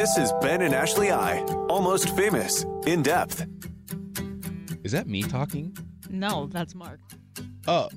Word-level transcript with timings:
This 0.00 0.16
is 0.16 0.32
Ben 0.40 0.62
and 0.62 0.74
Ashley 0.74 1.10
I, 1.10 1.42
almost 1.68 2.16
famous, 2.16 2.64
in 2.86 3.02
depth. 3.02 3.46
Is 4.82 4.92
that 4.92 5.06
me 5.06 5.22
talking? 5.22 5.76
No, 6.08 6.46
that's 6.46 6.74
Mark. 6.74 7.00
Oh, 7.66 7.90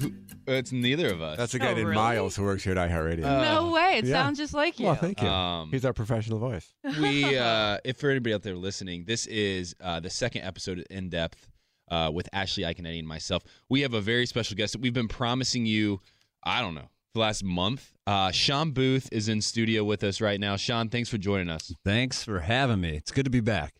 who, 0.00 0.12
it's 0.46 0.70
neither 0.70 1.12
of 1.12 1.20
us. 1.20 1.36
That's 1.36 1.54
a 1.54 1.58
guy 1.58 1.72
Oh, 1.72 1.74
named 1.74 1.88
really? 1.88 1.96
Miles 1.96 2.36
who 2.36 2.44
works 2.44 2.62
here 2.62 2.78
at 2.78 2.88
iHeartRadio. 2.88 3.24
Uh, 3.24 3.42
no 3.42 3.72
way. 3.72 3.98
It 3.98 4.04
yeah. 4.04 4.22
sounds 4.22 4.38
just 4.38 4.54
like 4.54 4.78
you. 4.78 4.86
well, 4.86 4.94
thank 4.94 5.20
you. 5.20 5.26
Um, 5.26 5.72
He's 5.72 5.84
our 5.84 5.92
professional 5.92 6.38
voice. 6.38 6.72
we, 7.00 7.36
uh, 7.36 7.78
if 7.84 7.96
for 7.96 8.08
anybody 8.08 8.34
out 8.34 8.44
there 8.44 8.54
listening, 8.54 9.02
this 9.04 9.26
is 9.26 9.74
uh, 9.80 9.98
the 9.98 10.10
second 10.10 10.42
episode 10.42 10.78
of 10.78 10.86
in 10.90 11.08
depth 11.08 11.48
uh, 11.90 12.08
with 12.14 12.28
Ashley 12.32 12.62
Iaconetti 12.62 13.00
and 13.00 13.08
myself. 13.08 13.42
We 13.68 13.80
have 13.80 13.94
a 13.94 14.00
very 14.00 14.26
special 14.26 14.56
guest 14.56 14.74
that 14.74 14.80
we've 14.80 14.94
been 14.94 15.08
promising 15.08 15.66
you. 15.66 16.02
I 16.44 16.60
don't 16.60 16.76
know 16.76 16.88
the 17.14 17.20
last 17.20 17.44
month. 17.44 17.92
Uh, 18.06 18.30
Shawn 18.30 18.72
Booth 18.72 19.08
is 19.12 19.28
in 19.28 19.40
studio 19.40 19.84
with 19.84 20.02
us 20.04 20.20
right 20.20 20.38
now. 20.40 20.56
Shawn, 20.56 20.88
thanks 20.88 21.08
for 21.08 21.18
joining 21.18 21.48
us. 21.48 21.72
Thanks 21.84 22.22
for 22.22 22.40
having 22.40 22.80
me. 22.80 22.96
It's 22.96 23.10
good 23.10 23.24
to 23.24 23.30
be 23.30 23.40
back. 23.40 23.74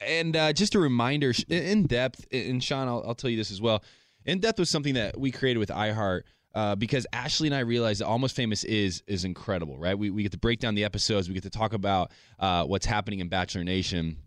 And 0.00 0.36
uh, 0.36 0.52
just 0.52 0.74
a 0.74 0.78
reminder, 0.78 1.32
in 1.48 1.84
depth, 1.84 2.24
and 2.30 2.62
Shawn, 2.62 2.86
I'll, 2.86 3.02
I'll 3.06 3.14
tell 3.14 3.30
you 3.30 3.36
this 3.36 3.50
as 3.50 3.60
well. 3.60 3.82
In 4.24 4.38
depth 4.38 4.58
was 4.58 4.70
something 4.70 4.94
that 4.94 5.18
we 5.18 5.30
created 5.30 5.58
with 5.58 5.70
iHeart 5.70 6.22
uh, 6.54 6.76
because 6.76 7.06
Ashley 7.12 7.48
and 7.48 7.54
I 7.54 7.60
realized 7.60 8.00
that 8.00 8.06
Almost 8.06 8.36
Famous 8.36 8.64
is 8.64 9.02
is 9.06 9.24
incredible, 9.24 9.78
right? 9.78 9.98
We, 9.98 10.10
we 10.10 10.22
get 10.22 10.32
to 10.32 10.38
break 10.38 10.60
down 10.60 10.74
the 10.74 10.84
episodes, 10.84 11.28
we 11.28 11.34
get 11.34 11.44
to 11.44 11.50
talk 11.50 11.72
about 11.72 12.12
uh, 12.38 12.64
what's 12.64 12.86
happening 12.86 13.20
in 13.20 13.28
Bachelor 13.28 13.64
Nation. 13.64 14.18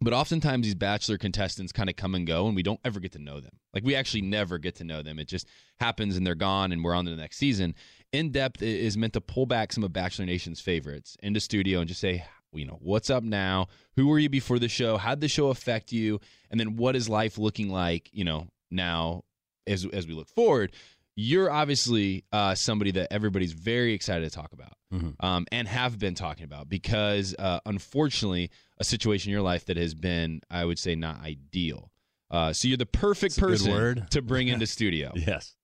But 0.00 0.12
oftentimes 0.12 0.64
these 0.64 0.74
Bachelor 0.76 1.18
contestants 1.18 1.72
kind 1.72 1.90
of 1.90 1.96
come 1.96 2.14
and 2.14 2.26
go, 2.26 2.46
and 2.46 2.54
we 2.54 2.62
don't 2.62 2.78
ever 2.84 3.00
get 3.00 3.12
to 3.12 3.18
know 3.18 3.40
them. 3.40 3.50
Like 3.74 3.84
we 3.84 3.94
actually 3.96 4.22
never 4.22 4.58
get 4.58 4.76
to 4.76 4.84
know 4.84 5.02
them. 5.02 5.18
It 5.18 5.26
just 5.28 5.46
happens, 5.80 6.16
and 6.16 6.26
they're 6.26 6.34
gone, 6.36 6.70
and 6.72 6.84
we're 6.84 6.94
on 6.94 7.04
to 7.06 7.10
the 7.10 7.16
next 7.16 7.36
season. 7.38 7.74
In 8.12 8.30
depth 8.30 8.62
is 8.62 8.96
meant 8.96 9.12
to 9.14 9.20
pull 9.20 9.44
back 9.46 9.72
some 9.72 9.82
of 9.84 9.92
Bachelor 9.92 10.24
Nation's 10.26 10.60
favorites 10.60 11.16
into 11.22 11.40
studio 11.40 11.80
and 11.80 11.88
just 11.88 12.00
say, 12.00 12.24
you 12.52 12.64
know, 12.64 12.78
what's 12.80 13.10
up 13.10 13.22
now? 13.24 13.66
Who 13.96 14.06
were 14.06 14.18
you 14.18 14.28
before 14.30 14.58
the 14.58 14.68
show? 14.68 14.96
How'd 14.96 15.20
the 15.20 15.28
show 15.28 15.48
affect 15.48 15.92
you? 15.92 16.20
And 16.50 16.58
then 16.58 16.76
what 16.76 16.96
is 16.96 17.08
life 17.08 17.36
looking 17.36 17.68
like, 17.68 18.08
you 18.12 18.24
know, 18.24 18.46
now 18.70 19.24
as 19.66 19.84
as 19.92 20.06
we 20.06 20.14
look 20.14 20.28
forward? 20.28 20.72
You're 21.20 21.50
obviously 21.50 22.24
uh, 22.32 22.54
somebody 22.54 22.92
that 22.92 23.12
everybody's 23.12 23.52
very 23.52 23.92
excited 23.92 24.30
to 24.30 24.34
talk 24.34 24.52
about 24.52 24.74
Mhm. 24.94 25.16
um, 25.22 25.46
and 25.50 25.66
have 25.66 25.98
been 25.98 26.14
talking 26.14 26.44
about 26.44 26.68
because, 26.68 27.34
uh, 27.38 27.58
unfortunately, 27.66 28.50
a 28.78 28.84
situation 28.84 29.30
in 29.30 29.32
your 29.32 29.42
life 29.42 29.66
that 29.66 29.76
has 29.76 29.94
been, 29.94 30.40
I 30.50 30.64
would 30.64 30.78
say, 30.78 30.94
not 30.94 31.20
ideal. 31.20 31.90
Uh, 32.30 32.52
so 32.52 32.68
you're 32.68 32.76
the 32.76 32.86
perfect 32.86 33.38
person 33.38 34.06
to 34.10 34.22
bring 34.22 34.48
into 34.48 34.66
studio. 34.76 35.12
Yes. 35.14 35.54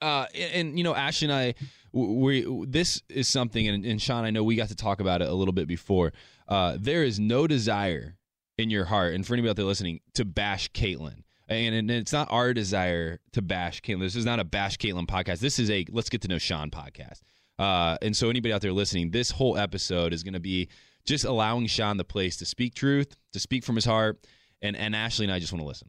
Uh, 0.00 0.26
and, 0.34 0.52
and, 0.54 0.78
you 0.78 0.84
know, 0.84 0.94
Ash 0.94 1.22
and 1.22 1.32
I, 1.32 1.54
we, 1.92 2.46
we 2.46 2.66
this 2.66 3.02
is 3.08 3.28
something, 3.28 3.68
and, 3.68 3.84
and 3.84 4.00
Shawn, 4.00 4.24
I 4.24 4.30
know 4.30 4.42
we 4.42 4.56
got 4.56 4.68
to 4.68 4.76
talk 4.76 5.00
about 5.00 5.22
it 5.22 5.28
a 5.28 5.34
little 5.34 5.52
bit 5.52 5.68
before. 5.68 6.12
Uh, 6.48 6.76
there 6.78 7.04
is 7.04 7.20
no 7.20 7.46
desire 7.46 8.16
in 8.58 8.70
your 8.70 8.84
heart, 8.84 9.14
and 9.14 9.26
for 9.26 9.34
anybody 9.34 9.50
out 9.50 9.56
there 9.56 9.64
listening, 9.64 10.00
to 10.14 10.24
bash 10.24 10.70
Kaitlyn. 10.72 11.22
And, 11.48 11.74
and 11.74 11.90
it's 11.90 12.12
not 12.12 12.28
our 12.30 12.54
desire 12.54 13.20
to 13.32 13.42
bash 13.42 13.82
Kaitlyn. 13.82 14.00
This 14.00 14.16
is 14.16 14.24
not 14.24 14.40
a 14.40 14.44
bash 14.44 14.78
Kaitlyn 14.78 15.06
podcast. 15.06 15.40
This 15.40 15.58
is 15.58 15.70
a 15.70 15.84
let's 15.90 16.08
get 16.08 16.22
to 16.22 16.28
know 16.28 16.38
Shawn 16.38 16.70
podcast. 16.70 17.20
Uh, 17.58 17.98
and 18.00 18.16
so 18.16 18.30
anybody 18.30 18.52
out 18.52 18.62
there 18.62 18.72
listening, 18.72 19.10
this 19.10 19.30
whole 19.30 19.58
episode 19.58 20.12
is 20.12 20.22
going 20.22 20.34
to 20.34 20.40
be 20.40 20.68
just 21.06 21.24
allowing 21.24 21.66
Shawn 21.66 21.96
the 21.96 22.04
place 22.04 22.36
to 22.38 22.44
speak 22.46 22.74
truth, 22.74 23.16
to 23.32 23.40
speak 23.40 23.64
from 23.64 23.76
his 23.76 23.84
heart, 23.84 24.24
and 24.60 24.76
and 24.76 24.94
Ashley 24.94 25.24
and 25.26 25.32
I 25.32 25.38
just 25.38 25.52
want 25.52 25.62
to 25.62 25.66
listen. 25.66 25.88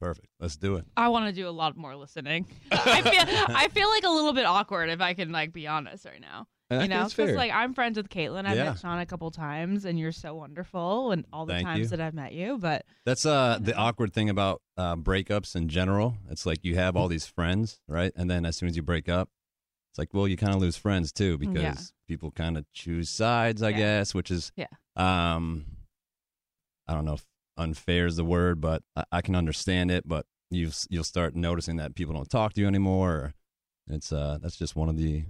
Perfect. 0.00 0.28
Let's 0.40 0.56
do 0.56 0.76
it. 0.76 0.84
I 0.96 1.08
want 1.08 1.26
to 1.26 1.32
do 1.32 1.48
a 1.48 1.50
lot 1.50 1.76
more 1.76 1.94
listening. 1.96 2.46
I 2.70 3.02
feel 3.02 3.22
I 3.56 3.68
feel 3.68 3.88
like 3.88 4.04
a 4.04 4.10
little 4.10 4.32
bit 4.32 4.44
awkward 4.44 4.90
if 4.90 5.00
I 5.00 5.14
can 5.14 5.32
like 5.32 5.52
be 5.52 5.66
honest 5.66 6.04
right 6.04 6.20
now. 6.20 6.46
And 6.70 6.78
you 6.82 6.88
think 6.88 6.98
know, 6.98 7.04
it's 7.04 7.14
fair. 7.14 7.36
like 7.36 7.52
I'm 7.52 7.74
friends 7.74 7.96
with 7.98 8.08
Kaitlyn. 8.08 8.46
I've 8.46 8.56
Yeah. 8.56 8.64
met 8.70 8.78
Shawn 8.80 8.98
a 8.98 9.06
couple 9.06 9.30
times, 9.30 9.84
and 9.84 9.98
you're 9.98 10.12
so 10.12 10.34
wonderful, 10.34 11.12
and 11.12 11.24
all 11.32 11.44
the 11.46 11.52
Thank 11.54 11.66
times 11.66 11.80
you. 11.80 11.86
that 11.88 12.00
I've 12.00 12.14
met 12.14 12.32
you. 12.32 12.58
But 12.58 12.84
That's 13.04 13.24
uh 13.26 13.58
the 13.60 13.74
awkward 13.76 14.12
thing 14.14 14.30
about 14.30 14.62
uh, 14.76 14.96
breakups 14.96 15.54
in 15.56 15.68
general. 15.68 16.16
It's 16.30 16.46
like 16.46 16.64
you 16.64 16.74
have 16.76 16.96
all 16.96 17.08
these 17.08 17.26
friends, 17.26 17.80
right? 17.86 18.12
And 18.16 18.30
then 18.30 18.44
as 18.46 18.56
soon 18.56 18.68
as 18.68 18.76
you 18.76 18.82
break 18.82 19.08
up, 19.08 19.28
it's 19.94 19.98
like, 20.00 20.12
well, 20.12 20.26
you 20.26 20.36
kind 20.36 20.52
of 20.52 20.60
lose 20.60 20.76
friends 20.76 21.12
too 21.12 21.38
because 21.38 21.62
Yeah. 21.62 21.74
people 22.08 22.32
kind 22.32 22.58
of 22.58 22.64
choose 22.72 23.08
sides, 23.08 23.62
I 23.62 23.68
Yeah. 23.68 23.76
guess, 23.76 24.12
which 24.12 24.28
is 24.32 24.50
Yeah. 24.56 24.66
um 24.96 25.66
I 26.88 26.94
don't 26.94 27.04
know 27.04 27.14
if 27.14 27.24
unfair 27.56 28.06
is 28.06 28.16
the 28.16 28.24
word, 28.24 28.60
but 28.60 28.82
I, 28.96 29.04
I 29.12 29.22
can 29.22 29.36
understand 29.36 29.92
it, 29.92 30.02
but 30.08 30.26
you 30.50 30.72
you'll 30.90 31.04
start 31.04 31.36
noticing 31.36 31.76
that 31.76 31.94
people 31.94 32.12
don't 32.12 32.28
talk 32.28 32.54
to 32.54 32.60
you 32.60 32.66
anymore. 32.66 33.34
It's 33.86 34.10
uh 34.12 34.38
that's 34.42 34.56
just 34.56 34.74
one 34.74 34.88
of 34.88 34.96
the 34.96 35.24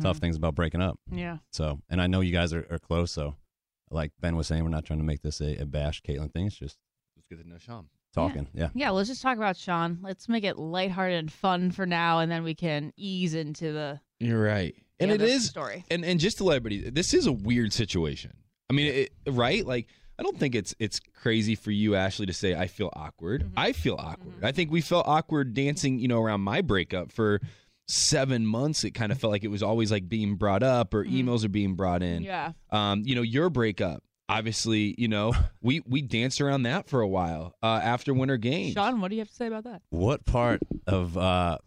tough 0.00 0.16
mhm. 0.16 0.20
things 0.20 0.36
about 0.36 0.56
breaking 0.56 0.82
up. 0.82 0.98
Yeah. 1.08 1.38
So, 1.52 1.80
and 1.88 2.02
I 2.02 2.08
know 2.08 2.20
you 2.20 2.32
guys 2.32 2.52
are, 2.52 2.66
are 2.68 2.80
close. 2.80 3.12
So, 3.12 3.36
like 3.92 4.10
Ben 4.18 4.34
was 4.34 4.48
saying, 4.48 4.64
we're 4.64 4.70
not 4.70 4.84
trying 4.84 4.98
to 4.98 5.04
make 5.04 5.22
this 5.22 5.40
a, 5.40 5.56
a 5.58 5.66
bash 5.66 6.02
Kaitlyn 6.02 6.32
thing. 6.32 6.46
It's 6.48 6.56
just 6.56 6.78
Let's 7.14 7.28
get 7.28 7.40
to 7.40 7.48
know 7.48 7.58
Shawn. 7.58 7.88
Talking. 8.12 8.46
Yeah. 8.52 8.68
Yeah, 8.74 8.90
let's 8.90 9.08
just 9.08 9.22
talk 9.22 9.36
about 9.38 9.56
Shawn. 9.56 9.98
Let's 10.02 10.28
make 10.28 10.44
it 10.44 10.58
lighthearted 10.58 11.18
and 11.18 11.32
fun 11.32 11.70
for 11.70 11.86
now, 11.86 12.18
and 12.18 12.30
then 12.30 12.42
we 12.44 12.54
can 12.54 12.92
ease 12.96 13.34
into 13.34 13.72
the, 13.72 14.00
You're 14.20 14.42
right, 14.42 14.74
and 15.00 15.10
it 15.10 15.22
is 15.22 15.46
story. 15.48 15.84
and 15.90 16.04
and 16.04 16.20
just 16.20 16.38
to 16.38 16.44
let 16.44 16.56
everybody, 16.56 16.90
this 16.90 17.14
is 17.14 17.26
a 17.26 17.32
weird 17.32 17.72
situation. 17.72 18.32
I 18.70 18.74
mean, 18.74 18.86
it, 18.92 19.12
right? 19.26 19.64
Like, 19.66 19.88
I 20.18 20.22
don't 20.22 20.38
think 20.38 20.54
it's 20.54 20.74
it's 20.78 21.00
crazy 21.00 21.54
for 21.54 21.70
you, 21.70 21.94
Ashley, 21.94 22.26
to 22.26 22.32
say 22.34 22.54
I 22.54 22.66
feel 22.66 22.90
awkward. 22.94 23.44
Mhm. 23.44 23.52
I 23.56 23.72
feel 23.72 23.96
awkward. 23.98 24.40
Mhm. 24.40 24.44
I 24.44 24.52
think 24.52 24.70
we 24.70 24.82
felt 24.82 25.08
awkward 25.08 25.54
dancing, 25.54 25.98
you 25.98 26.08
know, 26.08 26.20
around 26.20 26.42
my 26.42 26.60
breakup 26.60 27.10
for 27.12 27.40
seven 27.88 28.46
months. 28.46 28.84
It 28.84 28.92
kind 28.92 29.10
of 29.12 29.18
felt 29.18 29.30
like 29.32 29.44
it 29.44 29.48
was 29.48 29.62
always 29.62 29.90
like 29.90 30.08
being 30.08 30.36
brought 30.36 30.62
up 30.62 30.94
or 30.94 31.04
Mhm. 31.04 31.24
emails 31.24 31.44
are 31.44 31.48
being 31.48 31.74
brought 31.74 32.02
in. 32.02 32.22
Yeah. 32.22 32.52
Um, 32.70 33.02
you 33.04 33.14
know, 33.14 33.22
your 33.22 33.50
breakup. 33.50 34.02
Obviously, 34.32 34.94
you 34.98 35.08
know, 35.08 35.32
we 35.62 35.82
we 35.86 36.02
danced 36.02 36.40
around 36.40 36.62
that 36.64 36.88
for 36.88 37.00
a 37.00 37.08
while 37.08 37.54
uh, 37.62 37.80
after 37.82 38.14
Winter 38.14 38.36
Games. 38.36 38.74
Shawn, 38.74 39.00
what 39.00 39.08
do 39.08 39.16
you 39.16 39.20
have 39.20 39.28
to 39.28 39.34
say 39.34 39.46
about 39.46 39.64
that? 39.64 39.82
What 39.90 40.24
part 40.24 40.60
of 40.86 41.16
uh, 41.18 41.58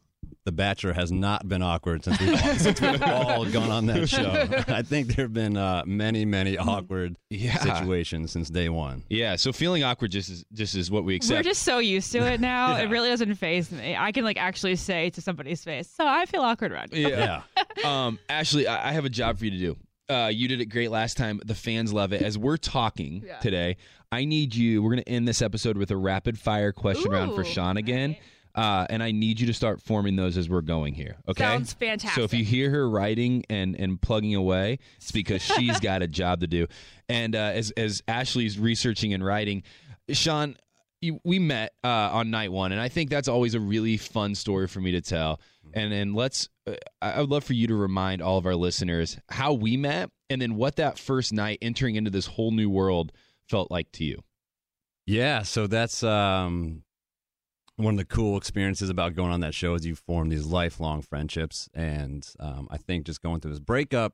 The 0.46 0.52
Bachelor 0.52 0.94
has 0.94 1.12
not 1.12 1.48
been 1.48 1.62
awkward 1.62 2.04
since 2.04 2.20
we've, 2.20 2.40
since 2.60 2.82
we've 2.82 3.02
all 3.04 3.46
gone 3.46 3.72
on 3.72 3.86
that 3.88 4.10
show? 4.10 4.48
I 4.74 4.82
think 4.82 5.16
there 5.16 5.26
have 5.26 5.34
been 5.34 5.58
uh, 5.58 5.84
many, 5.86 6.26
many 6.26 6.58
awkward 6.58 7.16
yeah, 7.30 7.58
situations 7.58 8.32
since 8.32 8.50
day 8.50 8.70
one. 8.70 9.04
yeah. 9.10 9.36
So 9.36 9.52
feeling 9.52 9.84
awkward 9.84 10.12
just 10.12 10.30
is 10.30 10.46
just 10.54 10.76
is 10.76 10.90
what 10.90 11.04
we 11.04 11.16
accept. 11.16 11.38
We're 11.38 11.44
just 11.50 11.64
so 11.64 11.80
used 11.80 12.12
to 12.14 12.20
it 12.20 12.40
now. 12.40 12.78
Yeah. 12.78 12.84
It 12.84 12.90
really 12.90 13.10
doesn't 13.10 13.36
phase 13.36 13.72
me. 13.72 13.96
I 13.96 14.12
can 14.12 14.24
like 14.24 14.38
actually 14.38 14.76
say 14.76 15.12
to 15.12 15.22
somebody's 15.22 15.64
face, 15.64 15.90
"So 15.90 16.06
I 16.06 16.26
feel 16.26 16.42
awkward 16.42 16.72
around 16.72 16.94
you." 16.94 17.10
yeah. 17.10 17.44
um, 17.84 18.18
Ashley, 18.30 18.68
I, 18.68 18.90
I 18.90 18.92
have 18.94 19.06
a 19.06 19.10
job 19.10 19.38
for 19.38 19.46
you 19.46 19.52
to 19.52 19.58
do. 19.58 19.78
Uh, 20.10 20.30
you 20.34 20.48
did 20.48 20.62
it 20.62 20.68
great 20.68 20.92
last 20.92 21.18
time. 21.18 21.42
The 21.46 21.56
fans 21.56 21.92
love 21.94 22.14
it. 22.14 22.22
As 22.22 22.38
we're 22.38 22.58
talking 22.58 23.24
Yeah. 23.26 23.40
today, 23.40 23.78
I 24.12 24.26
need 24.26 24.54
you. 24.56 24.82
We're 24.84 24.92
going 24.92 25.04
to 25.04 25.10
end 25.10 25.28
this 25.28 25.42
episode 25.42 25.78
with 25.78 25.90
a 25.92 25.98
rapid 25.98 26.38
fire 26.40 26.72
question 26.72 27.12
round 27.12 27.34
for 27.34 27.44
Shawn 27.44 27.78
again. 27.78 28.12
alright. 28.12 28.22
Uh, 28.54 28.88
and 28.90 29.04
I 29.04 29.12
need 29.12 29.42
you 29.42 29.48
to 29.48 29.54
start 29.54 29.82
forming 29.82 30.16
those 30.16 30.38
as 30.38 30.48
we're 30.48 30.62
going 30.62 30.94
here. 30.94 31.18
Okay. 31.28 31.44
Sounds 31.44 31.74
fantastic. 31.74 32.16
So 32.16 32.24
if 32.24 32.34
you 32.34 32.46
hear 32.46 32.70
her 32.70 32.90
writing 32.90 33.44
and 33.50 33.76
and 33.78 34.02
plugging 34.02 34.34
away, 34.34 34.80
it's 34.96 35.12
because 35.12 35.42
she's 35.58 35.78
got 35.82 36.02
a 36.02 36.08
job 36.08 36.40
to 36.40 36.48
do. 36.48 36.68
And 37.10 37.36
uh, 37.36 37.40
as 37.54 37.72
as 37.72 38.02
Ashley's 38.08 38.58
researching 38.58 39.14
and 39.14 39.26
writing, 39.26 39.64
Shawn, 40.10 40.56
you, 41.02 41.20
we 41.26 41.38
met 41.38 41.74
uh, 41.84 41.88
on 42.14 42.30
night 42.32 42.50
one, 42.50 42.72
and 42.72 42.80
I 42.80 42.88
think 42.88 43.10
that's 43.10 43.28
always 43.28 43.56
a 43.56 43.60
really 43.60 43.98
fun 43.98 44.36
story 44.36 44.68
for 44.70 44.80
me 44.80 44.92
to 44.92 45.02
tell. 45.02 45.42
And 45.74 45.94
and 45.94 46.16
let's, 46.16 46.50
uh, 46.68 46.76
I 47.02 47.20
would 47.20 47.30
love 47.30 47.44
for 47.44 47.54
you 47.54 47.68
to 47.68 47.76
remind 47.76 48.22
all 48.22 48.38
of 48.38 48.46
our 48.46 48.56
listeners 48.56 49.18
how 49.30 49.54
we 49.54 49.78
met, 49.78 50.10
and 50.30 50.42
then 50.42 50.56
what 50.56 50.78
that 50.78 50.98
first 50.98 51.34
night 51.34 51.60
entering 51.62 51.96
into 51.96 52.12
this 52.12 52.28
whole 52.28 52.52
new 52.52 52.70
world 52.70 53.12
felt 53.50 53.72
like 53.72 53.92
to 53.94 54.04
you. 54.04 54.24
Yeah, 55.06 55.44
so 55.44 55.68
that's 55.68 56.02
um, 56.02 56.84
one 57.76 57.94
of 57.94 57.98
the 57.98 58.06
cool 58.06 58.38
experiences 58.38 58.90
about 58.90 59.16
going 59.16 59.32
on 59.32 59.42
that 59.42 59.54
show 59.54 59.76
is 59.76 59.86
you 59.86 59.96
form 59.96 60.30
these 60.30 60.46
lifelong 60.46 61.02
friendships, 61.02 61.70
and 61.74 62.28
um, 62.40 62.68
I 62.72 62.78
think 62.78 63.06
just 63.06 63.22
going 63.22 63.42
through 63.42 63.52
this 63.52 63.60
breakup, 63.60 64.14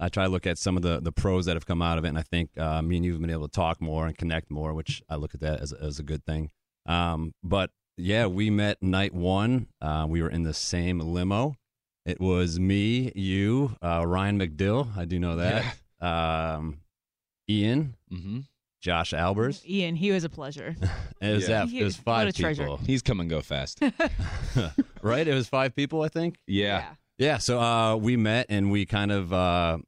I 0.00 0.08
try 0.08 0.24
to 0.24 0.30
look 0.30 0.46
at 0.46 0.58
some 0.58 0.76
of 0.76 0.82
the 0.82 1.00
the 1.00 1.12
pros 1.12 1.46
that 1.46 1.56
have 1.56 1.66
come 1.66 1.82
out 1.82 1.98
of 1.98 2.04
it, 2.04 2.08
and 2.08 2.18
I 2.18 2.22
think 2.22 2.50
uh, 2.58 2.82
me 2.82 2.96
and 2.96 3.04
you 3.04 3.12
have 3.12 3.20
been 3.20 3.30
able 3.30 3.48
to 3.48 3.52
talk 3.52 3.80
more 3.80 4.06
and 4.06 4.16
connect 4.16 4.50
more, 4.50 4.72
which 4.74 5.02
I 5.08 5.16
look 5.16 5.34
at 5.34 5.40
that 5.40 5.60
as 5.60 5.72
as 5.72 5.98
a 5.98 6.02
good 6.02 6.24
thing. 6.24 6.50
Um, 6.86 7.34
but 7.44 7.70
yeah, 8.02 8.26
we 8.26 8.50
met 8.50 8.82
night 8.82 9.14
one. 9.14 9.68
Uh, 9.80 10.06
we 10.08 10.22
were 10.22 10.28
in 10.30 10.42
the 10.42 10.54
same 10.54 10.98
limo. 11.00 11.56
It 12.04 12.20
was 12.20 12.58
me, 12.58 13.12
you, 13.14 13.76
uh, 13.82 14.04
Ryan 14.06 14.38
McDill. 14.38 14.96
I 14.96 15.04
do 15.04 15.18
know 15.20 15.36
that. 15.36 15.76
Um, 16.00 16.78
Ian, 17.48 17.94
Mm-hmm. 18.12 18.40
Josh 18.80 19.12
Albers. 19.12 19.64
Ian, 19.68 19.94
he 19.94 20.10
was 20.10 20.24
a 20.24 20.28
pleasure. 20.28 20.74
It 21.20 21.34
was, 21.34 21.48
Yeah. 21.48 21.64
that- 21.66 21.72
it 21.72 21.84
was 21.84 21.96
five 21.96 22.26
What 22.26 22.34
a 22.36 22.40
treasure. 22.42 22.62
people, 22.64 22.76
He's 22.78 23.00
come 23.02 23.20
and 23.20 23.30
go 23.30 23.40
fast. 23.40 23.80
right? 25.02 25.28
It 25.28 25.34
was 25.34 25.46
five 25.48 25.74
people, 25.76 26.02
I 26.02 26.08
think. 26.08 26.36
Yeah. 26.48 26.94
Yeah. 27.18 27.38
So 27.38 27.60
uh, 27.60 27.94
we 27.94 28.16
met 28.16 28.46
and 28.48 28.72
we 28.72 28.84
kind 28.86 29.12
of 29.12 29.32
uh, 29.32 29.78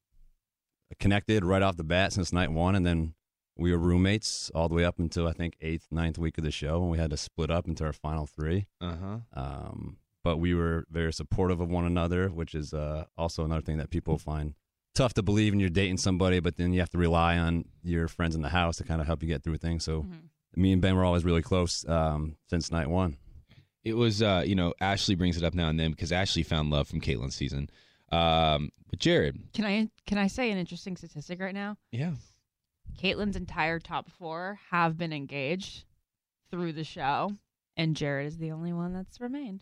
connected 1.01 1.45
right 1.45 1.63
off 1.63 1.77
the 1.77 1.83
bat 1.83 2.13
since 2.13 2.33
night 2.33 2.53
one, 2.53 2.77
and 2.77 2.87
then 2.87 3.15
we 3.57 3.71
were 3.73 3.79
roommates 3.79 4.51
all 4.55 4.69
the 4.69 4.75
way 4.75 4.85
up 4.85 4.99
until 4.99 5.27
I 5.29 5.33
think 5.33 5.57
eighth, 5.61 5.87
ninth 5.91 6.19
week 6.19 6.39
of 6.39 6.45
the 6.45 6.51
show, 6.51 6.83
and 6.83 6.91
we 6.91 6.99
had 6.99 7.11
to 7.11 7.17
split 7.17 7.51
up 7.51 7.67
into 7.69 7.85
our 7.85 7.93
final 7.93 8.27
three. 8.27 8.67
Uh 8.81 8.97
huh. 8.97 9.17
Um, 9.35 9.97
but 10.23 10.39
we 10.39 10.55
were 10.55 10.87
very 10.91 11.13
supportive 11.13 11.61
of 11.61 11.69
one 11.69 11.85
another, 11.85 12.29
which 12.29 12.55
is 12.55 12.73
uh, 12.75 13.05
also 13.19 13.45
another 13.45 13.61
thing 13.63 13.77
that 13.79 13.91
people 13.91 14.17
find 14.19 14.55
tough 14.95 15.13
to 15.15 15.23
believe 15.23 15.53
when 15.53 15.61
you're 15.61 15.69
dating 15.69 15.99
somebody, 15.99 16.41
but 16.41 16.57
then 16.57 16.73
you 16.73 16.81
have 16.81 16.89
to 16.91 16.99
rely 16.99 17.37
on 17.37 17.65
your 17.83 18.09
friends 18.09 18.35
in 18.35 18.43
the 18.43 18.49
house 18.49 18.77
to 18.79 18.85
kind 18.85 19.01
of 19.01 19.07
help 19.07 19.23
you 19.23 19.29
get 19.29 19.43
through 19.43 19.59
things. 19.59 19.85
So 19.85 20.03
Mhm. 20.03 20.29
me 20.57 20.73
and 20.73 20.81
Ben 20.81 20.95
were 20.97 21.05
always 21.05 21.25
really 21.25 21.43
close 21.43 21.87
um, 21.89 22.37
since 22.49 22.71
night 22.73 22.89
one. 22.89 23.17
It 23.83 23.95
was, 23.95 24.23
uh, 24.23 24.45
you 24.47 24.55
know, 24.55 24.73
Ashley 24.81 25.15
brings 25.15 25.37
it 25.37 25.43
up 25.45 25.53
now 25.53 25.69
and 25.69 25.79
then 25.79 25.91
because 25.91 26.11
Ashley 26.11 26.43
found 26.43 26.71
love 26.71 26.89
from 26.89 27.01
Kaitlyn's 27.03 27.35
season. 27.35 27.69
Um, 28.11 28.71
but 28.89 28.99
Jared, 28.99 29.53
Can 29.53 29.65
I 29.65 29.91
can 30.07 30.17
I 30.19 30.29
say 30.29 30.51
an 30.51 30.59
interesting 30.59 30.97
statistic 30.97 31.41
right 31.41 31.55
now? 31.55 31.77
yeah, 31.93 32.13
Kaitlyn's 33.01 33.37
entire 33.37 33.79
top 33.79 34.11
four 34.11 34.59
have 34.71 34.97
been 34.97 35.13
engaged 35.13 35.85
through 36.51 36.73
the 36.73 36.85
show, 36.85 37.33
and 37.77 37.97
Jared 37.97 38.27
is 38.27 38.39
the 38.39 38.53
only 38.53 38.73
one 38.73 38.93
that's 38.93 39.21
remained. 39.21 39.61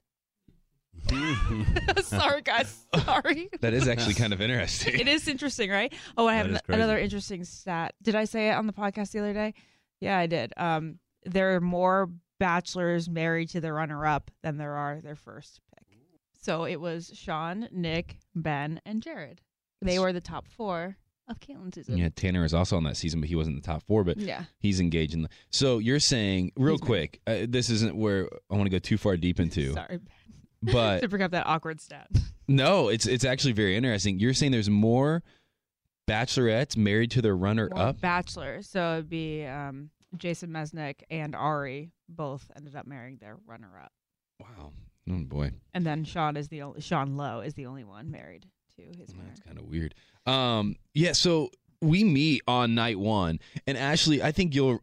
Sorry, 2.02 2.42
guys. 2.42 2.86
Sorry. 3.04 3.48
that 3.60 3.72
is 3.72 3.88
actually 3.88 4.14
kind 4.22 4.32
of 4.32 4.40
interesting. 4.40 4.98
It 5.00 5.08
is 5.08 5.26
interesting, 5.26 5.70
right? 5.70 5.92
Oh, 6.16 6.26
I 6.26 6.34
have 6.34 6.46
an- 6.46 6.60
another 6.68 6.98
interesting 6.98 7.44
stat. 7.44 7.94
Did 8.02 8.14
I 8.14 8.24
say 8.24 8.50
it 8.50 8.52
on 8.52 8.66
the 8.66 8.72
podcast 8.72 9.12
the 9.12 9.20
other 9.20 9.32
day? 9.32 9.54
Yeah, 10.00 10.18
I 10.18 10.26
did. 10.26 10.52
Um, 10.56 10.98
there 11.24 11.54
are 11.56 11.60
more 11.60 12.10
bachelors 12.38 13.08
married 13.08 13.48
to 13.50 13.60
the 13.60 13.72
runner-up 13.72 14.30
than 14.42 14.58
there 14.58 14.74
are 14.74 15.00
their 15.00 15.16
first 15.16 15.60
pick. 15.74 15.86
So 16.42 16.64
it 16.64 16.80
was 16.80 17.12
Shawn, 17.14 17.68
Nick, 17.70 18.16
Ben, 18.34 18.80
and 18.84 19.00
Jared. 19.00 19.40
They 19.80 19.98
were 19.98 20.12
the 20.12 20.20
top 20.20 20.48
four 20.48 20.96
of 21.28 21.38
Kaitlyn's 21.40 21.74
season. 21.76 21.96
Yeah, 21.98 22.08
Tanner 22.14 22.44
is 22.44 22.52
also 22.54 22.76
on 22.76 22.84
that 22.84 22.96
season, 22.96 23.20
but 23.20 23.28
he 23.28 23.36
wasn't 23.36 23.56
in 23.56 23.60
the 23.62 23.66
top 23.66 23.82
four. 23.86 24.04
But 24.04 24.18
Yeah. 24.18 24.44
he's 24.58 24.80
engaged 24.80 25.14
in. 25.14 25.22
The, 25.22 25.28
so 25.50 25.78
you're 25.78 26.00
saying 26.00 26.52
real 26.56 26.78
quick, 26.78 27.20
uh, 27.26 27.46
this 27.48 27.70
isn't 27.70 27.96
where 27.96 28.28
I 28.50 28.54
want 28.56 28.64
to 28.66 28.70
go 28.70 28.78
too 28.78 28.98
far 28.98 29.16
deep 29.16 29.38
into, 29.40 29.72
Sorry, 29.74 30.00
but 30.62 31.00
to 31.02 31.08
bring 31.08 31.22
up 31.22 31.30
that 31.32 31.46
awkward 31.46 31.80
stat. 31.80 32.08
no, 32.48 32.88
it's 32.88 33.06
it's 33.06 33.24
actually 33.24 33.52
very 33.52 33.76
interesting. 33.76 34.18
You're 34.18 34.34
saying 34.34 34.52
there's 34.52 34.70
more 34.70 35.22
bachelorettes 36.08 36.76
married 36.76 37.10
to 37.12 37.22
their 37.22 37.36
runner 37.36 37.68
More 37.74 37.88
up. 37.88 38.00
bachelor. 38.00 38.62
So 38.62 38.94
it'd 38.94 39.08
be 39.08 39.44
um, 39.46 39.90
Jason 40.16 40.50
Mesnick 40.50 41.02
and 41.10 41.34
Ari 41.34 41.92
both 42.08 42.50
ended 42.56 42.76
up 42.76 42.86
marrying 42.86 43.16
their 43.18 43.36
runner-up, 43.46 43.92
Wow. 44.40 44.72
Oh 45.10 45.18
boy, 45.24 45.50
and 45.74 45.84
then 45.86 46.04
Sean 46.04 46.36
is 46.36 46.48
the 46.48 46.62
only 46.62 46.80
Sean 46.80 47.16
Lowe 47.16 47.40
is 47.40 47.54
the 47.54 47.66
only 47.66 47.82
one 47.84 48.10
married 48.10 48.46
to 48.76 48.82
his 48.82 49.08
winner. 49.14 49.24
that's 49.28 49.40
kind 49.40 49.58
of 49.58 49.64
weird. 49.64 49.94
Um, 50.26 50.76
yeah. 50.94 51.12
So 51.12 51.50
we 51.80 52.04
meet 52.04 52.42
on 52.46 52.74
night 52.74 52.98
one, 52.98 53.40
and 53.66 53.76
Ashley, 53.76 54.22
I 54.22 54.32
think 54.32 54.54
you'll 54.54 54.80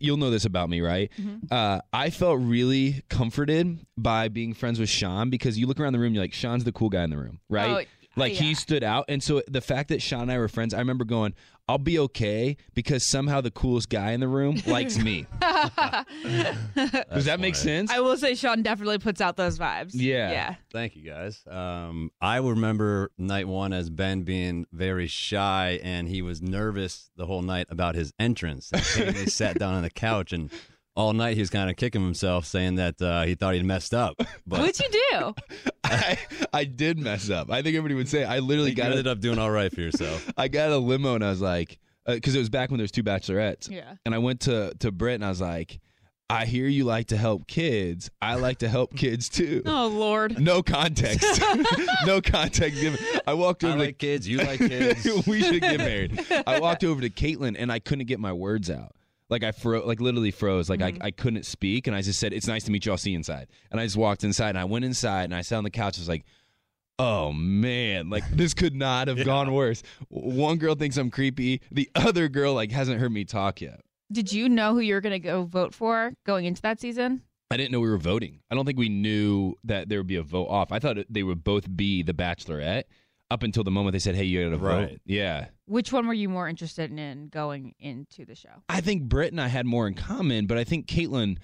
you'll 0.00 0.16
know 0.16 0.30
this 0.30 0.44
about 0.46 0.70
me, 0.70 0.80
right? 0.80 1.10
Mhm. 1.20 1.50
Uh, 1.50 1.80
I 1.92 2.10
felt 2.10 2.40
really 2.40 3.02
comforted 3.10 3.78
by 3.98 4.28
being 4.28 4.54
friends 4.54 4.80
with 4.80 4.88
Shawn 4.88 5.28
because 5.30 5.58
you 5.58 5.66
look 5.66 5.78
around 5.78 5.92
the 5.92 5.98
room, 5.98 6.14
you're 6.14 6.24
like, 6.24 6.32
Shawn's 6.32 6.64
the 6.64 6.72
cool 6.72 6.88
guy 6.88 7.04
in 7.04 7.10
the 7.10 7.18
room, 7.18 7.40
right? 7.50 7.86
Oh, 7.86 7.90
Like 8.16 8.32
yeah. 8.34 8.40
he 8.46 8.54
stood 8.54 8.82
out, 8.82 9.04
and 9.08 9.22
so 9.22 9.42
the 9.46 9.60
fact 9.60 9.90
that 9.90 10.00
Shawn 10.02 10.22
and 10.22 10.32
I 10.32 10.38
were 10.38 10.48
friends, 10.48 10.72
I 10.74 10.78
remember 10.78 11.04
going, 11.04 11.34
"I'll 11.68 11.78
be 11.78 11.98
okay," 11.98 12.56
because 12.74 13.04
somehow 13.04 13.40
the 13.40 13.50
coolest 13.50 13.88
guy 13.88 14.12
in 14.12 14.20
the 14.20 14.28
room 14.28 14.60
likes 14.66 14.98
me. 14.98 15.26
Does 15.40 17.24
that 17.24 17.38
make 17.40 17.54
funny. 17.54 17.64
sense? 17.64 17.90
I 17.90 18.00
will 18.00 18.16
say 18.16 18.34
Shawn 18.34 18.62
definitely 18.62 18.98
puts 18.98 19.20
out 19.20 19.36
those 19.36 19.58
vibes. 19.58 19.90
Yeah. 19.94 20.30
Yeah. 20.30 20.54
Thank 20.72 20.96
you, 20.96 21.02
guys. 21.02 21.42
Um, 21.46 22.10
I 22.20 22.38
remember 22.38 23.10
night 23.18 23.48
one 23.48 23.72
as 23.72 23.90
Ben 23.90 24.22
being 24.22 24.66
very 24.72 25.06
shy 25.06 25.80
and 25.82 26.08
he 26.08 26.22
was 26.22 26.40
nervous 26.42 27.10
the 27.16 27.26
whole 27.26 27.42
night 27.42 27.66
about 27.70 27.94
his 27.94 28.12
entrance. 28.18 28.70
And 28.72 28.82
came, 28.82 29.14
he 29.14 29.30
sat 29.30 29.58
down 29.58 29.74
on 29.74 29.82
the 29.82 29.90
couch 29.90 30.32
and 30.32 30.50
all 30.98 31.12
night 31.12 31.34
he 31.34 31.40
was 31.40 31.48
kind 31.48 31.70
of 31.70 31.76
kicking 31.76 32.02
himself, 32.02 32.44
saying 32.44 32.74
that 32.74 33.00
uh, 33.00 33.22
he 33.22 33.36
thought 33.36 33.54
he'd 33.54 33.64
messed 33.64 33.94
up. 33.94 34.20
But 34.46 34.60
What'd 34.60 34.80
you 34.80 35.02
do? 35.10 35.34
I, 35.84 36.18
I 36.54 36.64
did 36.64 36.98
mess 36.98 37.28
up. 37.28 37.50
I 37.50 37.60
think 37.60 37.76
everybody 37.76 37.94
would 37.94 38.08
say 38.08 38.24
I 38.24 38.38
literally 38.38 38.70
you 38.70 38.76
got 38.76 38.86
ended 38.86 39.06
a, 39.06 39.12
up 39.12 39.20
doing 39.20 39.38
all 39.38 39.50
right 39.50 39.70
for 39.70 39.82
yourself. 39.82 40.26
I 40.38 40.48
got 40.48 40.70
a 40.70 40.78
limo 40.78 41.14
and 41.14 41.24
I 41.24 41.28
was 41.28 41.42
like, 41.42 41.78
because 42.06 42.34
it 42.34 42.38
was 42.38 42.48
back 42.48 42.70
when 42.70 42.78
there 42.78 42.84
was 42.84 42.90
two 42.90 43.02
bachelorettes, 43.02 43.70
yeah. 43.70 43.94
and 44.06 44.14
I 44.14 44.18
went 44.18 44.40
to 44.42 44.72
to 44.80 44.90
Britt 44.90 45.16
and 45.16 45.24
I 45.24 45.28
was 45.28 45.42
like, 45.42 45.80
I 46.30 46.46
hear 46.46 46.66
you 46.66 46.84
like 46.84 47.08
to 47.08 47.18
help 47.18 47.46
kids. 47.46 48.10
I 48.22 48.36
like 48.36 48.58
to 48.58 48.68
help 48.70 48.96
kids 48.96 49.28
too. 49.28 49.62
Oh 49.66 49.88
Lord. 49.88 50.40
No 50.40 50.62
context. 50.62 51.42
no 52.06 52.22
context 52.22 52.80
given. 52.80 52.98
I 53.26 53.34
walked 53.34 53.64
I 53.64 53.68
over 53.68 53.78
like 53.78 53.98
kids. 53.98 54.26
You 54.26 54.38
like 54.38 54.60
kids. 54.60 55.26
we 55.26 55.42
should 55.42 55.60
get 55.60 55.78
married. 55.78 56.24
I 56.46 56.58
walked 56.58 56.84
over 56.84 57.02
to 57.02 57.10
Kaitlyn 57.10 57.54
and 57.58 57.70
I 57.70 57.80
couldn't 57.80 58.06
get 58.06 58.18
my 58.18 58.32
words 58.32 58.70
out. 58.70 58.94
Like 59.30 59.44
I 59.44 59.52
froze, 59.52 59.84
like 59.84 60.00
literally 60.00 60.30
froze. 60.30 60.70
Like 60.70 60.80
Mhm. 60.80 61.02
I, 61.02 61.06
I 61.06 61.10
couldn't 61.10 61.44
speak 61.44 61.86
and 61.86 61.94
I 61.94 62.02
just 62.02 62.18
said, 62.20 62.32
It's 62.32 62.46
nice 62.46 62.64
to 62.64 62.70
meet 62.70 62.86
you, 62.86 62.92
I'll 62.92 62.98
see 62.98 63.10
you 63.10 63.16
inside. 63.16 63.48
And 63.70 63.80
I 63.80 63.84
just 63.84 63.96
walked 63.96 64.24
inside 64.24 64.50
and 64.50 64.58
I 64.58 64.64
went 64.64 64.84
inside 64.84 65.24
and 65.24 65.34
I 65.34 65.42
sat 65.42 65.56
on 65.58 65.64
the 65.64 65.70
couch, 65.70 65.98
I 65.98 66.00
was 66.00 66.08
like, 66.08 66.24
Oh 66.98 67.32
man, 67.32 68.10
like 68.10 68.28
this 68.32 68.54
could 68.54 68.74
not 68.74 69.08
have 69.08 69.24
gone 69.24 69.52
worse. 69.52 69.82
One 70.08 70.56
girl 70.56 70.74
thinks 70.74 70.96
I'm 70.96 71.10
creepy. 71.10 71.60
The 71.70 71.88
other 71.94 72.28
girl 72.28 72.54
like 72.54 72.72
hasn't 72.72 73.00
heard 73.00 73.12
me 73.12 73.24
talk 73.24 73.60
yet. 73.60 73.80
Did 74.10 74.32
you 74.32 74.48
know 74.48 74.72
who 74.72 74.80
you 74.80 74.94
were 74.94 75.00
gonna 75.02 75.18
go 75.18 75.44
vote 75.44 75.74
for 75.74 76.14
going 76.24 76.46
into 76.46 76.62
that 76.62 76.80
season? 76.80 77.22
I 77.50 77.56
didn't 77.56 77.72
know 77.72 77.80
we 77.80 77.88
were 77.88 77.96
voting. 77.98 78.40
I 78.50 78.54
don't 78.54 78.64
think 78.66 78.78
we 78.78 78.88
knew 78.90 79.54
that 79.64 79.88
there 79.88 79.98
would 80.00 80.06
be 80.06 80.16
a 80.16 80.22
vote 80.22 80.48
off. 80.48 80.70
I 80.72 80.78
thought 80.78 80.98
they 81.08 81.22
would 81.22 81.44
both 81.44 81.74
be 81.76 82.02
the 82.02 82.12
Bachelorette 82.12 82.84
up 83.30 83.42
until 83.42 83.64
the 83.64 83.70
moment 83.70 83.92
they 83.92 83.98
said, 83.98 84.14
"Hey, 84.14 84.24
you 84.24 84.44
got 84.44 84.50
to 84.50 84.56
vote." 84.56 84.66
Right. 84.68 85.00
Yeah, 85.04 85.46
Which 85.66 85.92
one 85.92 86.06
were 86.06 86.14
you 86.14 86.28
more 86.28 86.48
interested 86.48 86.90
in 86.90 87.28
going 87.28 87.74
into 87.78 88.24
the 88.24 88.34
show? 88.34 88.62
I 88.68 88.80
think 88.80 89.04
Britt 89.04 89.32
and 89.32 89.40
I 89.40 89.48
had 89.48 89.66
more 89.66 89.86
in 89.86 89.94
common, 89.94 90.46
but 90.46 90.58
I 90.58 90.64
think 90.64 90.86
Kaitlyn 90.86 91.38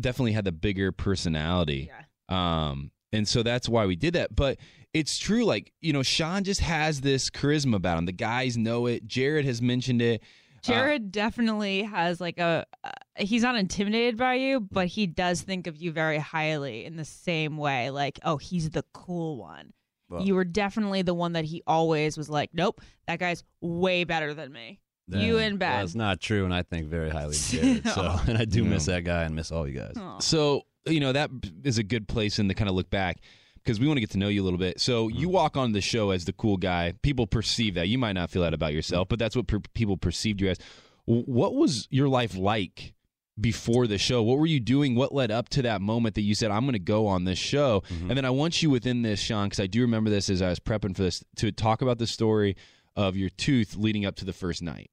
definitely 0.00 0.32
had 0.32 0.44
the 0.44 0.52
bigger 0.52 0.92
personality. 0.92 1.90
Yeah. 1.90 2.68
Um, 2.70 2.90
and 3.12 3.26
so 3.26 3.42
that's 3.42 3.68
why 3.68 3.86
we 3.86 3.96
did 3.96 4.14
that. 4.14 4.34
But 4.34 4.58
it's 4.92 5.18
true, 5.18 5.44
like 5.44 5.72
you 5.80 5.92
know, 5.92 6.02
Shawn 6.02 6.44
just 6.44 6.60
has 6.60 7.00
this 7.00 7.30
charisma 7.30 7.76
about 7.76 7.98
him. 7.98 8.06
The 8.06 8.12
guys 8.12 8.56
know 8.56 8.86
it. 8.86 9.06
Jared 9.06 9.44
has 9.44 9.62
mentioned 9.62 10.02
it. 10.02 10.22
Jared 10.62 11.12
definitely 11.12 11.82
has 11.84 12.20
like 12.20 12.38
a. 12.38 12.66
Uh, 12.82 12.90
he's 13.16 13.42
not 13.42 13.56
intimidated 13.56 14.16
by 14.16 14.34
you, 14.34 14.60
but 14.60 14.88
he 14.88 15.06
does 15.06 15.40
think 15.40 15.66
of 15.66 15.76
you 15.76 15.92
very 15.92 16.18
highly 16.18 16.84
in 16.84 16.96
the 16.96 17.04
same 17.04 17.56
way. 17.56 17.90
Like, 17.90 18.18
oh, 18.24 18.36
he's 18.38 18.70
the 18.70 18.84
cool 18.92 19.38
one. 19.38 19.72
Well- 20.08 20.22
you 20.22 20.34
were 20.34 20.44
definitely 20.44 21.02
the 21.02 21.14
one 21.14 21.32
that 21.34 21.44
he 21.44 21.62
always 21.66 22.16
was 22.16 22.28
like, 22.28 22.50
nope, 22.52 22.80
that 23.06 23.18
guy's 23.18 23.44
way 23.60 24.04
better 24.04 24.34
than 24.34 24.52
me. 24.52 24.80
You 25.10 25.38
and 25.38 25.58
Ben. 25.58 25.80
That's 25.80 25.94
not 25.94 26.20
true, 26.20 26.44
and 26.44 26.52
I 26.52 26.62
think 26.62 26.86
very 26.86 27.10
highly 27.10 27.36
of 27.36 27.42
Jared. 27.48 27.88
So, 27.88 28.16
and 28.26 28.36
I 28.36 28.44
do 28.44 28.64
miss 28.64 28.86
that 28.86 29.04
guy 29.04 29.22
and 29.22 29.34
miss 29.34 29.50
all 29.50 29.66
you 29.66 29.78
guys. 29.78 29.94
Aw. 29.96 30.18
So, 30.18 30.62
you 30.86 31.00
know, 31.00 31.12
that 31.12 31.30
is 31.64 31.78
a 31.78 31.82
good 31.82 32.08
place 32.08 32.38
in 32.38 32.48
to 32.48 32.54
kind 32.54 32.68
of 32.68 32.76
look 32.76 32.90
back 32.90 33.18
because 33.54 33.80
we 33.80 33.86
want 33.86 33.96
to 33.96 34.00
get 34.00 34.10
to 34.10 34.18
know 34.18 34.28
you 34.28 34.42
a 34.42 34.44
little 34.44 34.58
bit. 34.58 34.80
So, 34.80 35.08
you 35.08 35.26
mm-hmm. 35.26 35.34
walk 35.34 35.56
on 35.56 35.72
the 35.72 35.80
show 35.80 36.10
as 36.10 36.26
the 36.26 36.32
cool 36.34 36.56
guy. 36.56 36.92
People 37.02 37.26
perceive 37.26 37.74
that. 37.74 37.88
You 37.88 37.98
might 37.98 38.12
not 38.12 38.30
feel 38.30 38.42
that 38.42 38.52
about 38.54 38.74
yourself, 38.74 39.08
but 39.08 39.18
that's 39.18 39.34
what 39.34 39.46
per- 39.46 39.60
people 39.74 39.96
perceived 39.96 40.40
you 40.40 40.50
as. 40.50 40.58
What 41.06 41.54
was 41.54 41.88
your 41.90 42.08
life 42.08 42.36
like 42.36 42.92
before 43.40 43.86
the 43.86 43.98
show? 43.98 44.22
What 44.22 44.38
were 44.38 44.46
you 44.46 44.60
doing? 44.60 44.94
What 44.94 45.14
led 45.14 45.30
up 45.30 45.48
to 45.50 45.62
that 45.62 45.80
moment 45.80 46.14
that 46.16 46.22
you 46.22 46.34
said, 46.34 46.50
I'm 46.50 46.62
going 46.62 46.72
to 46.72 46.78
go 46.78 47.06
on 47.06 47.24
this 47.24 47.38
show? 47.38 47.82
And 48.08 48.16
then 48.16 48.24
I 48.24 48.30
want 48.30 48.62
you 48.62 48.70
within 48.70 49.02
this, 49.02 49.20
Shawn, 49.20 49.46
because 49.46 49.60
I 49.60 49.66
do 49.66 49.80
remember 49.82 50.10
this 50.10 50.28
as 50.30 50.42
I 50.42 50.48
was 50.48 50.60
prepping 50.60 50.96
for 50.96 51.02
this, 51.02 51.22
to 51.36 51.52
talk 51.52 51.82
about 51.82 51.98
the 51.98 52.06
story 52.06 52.56
of 52.96 53.16
your 53.16 53.30
tooth 53.30 53.76
leading 53.76 54.04
up 54.04 54.16
to 54.16 54.24
the 54.24 54.32
first 54.32 54.62
night. 54.62 54.90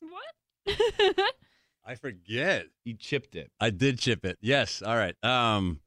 What? 0.00 0.74
I 1.84 1.94
forget. 1.94 2.66
You 2.84 2.94
chipped 2.94 3.34
it. 3.34 3.50
I 3.58 3.70
did 3.70 3.98
chip 3.98 4.24
it. 4.24 4.38
Yes. 4.40 4.82
All 4.82 4.96
right. 4.96 5.16
Um, 5.24 5.80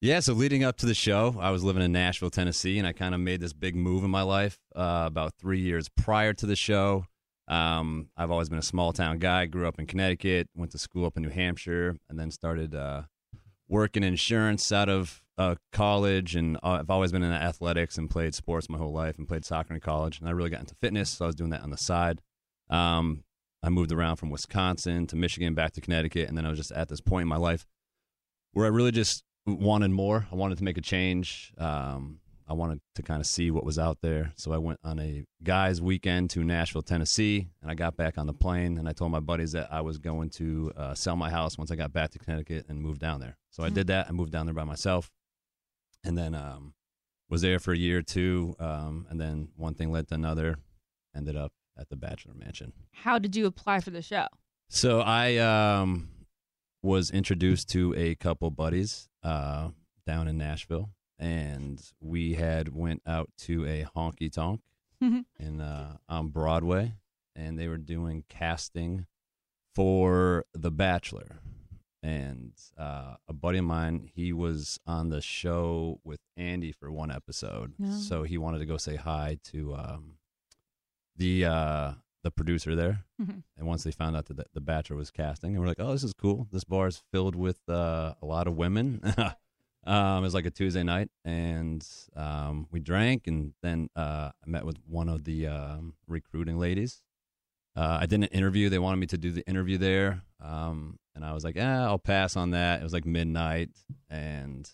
yeah. 0.00 0.20
So 0.20 0.32
leading 0.32 0.64
up 0.64 0.76
to 0.78 0.86
the 0.86 0.94
show, 0.94 1.36
I 1.38 1.50
was 1.50 1.62
living 1.62 1.82
in 1.82 1.92
Nashville, 1.92 2.30
Tennessee, 2.30 2.78
and 2.78 2.86
I 2.86 2.92
kind 2.92 3.14
of 3.14 3.20
made 3.20 3.40
this 3.40 3.52
big 3.52 3.76
move 3.76 4.04
in 4.04 4.10
my 4.10 4.22
life 4.22 4.58
uh, 4.74 5.04
about 5.06 5.34
three 5.38 5.60
years 5.60 5.88
prior 5.90 6.32
to 6.34 6.46
the 6.46 6.56
show. 6.56 7.06
Um, 7.52 8.08
I've 8.16 8.30
always 8.30 8.48
been 8.48 8.58
a 8.58 8.62
small 8.62 8.94
town 8.94 9.18
guy. 9.18 9.44
Grew 9.44 9.68
up 9.68 9.78
in 9.78 9.86
Connecticut, 9.86 10.48
went 10.56 10.72
to 10.72 10.78
school 10.78 11.04
up 11.04 11.18
in 11.18 11.22
New 11.22 11.28
Hampshire, 11.28 11.96
and 12.08 12.18
then 12.18 12.30
started 12.30 12.74
uh, 12.74 13.02
working 13.68 14.02
insurance 14.02 14.72
out 14.72 14.88
of 14.88 15.20
uh, 15.36 15.56
college. 15.70 16.34
And 16.34 16.56
uh, 16.62 16.78
I've 16.80 16.88
always 16.88 17.12
been 17.12 17.22
in 17.22 17.30
athletics 17.30 17.98
and 17.98 18.08
played 18.08 18.34
sports 18.34 18.70
my 18.70 18.78
whole 18.78 18.94
life, 18.94 19.18
and 19.18 19.28
played 19.28 19.44
soccer 19.44 19.74
in 19.74 19.80
college. 19.80 20.18
And 20.18 20.26
I 20.26 20.32
really 20.32 20.48
got 20.48 20.60
into 20.60 20.74
fitness, 20.80 21.10
so 21.10 21.26
I 21.26 21.28
was 21.28 21.34
doing 21.34 21.50
that 21.50 21.60
on 21.60 21.68
the 21.68 21.76
side. 21.76 22.22
Um, 22.70 23.22
I 23.62 23.68
moved 23.68 23.92
around 23.92 24.16
from 24.16 24.30
Wisconsin 24.30 25.06
to 25.08 25.16
Michigan, 25.16 25.52
back 25.52 25.72
to 25.72 25.82
Connecticut, 25.82 26.30
and 26.30 26.38
then 26.38 26.46
I 26.46 26.48
was 26.48 26.58
just 26.58 26.72
at 26.72 26.88
this 26.88 27.02
point 27.02 27.22
in 27.22 27.28
my 27.28 27.36
life 27.36 27.66
where 28.54 28.64
I 28.64 28.70
really 28.70 28.92
just 28.92 29.24
wanted 29.44 29.90
more. 29.90 30.26
I 30.32 30.36
wanted 30.36 30.56
to 30.56 30.64
make 30.64 30.78
a 30.78 30.80
change. 30.82 31.52
Um, 31.58 32.20
I 32.48 32.54
wanted 32.54 32.80
to 32.96 33.02
kind 33.02 33.20
of 33.20 33.26
see 33.26 33.50
what 33.50 33.64
was 33.64 33.78
out 33.78 33.98
there. 34.02 34.32
So 34.36 34.52
I 34.52 34.58
went 34.58 34.80
on 34.84 34.98
a 34.98 35.24
guys' 35.42 35.80
weekend 35.80 36.30
to 36.30 36.44
Nashville, 36.44 36.82
Tennessee, 36.82 37.48
and 37.60 37.70
I 37.70 37.74
got 37.74 37.96
back 37.96 38.18
on 38.18 38.26
the 38.26 38.32
plane 38.32 38.78
and 38.78 38.88
I 38.88 38.92
told 38.92 39.12
my 39.12 39.20
buddies 39.20 39.52
that 39.52 39.72
I 39.72 39.80
was 39.80 39.98
going 39.98 40.30
to 40.30 40.72
uh, 40.76 40.94
sell 40.94 41.16
my 41.16 41.30
house 41.30 41.56
once 41.56 41.70
I 41.70 41.76
got 41.76 41.92
back 41.92 42.10
to 42.10 42.18
Connecticut 42.18 42.66
and 42.68 42.80
move 42.80 42.98
down 42.98 43.20
there. 43.20 43.36
So 43.50 43.62
I 43.62 43.70
did 43.70 43.86
that. 43.88 44.08
I 44.08 44.12
moved 44.12 44.32
down 44.32 44.46
there 44.46 44.54
by 44.54 44.64
myself, 44.64 45.10
and 46.04 46.16
then 46.16 46.34
um, 46.34 46.74
was 47.28 47.42
there 47.42 47.58
for 47.58 47.72
a 47.72 47.76
year 47.76 47.98
or 47.98 48.02
two. 48.02 48.56
Um, 48.58 49.06
and 49.08 49.20
then 49.20 49.48
one 49.56 49.74
thing 49.74 49.92
led 49.92 50.08
to 50.08 50.14
another. 50.14 50.56
Ended 51.14 51.36
up 51.36 51.52
at 51.78 51.88
the 51.90 51.96
Bachelor 51.96 52.34
Mansion. 52.34 52.72
How 52.92 53.18
did 53.18 53.36
you 53.36 53.46
apply 53.46 53.80
for 53.80 53.90
the 53.90 54.02
show? 54.02 54.26
So 54.68 55.00
I 55.00 55.36
um, 55.36 56.08
was 56.82 57.10
introduced 57.10 57.68
to 57.70 57.94
a 57.96 58.14
couple 58.14 58.50
buddies 58.50 59.08
uh, 59.22 59.68
down 60.06 60.28
in 60.28 60.38
Nashville, 60.38 60.90
and 61.22 61.80
we 62.00 62.34
had 62.34 62.74
went 62.74 63.00
out 63.06 63.30
to 63.38 63.64
a 63.64 63.86
honky 63.96 64.30
tonk 64.30 64.60
Mhm. 65.00 65.24
in 65.38 65.60
uh, 65.60 65.96
on 66.08 66.28
Broadway, 66.28 66.94
and 67.36 67.58
they 67.58 67.68
were 67.68 67.78
doing 67.78 68.24
casting 68.28 69.06
for 69.74 70.44
The 70.52 70.70
Bachelor. 70.70 71.40
And 72.04 72.52
uh, 72.76 73.14
a 73.28 73.32
buddy 73.32 73.58
of 73.58 73.64
mine, 73.64 74.10
he 74.12 74.32
was 74.32 74.80
on 74.86 75.08
the 75.10 75.20
show 75.20 76.00
with 76.02 76.18
Andy 76.36 76.72
for 76.72 76.90
one 76.90 77.12
episode, 77.12 77.74
Yeah. 77.78 77.96
so 77.96 78.24
he 78.24 78.36
wanted 78.38 78.58
to 78.58 78.66
go 78.66 78.76
say 78.76 78.96
hi 78.96 79.38
to 79.52 79.74
um, 79.76 80.18
the 81.16 81.44
uh, 81.44 81.92
the 82.24 82.30
producer 82.32 82.74
there. 82.74 83.04
Mhm. 83.20 83.44
And 83.56 83.66
once 83.68 83.84
they 83.84 83.92
found 83.92 84.16
out 84.16 84.26
that 84.26 84.36
the, 84.36 84.46
the 84.52 84.60
Bachelor 84.60 84.96
was 84.96 85.10
casting, 85.12 85.52
and 85.54 85.60
we're 85.60 85.68
like, 85.68 85.78
"Oh, 85.80 85.92
this 85.92 86.02
is 86.04 86.12
cool. 86.12 86.48
This 86.50 86.64
bar 86.64 86.88
is 86.88 87.02
filled 87.12 87.36
with 87.36 87.60
uh, 87.68 88.14
a 88.20 88.26
lot 88.26 88.46
of 88.48 88.56
women." 88.56 89.00
um, 89.84 90.18
it 90.18 90.20
was 90.22 90.34
like 90.34 90.46
a 90.46 90.50
Tuesday 90.50 90.82
night, 90.82 91.08
and 91.24 91.86
um, 92.16 92.66
we 92.70 92.80
drank, 92.80 93.26
and 93.26 93.52
then 93.62 93.88
uh, 93.96 94.30
I 94.32 94.46
met 94.46 94.64
with 94.64 94.76
one 94.86 95.08
of 95.08 95.24
the 95.24 95.46
um, 95.48 95.94
recruiting 96.06 96.58
ladies. 96.58 97.02
Uh, 97.74 97.98
I 98.02 98.06
did 98.06 98.20
an 98.20 98.24
interview. 98.24 98.68
They 98.68 98.78
wanted 98.78 98.98
me 98.98 99.06
to 99.08 99.18
do 99.18 99.30
the 99.32 99.46
interview 99.48 99.78
there, 99.78 100.22
um, 100.40 100.98
and 101.14 101.24
I 101.24 101.32
was 101.32 101.42
like, 101.44 101.56
"Yeah, 101.56 101.84
I'll 101.84 101.98
pass 101.98 102.36
on 102.36 102.50
that." 102.50 102.80
It 102.80 102.84
was 102.84 102.92
like 102.92 103.06
midnight, 103.06 103.70
and 104.10 104.70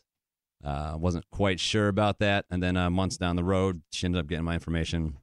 uh, 0.65 0.97
wasn't 0.99 1.25
quite 1.31 1.61
sure 1.61 1.89
about 1.89 2.19
that. 2.19 2.45
And 2.51 2.63
then 2.63 2.77
uh, 2.77 2.91
months 2.91 3.17
down 3.17 3.37
the 3.37 3.45
road, 3.45 3.83
she 3.93 4.07
ended 4.07 4.21
up 4.21 4.27
getting 4.27 4.45
my 4.45 4.55
information 4.55 5.19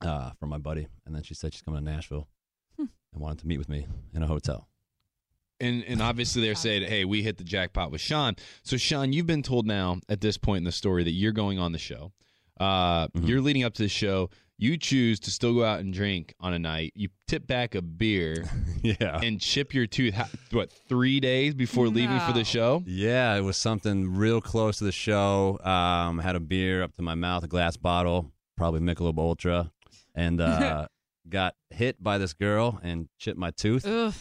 uh, 0.00 0.30
from 0.40 0.48
my 0.48 0.58
buddy, 0.58 0.88
and 1.06 1.14
then 1.14 1.22
she 1.22 1.34
said 1.34 1.52
she's 1.52 1.62
coming 1.62 1.84
to 1.84 1.90
Nashville 1.90 2.26
Hmm. 2.78 2.86
and 3.12 3.22
wanted 3.22 3.38
to 3.40 3.46
meet 3.46 3.58
with 3.58 3.68
me 3.68 3.86
in 4.14 4.22
a 4.22 4.26
hotel. 4.26 4.68
And 5.60 5.84
and 5.84 6.02
obviously 6.02 6.42
they're 6.42 6.54
saying, 6.54 6.82
hey, 6.88 7.04
we 7.04 7.22
hit 7.22 7.38
the 7.38 7.44
jackpot 7.44 7.90
with 7.90 8.00
Shawn. 8.00 8.36
So 8.64 8.76
Shawn, 8.76 9.12
you've 9.12 9.26
been 9.26 9.42
told 9.42 9.66
now 9.66 9.98
at 10.08 10.20
this 10.20 10.36
point 10.36 10.58
in 10.58 10.64
the 10.64 10.72
story 10.72 11.04
that 11.04 11.12
you're 11.12 11.32
going 11.32 11.58
on 11.58 11.72
the 11.72 11.78
show. 11.78 12.12
Uh, 12.60 13.08
Mhm. 13.08 13.28
You're 13.28 13.40
leading 13.40 13.64
up 13.64 13.74
to 13.74 13.82
the 13.82 13.88
show. 13.88 14.30
You 14.56 14.76
choose 14.76 15.18
to 15.20 15.32
still 15.32 15.52
go 15.54 15.64
out 15.64 15.80
and 15.80 15.92
drink 15.92 16.32
on 16.38 16.54
a 16.54 16.58
night. 16.60 16.92
You 16.94 17.08
tip 17.26 17.46
back 17.48 17.74
a 17.74 17.82
beer 17.82 18.44
yeah. 18.82 19.18
and 19.20 19.40
chip 19.40 19.74
your 19.74 19.86
tooth. 19.88 20.14
What 20.52 20.70
three 20.88 21.18
days 21.18 21.54
before 21.54 21.88
leaving 21.88 22.20
for 22.20 22.32
the 22.32 22.44
show? 22.44 22.82
Yeah, 22.86 23.34
it 23.34 23.40
was 23.40 23.56
something 23.56 24.14
real 24.14 24.40
close 24.40 24.78
to 24.78 24.84
the 24.84 24.92
show. 24.92 25.58
Um, 25.64 26.18
had 26.20 26.36
a 26.36 26.40
beer 26.40 26.84
up 26.84 26.94
to 26.96 27.02
my 27.02 27.16
mouth, 27.16 27.42
a 27.42 27.48
glass 27.48 27.76
bottle, 27.76 28.30
probably 28.56 28.78
Michelob 28.80 29.18
Ultra, 29.18 29.72
and 30.14 30.40
uh, 30.40 30.86
got 31.28 31.54
hit 31.70 32.00
by 32.00 32.18
this 32.18 32.32
girl 32.32 32.78
and 32.84 33.08
chipped 33.18 33.38
my 33.38 33.50
tooth. 33.50 33.84
Ugh. 33.84 34.14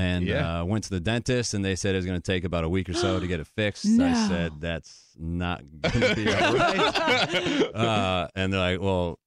And 0.00 0.26
Yeah. 0.26 0.60
uh, 0.60 0.64
went 0.64 0.84
to 0.84 0.90
the 0.90 1.00
dentist, 1.00 1.52
and 1.54 1.62
they 1.64 1.76
said 1.76 1.94
it 1.94 1.98
was 1.98 2.06
going 2.06 2.20
to 2.20 2.32
take 2.32 2.44
about 2.44 2.64
a 2.64 2.68
week 2.68 2.88
or 2.88 2.94
so 2.94 3.20
to 3.20 3.26
get 3.26 3.38
it 3.40 3.46
fixed. 3.46 3.84
I 4.00 4.28
said 4.28 4.60
that's 4.60 5.14
not 5.18 5.62
going 5.82 6.00
to 6.08 6.14
be 6.14 6.26
all 6.32 6.54
right. 6.54 7.74
uh, 7.74 8.28
and 8.34 8.52
they're 8.52 8.60
like, 8.60 8.80
"Well, 8.80 9.18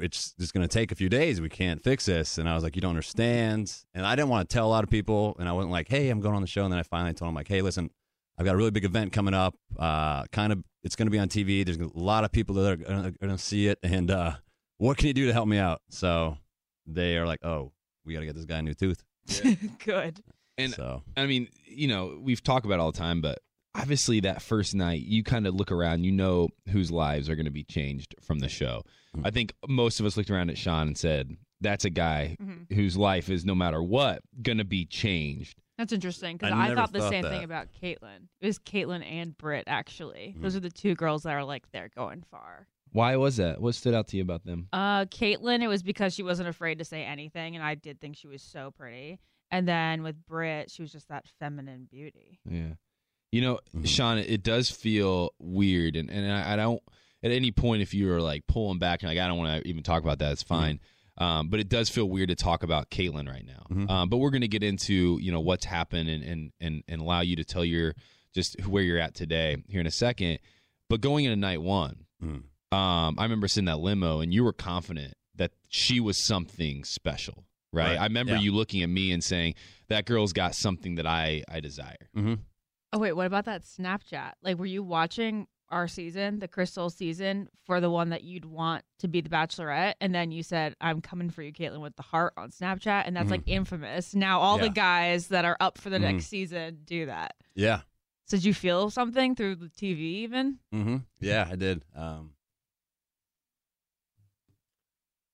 it's 0.00 0.32
just 0.38 0.54
going 0.54 0.66
to 0.66 0.72
take 0.72 0.92
a 0.92 0.94
few 0.94 1.08
days. 1.08 1.40
We 1.40 1.48
can't 1.48 1.82
fix 1.82 2.06
this." 2.06 2.38
And 2.38 2.48
I 2.48 2.54
was 2.54 2.62
like, 2.62 2.76
"You 2.76 2.82
don't 2.82 2.90
understand." 2.90 3.74
And 3.94 4.06
I 4.06 4.14
didn't 4.16 4.28
want 4.30 4.48
to 4.48 4.52
tell 4.54 4.66
a 4.66 4.70
lot 4.70 4.84
of 4.84 4.90
people. 4.90 5.36
And 5.38 5.48
I 5.48 5.52
wasn't 5.52 5.72
like, 5.72 5.88
"Hey, 5.88 6.08
I'm 6.10 6.20
going 6.20 6.34
on 6.34 6.42
the 6.42 6.46
show." 6.48 6.64
And 6.64 6.72
then 6.72 6.78
I 6.78 6.84
finally 6.84 7.14
told 7.14 7.28
them, 7.28 7.34
"Like, 7.34 7.48
hey, 7.48 7.62
listen, 7.62 7.90
I've 8.38 8.44
got 8.46 8.54
a 8.54 8.56
really 8.58 8.70
big 8.70 8.84
event 8.84 9.12
coming 9.12 9.34
up. 9.34 9.54
Uh, 9.78 10.24
kind 10.32 10.52
of, 10.52 10.62
it's 10.84 10.96
going 10.96 11.06
to 11.06 11.10
be 11.10 11.18
on 11.18 11.28
TV. 11.28 11.64
There's 11.64 11.78
a 11.78 11.90
lot 11.94 12.24
of 12.24 12.32
people 12.32 12.54
that 12.56 12.70
are 12.72 12.76
going 13.10 13.12
to 13.36 13.38
see 13.38 13.66
it. 13.68 13.78
And 13.82 14.10
uh, 14.10 14.34
what 14.78 14.96
can 14.96 15.08
you 15.08 15.14
do 15.14 15.26
to 15.26 15.32
help 15.32 15.48
me 15.48 15.58
out?" 15.58 15.82
So 15.90 16.38
they 16.86 17.16
are 17.16 17.26
like, 17.26 17.44
"Oh, 17.44 17.72
we 18.04 18.14
got 18.14 18.20
to 18.20 18.26
get 18.26 18.36
this 18.36 18.44
guy 18.46 18.58
a 18.58 18.62
new 18.62 18.74
tooth." 18.74 19.02
Good. 19.84 20.22
And 20.58 20.72
so 20.72 21.02
I 21.16 21.26
mean, 21.26 21.48
you 21.64 21.88
know, 21.88 22.18
we've 22.20 22.42
talked 22.42 22.66
about 22.66 22.74
it 22.74 22.80
all 22.80 22.92
the 22.92 22.98
time, 22.98 23.20
but 23.20 23.38
obviously 23.74 24.20
that 24.20 24.42
first 24.42 24.74
night, 24.74 25.02
you 25.02 25.22
kind 25.22 25.46
of 25.46 25.54
look 25.54 25.72
around, 25.72 26.04
you 26.04 26.12
know 26.12 26.48
whose 26.68 26.90
lives 26.90 27.28
are 27.30 27.36
going 27.36 27.46
to 27.46 27.50
be 27.52 27.64
changed 27.64 28.14
from 28.20 28.38
the 28.40 28.48
show. 28.48 28.82
Mhm. 29.16 29.26
I 29.26 29.30
think 29.30 29.54
most 29.68 29.98
of 30.00 30.06
us 30.06 30.16
looked 30.16 30.30
around 30.30 30.50
at 30.50 30.58
Shawn 30.58 30.86
and 30.88 30.96
said, 30.98 31.36
"That's 31.60 31.84
a 31.84 31.90
guy 31.90 32.36
Mhm. 32.40 32.70
whose 32.72 32.96
life 32.96 33.30
is 33.30 33.44
no 33.44 33.54
matter 33.54 33.82
what 33.82 34.22
going 34.42 34.58
to 34.58 34.64
be 34.64 34.84
changed." 34.84 35.58
That's 35.78 35.92
interesting 35.92 36.36
because 36.36 36.52
I 36.52 36.70
I, 36.70 36.74
thought 36.74 36.92
the 36.92 37.00
thought 37.00 37.10
same 37.10 37.22
that. 37.22 37.30
thing 37.30 37.44
about 37.44 37.68
Kaitlyn. 37.82 38.28
It 38.40 38.46
was 38.46 38.58
Kaitlyn 38.58 39.02
and 39.04 39.36
Britt 39.36 39.64
actually. 39.66 40.34
Mhm. 40.36 40.42
Those 40.42 40.54
are 40.54 40.60
the 40.60 40.70
two 40.70 40.94
girls 40.94 41.22
that 41.22 41.32
are 41.32 41.44
like 41.44 41.70
they're 41.72 41.88
going 41.88 42.22
far. 42.30 42.68
Why 42.92 43.16
was 43.16 43.36
that? 43.38 43.60
What 43.60 43.74
stood 43.74 43.94
out 43.94 44.08
to 44.08 44.16
you 44.16 44.22
about 44.22 44.44
them? 44.44 44.68
Uh, 44.72 45.06
Kaitlyn, 45.06 45.62
it 45.62 45.68
was 45.68 45.82
because 45.82 46.14
she 46.14 46.22
wasn't 46.22 46.48
afraid 46.48 46.78
to 46.78 46.84
say 46.84 47.04
anything, 47.04 47.56
and 47.56 47.64
I 47.64 47.74
did 47.74 48.00
think 48.00 48.16
she 48.16 48.28
was 48.28 48.42
so 48.42 48.70
pretty. 48.70 49.18
And 49.50 49.66
then 49.66 50.02
with 50.02 50.16
Britt, 50.26 50.70
she 50.70 50.82
was 50.82 50.92
just 50.92 51.08
that 51.08 51.24
feminine 51.38 51.86
beauty. 51.90 52.38
Yeah. 52.48 52.74
You 53.30 53.40
know, 53.40 53.60
Mhm. 53.74 53.86
Shawn, 53.86 54.18
it 54.18 54.42
does 54.42 54.70
feel 54.70 55.30
weird. 55.38 55.96
And, 55.96 56.10
and 56.10 56.30
I, 56.32 56.52
I 56.52 56.56
don't, 56.56 56.82
at 57.22 57.30
any 57.30 57.50
point, 57.50 57.80
if 57.82 57.94
you 57.94 58.10
are 58.12 58.20
like 58.20 58.46
pulling 58.46 58.78
back 58.78 59.02
and 59.02 59.10
like, 59.10 59.18
I 59.18 59.26
don't 59.26 59.38
want 59.38 59.62
to 59.62 59.68
even 59.68 59.82
talk 59.82 60.02
about 60.02 60.18
that, 60.18 60.32
it's 60.32 60.42
fine. 60.42 60.80
Um, 61.18 61.48
but 61.48 61.60
it 61.60 61.68
does 61.68 61.88
feel 61.90 62.08
weird 62.08 62.28
to 62.30 62.34
talk 62.34 62.62
about 62.62 62.90
Kaitlyn 62.90 63.28
right 63.28 63.44
now. 63.46 63.66
Mhm. 63.70 63.90
Um, 63.90 64.08
but 64.08 64.18
we're 64.18 64.30
going 64.30 64.40
to 64.42 64.48
get 64.48 64.62
into, 64.62 65.18
you 65.20 65.30
know, 65.32 65.40
what's 65.40 65.64
happened 65.66 66.08
and, 66.08 66.22
and, 66.24 66.52
and, 66.60 66.82
and 66.88 67.00
allow 67.02 67.20
you 67.20 67.36
to 67.36 67.44
tell 67.44 67.64
your, 67.64 67.94
just 68.34 68.58
where 68.66 68.82
you're 68.82 68.98
at 68.98 69.14
today 69.14 69.56
here 69.68 69.80
in 69.80 69.86
a 69.86 69.90
second. 69.90 70.38
But 70.88 71.00
going 71.02 71.24
into 71.26 71.36
night 71.36 71.60
one, 71.62 72.04
mm. 72.22 72.42
Um, 72.72 73.16
I 73.18 73.24
remember 73.24 73.48
sitting 73.48 73.66
that 73.66 73.78
limo 73.80 74.20
and 74.20 74.32
you 74.32 74.44
were 74.44 74.52
confident 74.52 75.14
that 75.36 75.52
she 75.68 76.00
was 76.00 76.16
something 76.18 76.84
special, 76.84 77.44
right? 77.72 77.90
Right. 77.90 78.00
I 78.00 78.04
remember 78.04 78.32
Yeah. 78.34 78.40
you 78.40 78.52
looking 78.52 78.82
at 78.82 78.88
me 78.88 79.12
and 79.12 79.22
saying, 79.22 79.54
that 79.88 80.06
girl's 80.06 80.32
got 80.32 80.54
something 80.54 80.94
that 80.96 81.06
I, 81.06 81.42
I 81.48 81.60
desire. 81.60 82.08
hmm 82.14 82.34
Oh 82.94 82.98
wait, 82.98 83.12
what 83.12 83.26
about 83.26 83.46
that 83.46 83.62
Snapchat? 83.62 84.32
Like, 84.42 84.58
were 84.58 84.66
you 84.66 84.82
watching 84.82 85.46
our 85.70 85.88
season, 85.88 86.38
the 86.40 86.48
Crystal 86.48 86.90
season, 86.90 87.48
for 87.64 87.80
the 87.80 87.88
one 87.88 88.10
that 88.10 88.22
you'd 88.24 88.44
want 88.44 88.84
to 88.98 89.08
be 89.08 89.22
the 89.22 89.30
Bachelorette, 89.30 89.94
and 90.02 90.14
then 90.14 90.30
you 90.30 90.42
said, 90.42 90.76
"I'm 90.78 91.00
coming 91.00 91.30
for 91.30 91.42
you, 91.42 91.50
Kaitlyn," 91.54 91.80
with 91.80 91.96
the 91.96 92.02
heart 92.02 92.34
on 92.36 92.50
Snapchat, 92.50 93.04
and 93.06 93.16
that's 93.16 93.30
like 93.30 93.44
infamous. 93.46 94.14
Now 94.14 94.40
all 94.40 94.58
the 94.58 94.68
guys 94.68 95.28
that 95.28 95.46
are 95.46 95.56
up 95.60 95.78
for 95.78 95.88
the 95.88 95.96
Mhm. 95.96 96.02
next 96.02 96.26
season 96.26 96.80
do 96.84 97.06
that. 97.06 97.34
Yeah. 97.54 97.80
So 98.26 98.36
did 98.36 98.44
you 98.44 98.52
feel 98.52 98.90
something 98.90 99.34
through 99.34 99.56
the 99.56 99.68
TV 99.70 100.00
even? 100.24 100.58
hmm 100.70 100.98
Yeah, 101.20 101.48
I 101.50 101.56
did. 101.56 101.86
Um, 101.96 102.34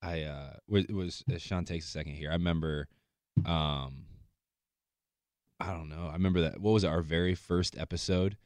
I 0.03 0.23
uh 0.23 0.53
was, 0.69 0.87
was 0.89 1.25
as 1.33 1.43
Shawn 1.43 1.65
takes 1.65 1.87
a 1.87 1.89
second 1.91 2.15
here. 2.15 2.31
I 2.31 2.35
remember 2.35 2.89
um 3.47 4.05
I 5.61 5.73
don't 5.73 5.89
know. 5.89 6.07
I 6.09 6.13
remember 6.13 6.43
that 6.43 6.61
what 6.61 6.73
was 6.73 6.85
it, 6.85 6.89
our 6.89 7.03
very 7.03 7.35
first 7.35 7.77
episode 7.79 8.37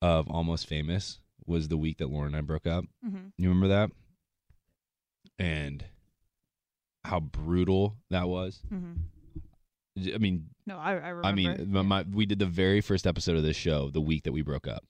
of 0.00 0.28
Almost 0.30 0.66
Famous 0.66 1.18
was 1.46 1.68
the 1.68 1.76
week 1.76 1.98
that 1.98 2.10
Lauren 2.10 2.28
and 2.28 2.36
I 2.36 2.40
broke 2.42 2.66
up. 2.66 2.84
Mm-hmm. 3.04 3.28
You 3.38 3.48
remember 3.48 3.68
that? 3.68 3.90
And 5.38 5.84
how 7.04 7.20
brutal 7.20 7.96
that 8.10 8.28
was. 8.28 8.60
Mm-hmm. 8.72 10.14
I 10.14 10.18
mean, 10.18 10.50
No, 10.66 10.78
I, 10.78 10.92
I 10.92 11.08
remember. 11.08 11.26
I 11.26 11.32
mean, 11.32 11.72
my, 11.72 11.82
my, 11.82 12.04
we 12.08 12.24
did 12.26 12.38
the 12.38 12.46
very 12.46 12.80
first 12.80 13.04
episode 13.06 13.36
of 13.36 13.42
this 13.42 13.56
show 13.56 13.90
the 13.90 14.00
week 14.00 14.24
that 14.24 14.32
we 14.32 14.42
broke 14.42 14.68
up, 14.68 14.84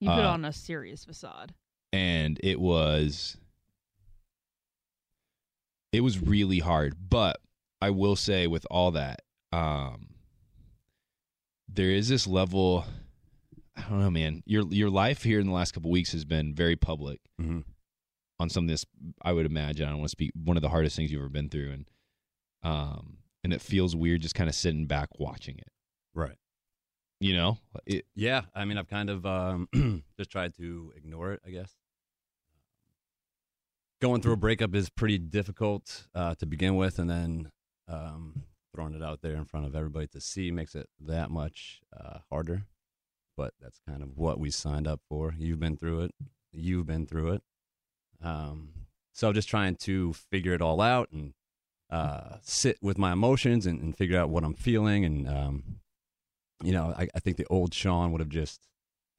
you 0.00 0.08
put 0.08 0.24
uh, 0.24 0.30
on 0.30 0.44
a 0.46 0.52
serious 0.52 1.04
facade. 1.04 1.52
and 1.92 2.40
it 2.42 2.58
was 2.60 3.36
it 5.96 6.02
was 6.02 6.20
really 6.20 6.58
hard. 6.58 6.94
But 7.08 7.38
I 7.80 7.88
will 7.88 8.16
say, 8.16 8.46
with 8.46 8.66
all 8.70 8.90
that, 8.90 9.22
um, 9.50 10.10
there 11.68 11.90
is 11.90 12.08
this 12.08 12.26
level. 12.26 12.84
I 13.74 13.82
don't 13.88 14.00
know, 14.00 14.10
man. 14.10 14.42
Your 14.44 14.64
your 14.68 14.90
life 14.90 15.22
here 15.22 15.40
in 15.40 15.46
the 15.46 15.54
last 15.54 15.72
couple 15.72 15.90
weeks 15.90 16.12
has 16.12 16.26
been 16.26 16.54
very 16.54 16.76
public 16.76 17.20
mhm. 17.40 17.64
on 18.38 18.50
some 18.50 18.64
of 18.64 18.68
this. 18.68 18.84
I 19.22 19.32
would 19.32 19.46
imagine. 19.46 19.86
I 19.86 19.90
don't 19.90 20.00
want 20.00 20.08
to 20.08 20.12
speak. 20.12 20.32
One 20.34 20.58
of 20.58 20.62
the 20.62 20.68
hardest 20.68 20.96
things 20.96 21.10
you've 21.10 21.22
ever 21.22 21.30
been 21.30 21.48
through, 21.48 21.72
and 21.72 21.90
um, 22.62 23.18
and 23.42 23.54
it 23.54 23.62
feels 23.62 23.96
weird 23.96 24.20
just 24.20 24.34
kind 24.34 24.50
of 24.50 24.54
sitting 24.54 24.86
back 24.86 25.08
watching 25.18 25.56
it. 25.58 25.72
Right. 26.14 26.36
You 27.20 27.34
know, 27.34 27.58
it, 27.86 28.04
Yeah, 28.14 28.42
I 28.54 28.66
mean, 28.66 28.76
I've 28.76 28.88
kind 28.88 29.08
of 29.08 29.24
um, 29.24 29.68
just 30.18 30.30
tried 30.30 30.54
to 30.56 30.92
ignore 30.94 31.32
it. 31.32 31.40
I 31.46 31.50
guess 31.50 31.74
going 34.00 34.22
through 34.22 34.34
a 34.34 34.38
breakup 34.38 34.74
is 34.74 34.90
pretty 34.90 35.18
difficult 35.18 36.06
uh, 36.14 36.34
to 36.36 36.46
begin 36.46 36.76
with, 36.76 36.98
and 36.98 37.08
then 37.08 37.50
um, 37.88 38.42
throwing 38.74 38.94
it 38.94 39.02
out 39.02 39.22
there 39.22 39.34
in 39.34 39.44
front 39.44 39.66
of 39.66 39.74
everybody 39.74 40.06
to 40.08 40.20
see 40.20 40.50
makes 40.50 40.74
it 40.74 40.88
that 41.00 41.30
much 41.30 41.80
uh, 41.96 42.18
harder. 42.30 42.64
But 43.36 43.54
that's 43.60 43.78
kind 43.86 44.02
of 44.02 44.16
what 44.16 44.40
we 44.40 44.50
signed 44.50 44.86
up 44.86 45.00
for. 45.08 45.34
You've 45.38 45.60
been 45.60 45.76
through 45.76 46.02
it. 46.02 46.14
You've 46.52 46.86
been 46.86 47.06
through 47.06 47.32
it. 47.32 47.42
Um, 48.22 48.70
so 49.12 49.32
just 49.32 49.48
trying 49.48 49.76
to 49.76 50.12
figure 50.12 50.54
it 50.54 50.62
all 50.62 50.80
out 50.80 51.10
and 51.12 51.34
uh, 51.90 52.36
sit 52.42 52.78
with 52.80 52.98
my 52.98 53.12
emotions 53.12 53.66
and, 53.66 53.80
and 53.80 53.96
figure 53.96 54.18
out 54.18 54.30
what 54.30 54.44
I'm 54.44 54.54
feeling 54.54 55.04
and 55.04 55.28
um, 55.28 55.80
you 56.62 56.72
know, 56.72 56.94
I, 56.96 57.08
I 57.14 57.20
think 57.20 57.36
the 57.36 57.46
old 57.50 57.74
Shawn 57.74 58.12
would 58.12 58.20
have 58.20 58.30
just 58.30 58.60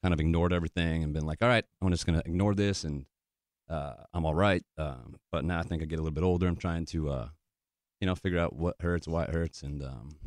kind 0.01 0.13
of 0.13 0.19
ignored 0.19 0.53
everything 0.53 1.03
and 1.03 1.13
been 1.13 1.25
like, 1.25 1.41
all 1.41 1.47
right, 1.47 1.65
I'm 1.81 1.91
just 1.91 2.05
going 2.05 2.19
to 2.19 2.25
ignore 2.25 2.55
this 2.55 2.83
and 2.83 3.05
uh, 3.69 3.93
I'm 4.13 4.25
all 4.25 4.35
right. 4.35 4.63
Um, 4.77 5.17
but 5.31 5.45
now 5.45 5.59
I 5.59 5.63
think 5.63 5.81
I 5.81 5.85
get 5.85 5.99
a 5.99 6.01
little 6.01 6.13
bit 6.13 6.23
older. 6.23 6.47
I'm 6.47 6.55
trying 6.55 6.85
to, 6.87 7.09
uh, 7.09 7.27
you 7.99 8.07
know, 8.07 8.15
figure 8.15 8.39
out 8.39 8.55
what 8.55 8.75
hurts, 8.79 9.07
why 9.07 9.23
it 9.23 9.31
hurts, 9.31 9.63
and 9.63 9.83
um, 9.83 10.17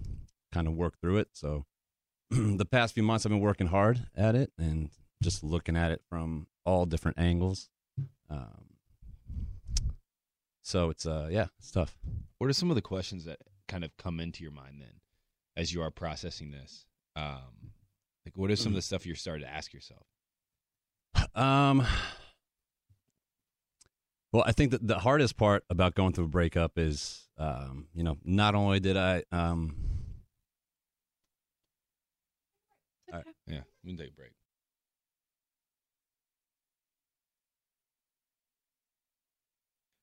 kind 0.52 0.66
of 0.66 0.74
work 0.74 1.00
through 1.00 1.18
it. 1.18 1.28
So 1.32 1.64
the 2.30 2.64
past 2.64 2.94
few 2.94 3.02
months, 3.02 3.24
I've 3.24 3.30
been 3.30 3.40
working 3.40 3.68
hard 3.68 4.06
at 4.16 4.34
it 4.34 4.52
and 4.58 4.90
just 5.22 5.42
looking 5.42 5.76
at 5.76 5.90
it 5.92 6.02
from 6.08 6.46
all 6.64 6.86
different 6.86 7.18
angles. 7.18 7.68
Um, 8.28 8.70
so 10.62 10.90
it's 10.90 11.04
uh 11.04 11.28
yeah, 11.30 11.46
it's 11.58 11.72
tough. 11.72 11.96
What 12.38 12.48
are 12.48 12.52
some 12.52 12.70
of 12.70 12.76
the 12.76 12.82
questions 12.82 13.24
that 13.24 13.38
kind 13.66 13.82
of 13.84 13.96
come 13.96 14.20
into 14.20 14.42
your 14.42 14.52
mind 14.52 14.76
then, 14.80 15.00
as 15.56 15.74
you 15.74 15.82
are 15.82 15.90
processing 15.90 16.52
this? 16.52 16.86
Um, 17.16 17.72
like, 18.24 18.50
are 18.50 18.56
some 18.56 18.72
of 18.72 18.76
the 18.76 18.82
stuff 18.82 19.04
you're 19.04 19.16
starting 19.16 19.44
to 19.44 19.52
ask 19.52 19.72
yourself? 19.72 20.06
Um, 21.34 21.84
well, 24.32 24.44
I 24.46 24.52
think 24.52 24.70
that 24.72 24.86
the 24.86 24.98
hardest 24.98 25.36
part 25.36 25.64
about 25.70 25.94
going 25.94 26.12
through 26.12 26.26
a 26.26 26.28
breakup 26.28 26.78
is, 26.78 27.28
um, 27.38 27.86
you 27.94 28.04
know, 28.04 28.16
not 28.24 28.54
only 28.54 28.80
did 28.80 28.96
I, 28.96 29.24
um, 29.32 29.74
Yeah, 33.46 33.60
we 33.82 33.90
can 33.90 33.98
take 33.98 34.10
a 34.10 34.14
break. 34.14 34.32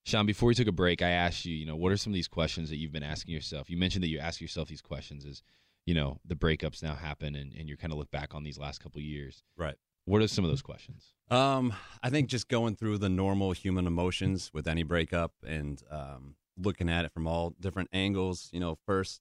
Shawn, 0.05 0.25
before 0.25 0.47
we 0.47 0.55
took 0.55 0.67
a 0.67 0.71
break, 0.71 1.01
I 1.01 1.09
asked 1.09 1.45
you, 1.45 1.53
you 1.53 1.65
know, 1.65 1.75
what 1.75 1.91
are 1.91 1.97
some 1.97 2.11
of 2.11 2.15
these 2.15 2.29
questions 2.29 2.69
that 2.69 2.77
you've 2.77 2.93
been 2.93 3.03
asking 3.03 3.33
yourself? 3.33 3.69
You 3.69 3.77
mentioned 3.77 4.03
that 4.03 4.09
you 4.09 4.19
ask 4.19 4.39
yourself 4.39 4.69
these 4.69 4.81
questions 4.81 5.25
as, 5.25 5.43
you 5.85 5.93
know, 5.93 6.19
the 6.25 6.35
breakups 6.35 6.81
now 6.81 6.95
happen 6.95 7.35
and, 7.35 7.53
and 7.53 7.67
you're 7.67 7.77
kind 7.77 7.91
of 7.91 7.99
look 7.99 8.11
back 8.11 8.33
on 8.33 8.43
these 8.43 8.57
last 8.57 8.81
couple 8.81 9.01
years. 9.01 9.43
right. 9.57 9.75
What 10.07 10.21
are 10.21 10.27
some 10.29 10.45
of 10.45 10.49
those 10.49 10.61
questions? 10.61 11.13
Um, 11.29 11.73
I 12.01 12.09
think 12.09 12.29
just 12.29 12.47
going 12.47 12.77
through 12.77 12.99
the 12.99 13.09
normal 13.09 13.51
human 13.51 13.85
emotions 13.85 14.49
with 14.53 14.65
any 14.65 14.83
breakup 14.83 15.33
and 15.45 15.83
um, 15.91 16.35
looking 16.57 16.87
at 16.87 17.03
it 17.03 17.11
from 17.11 17.27
all 17.27 17.53
different 17.59 17.89
angles. 17.91 18.47
You 18.53 18.61
know, 18.61 18.77
first, 18.85 19.19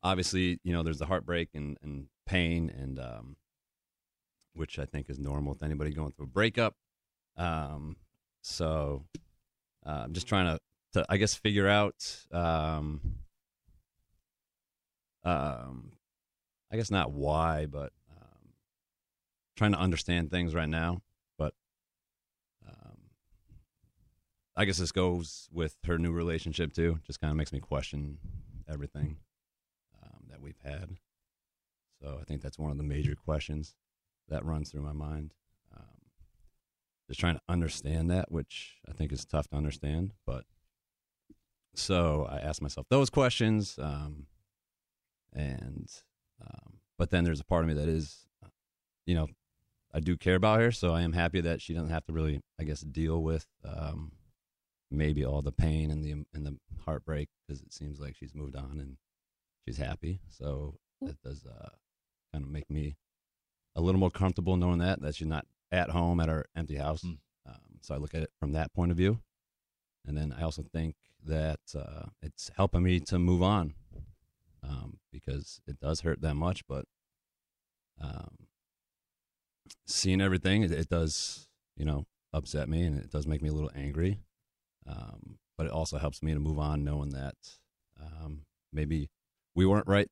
obviously, 0.00 0.60
you 0.62 0.72
know, 0.72 0.84
there's 0.84 1.00
the 1.00 1.06
heartbreak 1.06 1.48
and, 1.54 1.76
and 1.82 2.06
pain, 2.24 2.70
and 2.70 3.00
um, 3.00 3.36
which 4.54 4.78
I 4.78 4.84
think 4.84 5.10
is 5.10 5.18
normal 5.18 5.54
with 5.54 5.64
anybody 5.64 5.90
going 5.90 6.12
through 6.12 6.26
a 6.26 6.28
breakup. 6.28 6.76
Um, 7.36 7.96
so 8.42 9.04
uh, 9.84 10.02
I'm 10.04 10.12
just 10.12 10.28
trying 10.28 10.46
to, 10.46 10.60
to, 10.92 11.06
I 11.08 11.16
guess, 11.16 11.34
figure 11.34 11.66
out. 11.66 11.96
Um, 12.30 13.00
um, 15.24 15.94
I 16.70 16.76
guess 16.76 16.92
not 16.92 17.10
why, 17.10 17.66
but 17.66 17.92
trying 19.62 19.72
to 19.72 19.78
understand 19.78 20.28
things 20.28 20.56
right 20.56 20.68
now. 20.68 21.00
But 21.38 21.54
um, 22.68 22.98
I 24.56 24.64
guess 24.64 24.78
this 24.78 24.90
goes 24.90 25.48
with 25.52 25.76
her 25.86 25.98
new 25.98 26.10
relationship 26.10 26.72
too. 26.72 26.98
Just 27.06 27.20
kind 27.20 27.30
of 27.30 27.36
makes 27.36 27.52
me 27.52 27.60
question 27.60 28.18
everything 28.68 29.18
um, 30.02 30.24
that 30.30 30.40
we've 30.40 30.58
had. 30.64 30.96
So 32.02 32.18
I 32.20 32.24
think 32.24 32.42
that's 32.42 32.58
one 32.58 32.72
of 32.72 32.76
the 32.76 32.82
major 32.82 33.14
questions 33.14 33.76
that 34.28 34.44
runs 34.44 34.72
through 34.72 34.82
my 34.82 34.92
mind. 34.92 35.32
Um, 35.76 36.10
just 37.06 37.20
trying 37.20 37.36
to 37.36 37.42
understand 37.48 38.10
that, 38.10 38.32
which 38.32 38.78
I 38.88 38.92
think 38.92 39.12
is 39.12 39.24
tough 39.24 39.46
to 39.50 39.56
understand. 39.56 40.12
But 40.26 40.42
so 41.76 42.26
I 42.28 42.38
ask 42.38 42.60
myself 42.60 42.88
those 42.90 43.10
questions, 43.10 43.78
um, 43.80 44.26
and 45.32 45.88
um, 46.40 46.78
but 46.98 47.10
then 47.10 47.22
there's 47.22 47.40
a 47.40 47.44
part 47.44 47.62
of 47.62 47.68
me 47.68 47.74
that 47.74 47.88
is, 47.88 48.26
you 49.06 49.14
know, 49.14 49.28
I 49.94 50.00
do 50.00 50.16
care 50.16 50.36
about 50.36 50.60
her, 50.60 50.72
so 50.72 50.94
I 50.94 51.02
am 51.02 51.12
happy 51.12 51.40
that 51.42 51.60
she 51.60 51.74
doesn't 51.74 51.90
have 51.90 52.04
to 52.06 52.12
really, 52.12 52.40
I 52.58 52.64
guess, 52.64 52.80
deal 52.80 53.22
with 53.22 53.46
um, 53.64 54.12
maybe 54.90 55.24
all 55.24 55.42
the 55.42 55.52
pain 55.52 55.90
and 55.90 56.04
the 56.04 56.12
and 56.32 56.46
the 56.46 56.56
heartbreak 56.84 57.28
because 57.46 57.62
it 57.62 57.72
seems 57.72 58.00
like 58.00 58.16
she's 58.16 58.34
moved 58.34 58.56
on 58.56 58.78
and 58.78 58.96
she's 59.64 59.78
happy. 59.78 60.20
So 60.28 60.76
that 61.02 61.20
does 61.22 61.44
uh, 61.44 61.70
kind 62.32 62.44
of 62.44 62.50
make 62.50 62.70
me 62.70 62.96
a 63.74 63.80
little 63.80 64.00
more 64.00 64.10
comfortable 64.10 64.56
knowing 64.56 64.78
that 64.78 65.00
that 65.02 65.14
she's 65.14 65.28
not 65.28 65.46
at 65.70 65.90
home 65.90 66.20
at 66.20 66.28
our 66.28 66.46
empty 66.56 66.76
house. 66.76 67.02
Mm. 67.02 67.18
Um, 67.46 67.78
so 67.80 67.94
I 67.94 67.98
look 67.98 68.14
at 68.14 68.22
it 68.22 68.30
from 68.38 68.52
that 68.52 68.72
point 68.72 68.90
of 68.90 68.96
view, 68.96 69.20
and 70.06 70.16
then 70.16 70.34
I 70.38 70.42
also 70.42 70.62
think 70.62 70.94
that 71.24 71.60
uh, 71.74 72.06
it's 72.22 72.50
helping 72.56 72.82
me 72.82 73.00
to 73.00 73.18
move 73.18 73.42
on 73.42 73.74
um, 74.62 74.98
because 75.12 75.60
it 75.66 75.78
does 75.80 76.00
hurt 76.00 76.20
that 76.22 76.34
much, 76.34 76.66
but 76.66 76.84
um, 78.00 78.46
seeing 79.86 80.20
everything, 80.20 80.62
it, 80.62 80.70
it 80.70 80.88
does, 80.88 81.48
you 81.76 81.84
know, 81.84 82.06
upset 82.32 82.68
me 82.68 82.84
and 82.84 82.98
it 82.98 83.10
does 83.10 83.26
make 83.26 83.42
me 83.42 83.48
a 83.48 83.52
little 83.52 83.70
angry. 83.74 84.20
Um, 84.86 85.38
but 85.56 85.66
it 85.66 85.72
also 85.72 85.98
helps 85.98 86.22
me 86.22 86.32
to 86.34 86.40
move 86.40 86.58
on 86.58 86.84
knowing 86.84 87.10
that 87.10 87.34
um, 88.00 88.42
maybe 88.72 89.10
we 89.54 89.66
weren't 89.66 89.86
right 89.86 90.08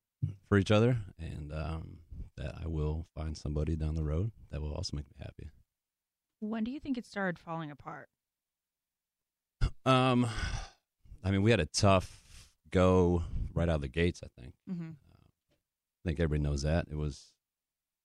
for 0.48 0.58
each 0.58 0.70
other 0.70 0.98
and 1.18 1.52
um, 1.52 1.98
that 2.36 2.54
I 2.62 2.66
will 2.68 3.06
find 3.14 3.36
somebody 3.36 3.76
down 3.76 3.94
the 3.94 4.04
road 4.04 4.32
that 4.50 4.60
will 4.60 4.74
also 4.74 4.96
make 4.96 5.06
me 5.06 5.16
happy. 5.18 5.50
When 6.40 6.64
do 6.64 6.70
you 6.70 6.80
think 6.80 6.96
it 6.98 7.06
started 7.06 7.38
falling 7.38 7.70
apart? 7.70 8.08
Um, 9.84 10.26
I 11.24 11.30
mean, 11.30 11.42
we 11.42 11.50
had 11.50 11.60
a 11.60 11.66
tough 11.66 12.20
go 12.70 13.24
right 13.54 13.68
out 13.68 13.76
of 13.76 13.80
the 13.80 13.88
gates, 13.88 14.20
I 14.22 14.40
think. 14.40 14.54
Mm-hmm. 14.70 14.90
I 14.90 16.08
think 16.08 16.20
everybody 16.20 16.42
knows 16.42 16.62
that. 16.62 16.86
It 16.90 16.96
was 16.96 17.32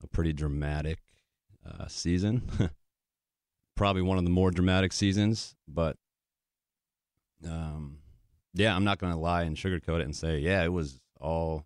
a 0.03 0.07
pretty 0.07 0.33
dramatic 0.33 0.99
uh, 1.65 1.88
season. 1.88 2.49
Probably 3.75 4.01
one 4.01 4.17
of 4.17 4.23
the 4.23 4.30
more 4.30 4.51
dramatic 4.51 4.93
seasons, 4.93 5.56
but 5.67 5.97
um, 7.45 7.97
yeah, 8.54 8.75
I'm 8.75 8.86
not 8.86 8.99
going 8.99 9.12
to 9.12 9.19
lie 9.19 9.43
and 9.43 9.58
sugarcoat 9.58 9.99
it 9.99 10.06
and 10.06 10.15
say, 10.15 10.39
yeah, 10.39 10.63
it 10.63 10.71
was 10.71 10.99
all, 11.19 11.65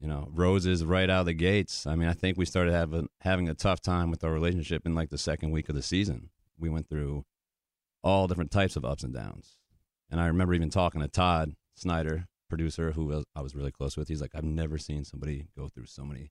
you 0.00 0.08
know, 0.08 0.28
roses 0.32 0.84
right 0.84 1.08
out 1.08 1.20
of 1.20 1.26
the 1.26 1.34
gates. 1.34 1.86
I 1.86 1.96
mean, 1.96 2.08
I 2.08 2.14
think 2.14 2.38
we 2.38 2.46
started 2.46 2.72
having 2.72 3.08
having 3.20 3.48
a 3.48 3.54
tough 3.54 3.80
time 3.80 4.10
with 4.10 4.24
our 4.24 4.32
relationship 4.32 4.86
in 4.86 4.94
like 4.94 5.10
the 5.10 5.18
second 5.18 5.50
week 5.50 5.68
of 5.68 5.74
the 5.74 5.82
season. 5.82 6.30
We 6.58 6.70
went 6.70 6.88
through 6.88 7.24
all 8.02 8.26
different 8.26 8.50
types 8.50 8.76
of 8.76 8.84
ups 8.84 9.04
and 9.04 9.12
downs, 9.12 9.58
and 10.10 10.20
I 10.20 10.26
remember 10.26 10.54
even 10.54 10.70
talking 10.70 11.02
to 11.02 11.08
Todd 11.08 11.54
Snyder, 11.76 12.26
producer, 12.48 12.92
who 12.92 13.22
I 13.36 13.42
was 13.42 13.54
really 13.54 13.70
close 13.70 13.96
with. 13.96 14.08
He's 14.08 14.22
like, 14.22 14.34
I've 14.34 14.44
never 14.44 14.78
seen 14.78 15.04
somebody 15.04 15.48
go 15.56 15.68
through 15.68 15.86
so 15.86 16.04
many 16.04 16.30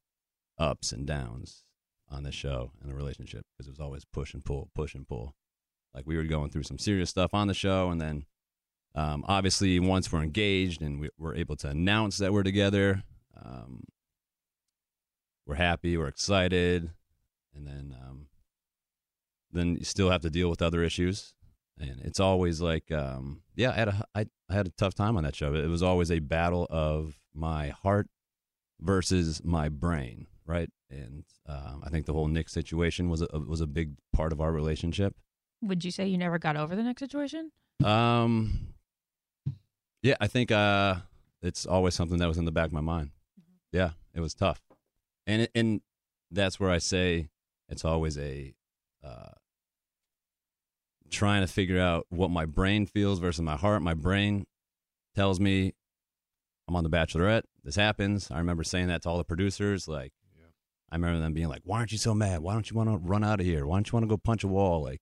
ups 0.58 0.92
and 0.92 1.06
downs 1.06 1.64
on 2.12 2.24
the 2.24 2.32
show 2.32 2.71
and 2.82 2.91
the 2.91 2.95
relationship 2.95 3.45
because 3.58 3.67
it 3.67 3.71
was 3.71 3.80
always 3.80 4.06
push 4.06 4.34
and 4.34 4.43
pull, 4.43 4.69
push 4.76 4.93
and 4.93 5.08
pull. 5.08 5.36
Like 5.93 6.06
we 6.06 6.17
were 6.17 6.24
going 6.24 6.50
through 6.50 6.63
some 6.63 6.78
serious 6.78 7.10
stuff 7.10 7.34
on 7.34 7.47
the 7.47 7.54
show, 7.54 7.89
and 7.89 8.00
then 8.00 8.26
um, 8.95 9.24
obviously 9.28 9.80
once 9.80 10.12
we're 10.12 10.21
engaged 10.21 10.82
and 10.82 11.00
we, 11.00 11.10
we're 11.17 11.36
able 11.36 11.56
to 11.58 11.69
announce 11.69 12.17
that 12.17 12.34
we're 12.34 12.43
together, 12.43 13.04
um, 13.43 13.84
we're 15.45 15.56
happy, 15.56 15.97
we're 15.97 16.08
excited, 16.08 16.91
and 17.56 17.67
then 17.67 17.95
um, 18.02 18.28
then 19.52 19.76
you 19.76 19.86
still 19.86 20.10
have 20.10 20.21
to 20.21 20.30
deal 20.30 20.50
with 20.50 20.62
other 20.62 20.84
issues. 20.84 21.34
And 21.80 22.00
it's 22.04 22.19
always 22.19 22.62
like, 22.62 22.91
um, 22.91 23.41
yeah, 23.56 23.71
I 23.71 23.74
had 23.74 23.88
a 23.88 24.06
I, 24.15 24.26
I 24.50 24.54
had 24.54 24.67
a 24.67 24.71
tough 24.71 24.93
time 24.93 25.17
on 25.17 25.24
that 25.24 25.36
show. 25.36 25.54
It 25.54 25.67
was 25.67 25.84
always 25.84 26.12
a 26.12 26.19
battle 26.19 26.67
of 26.69 27.17
my 27.34 27.69
heart 27.69 28.08
versus 28.80 29.41
my 29.43 29.69
brain, 29.69 30.28
right? 30.45 30.69
And 30.91 31.23
um, 31.47 31.84
I 31.86 31.89
think 31.89 32.06
the 32.06 32.13
whole 32.13 32.27
Nick 32.27 32.49
situation 32.49 33.10
was 33.10 33.21
a, 33.21 33.27
was 33.39 33.62
a 33.62 33.67
big 33.67 33.93
part 34.13 34.34
of 34.34 34.41
our 34.41 34.51
relationship. 34.51 35.15
Would 35.62 35.86
you 35.86 35.91
say 35.91 36.08
you 36.08 36.17
never 36.17 36.38
got 36.38 36.58
over 36.58 36.75
the 36.75 36.84
Nick 36.84 36.99
situation? 36.99 37.51
Um, 37.84 38.73
yeah, 40.04 40.15
I 40.19 40.27
think 40.27 40.51
uh, 40.51 40.95
it's 41.41 41.65
always 41.65 41.95
something 41.95 42.17
that 42.17 42.27
was 42.27 42.38
in 42.38 42.45
the 42.45 42.51
back 42.51 42.67
of 42.67 42.73
my 42.73 42.82
mind. 42.82 43.12
Yeah, 43.71 43.91
it 44.13 44.19
was 44.19 44.34
tough, 44.34 44.60
and 45.25 45.43
it, 45.43 45.51
and 45.56 45.82
that's 46.30 46.60
where 46.60 46.69
I 46.69 46.80
say 46.80 47.30
it's 47.69 47.86
always 47.86 48.17
a 48.17 48.54
uh, 49.04 49.30
trying 51.10 51.41
to 51.41 51.47
figure 51.47 51.80
out 51.80 52.06
what 52.10 52.32
my 52.32 52.45
brain 52.45 52.86
feels 52.86 53.19
versus 53.19 53.41
my 53.41 53.56
heart. 53.56 53.82
My 53.82 53.93
brain 53.93 54.45
tells 55.15 55.39
me 55.39 55.73
I'm 56.67 56.75
on 56.75 56.84
The 56.84 56.89
Bachelorette. 56.89 57.43
This 57.63 57.75
happens. 57.75 58.32
I 58.32 58.38
remember 58.38 58.63
saying 58.63 58.88
that 58.88 59.04
to 59.04 59.10
all 59.10 59.17
the 59.17 59.23
producers. 59.23 59.88
Like, 59.88 60.13
I 60.91 60.95
remember 60.95 61.19
them 61.19 61.34
being 61.34 61.47
like, 61.47 61.62
"Why 61.63 61.77
aren't 61.77 61.91
you 61.91 61.97
so 61.97 62.13
mad? 62.13 62.41
Why 62.41 62.54
don't 62.54 62.69
you 62.69 62.75
want 62.75 62.89
to 62.89 62.97
run 62.97 63.23
out 63.23 63.39
of 63.39 63.45
here? 63.45 63.65
Why 63.65 63.77
don't 63.77 63.88
you 63.88 63.93
want 63.95 64.04
to 64.04 64.10
go 64.10 64.17
punch 64.17 64.43
a 64.43 64.47
wall? 64.47 64.84
Like, 64.84 64.99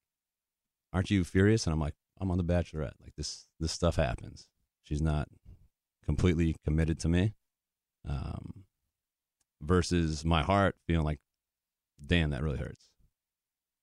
aren't 0.93 1.10
you 1.10 1.23
furious?" 1.23 1.65
And 1.65 1.73
I'm 1.73 1.80
like, 1.80 1.95
"I'm 2.19 2.32
on 2.32 2.38
The 2.38 2.43
Bachelorette. 2.43 2.93
Like 3.02 3.15
this, 3.17 3.47
this 3.60 3.71
stuff 3.71 3.95
happens. 3.95 4.47
She's 4.84 5.02
not 5.02 5.28
completely 6.06 6.56
committed 6.63 6.99
to 6.99 7.10
me." 7.10 7.34
Um, 8.08 8.65
versus 9.62 10.23
my 10.23 10.43
heart 10.43 10.75
feeling 10.88 11.06
like, 11.06 11.19
"Damn, 12.06 12.30
that 12.30 12.43
really 12.43 12.60
hurts." 12.60 12.89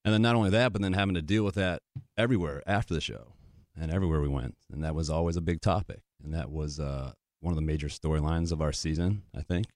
And 0.05 0.15
then 0.15 0.23
not 0.23 0.37
only 0.37 0.51
that, 0.51 0.73
but 0.73 0.83
then 0.83 0.93
having 0.93 1.17
to 1.17 1.23
deal 1.23 1.45
with 1.45 1.57
that 1.57 1.83
everywhere 2.17 2.63
after 2.65 2.95
the 2.95 3.01
show 3.01 3.33
and 3.77 3.91
everywhere 3.91 4.21
we 4.21 4.29
went. 4.29 4.57
And 4.73 4.85
that 4.85 4.95
was 4.95 5.11
always 5.11 5.37
a 5.37 5.41
big 5.41 5.61
topic. 5.61 6.01
And 6.23 6.33
that 6.33 6.51
was 6.51 6.79
uh, 6.79 7.13
one 7.41 7.51
of 7.51 7.57
the 7.57 7.63
major 7.63 7.89
storylines 7.89 8.53
of 8.53 8.63
our 8.63 8.73
season, 8.73 9.23
I 9.37 9.43
think. 9.43 9.67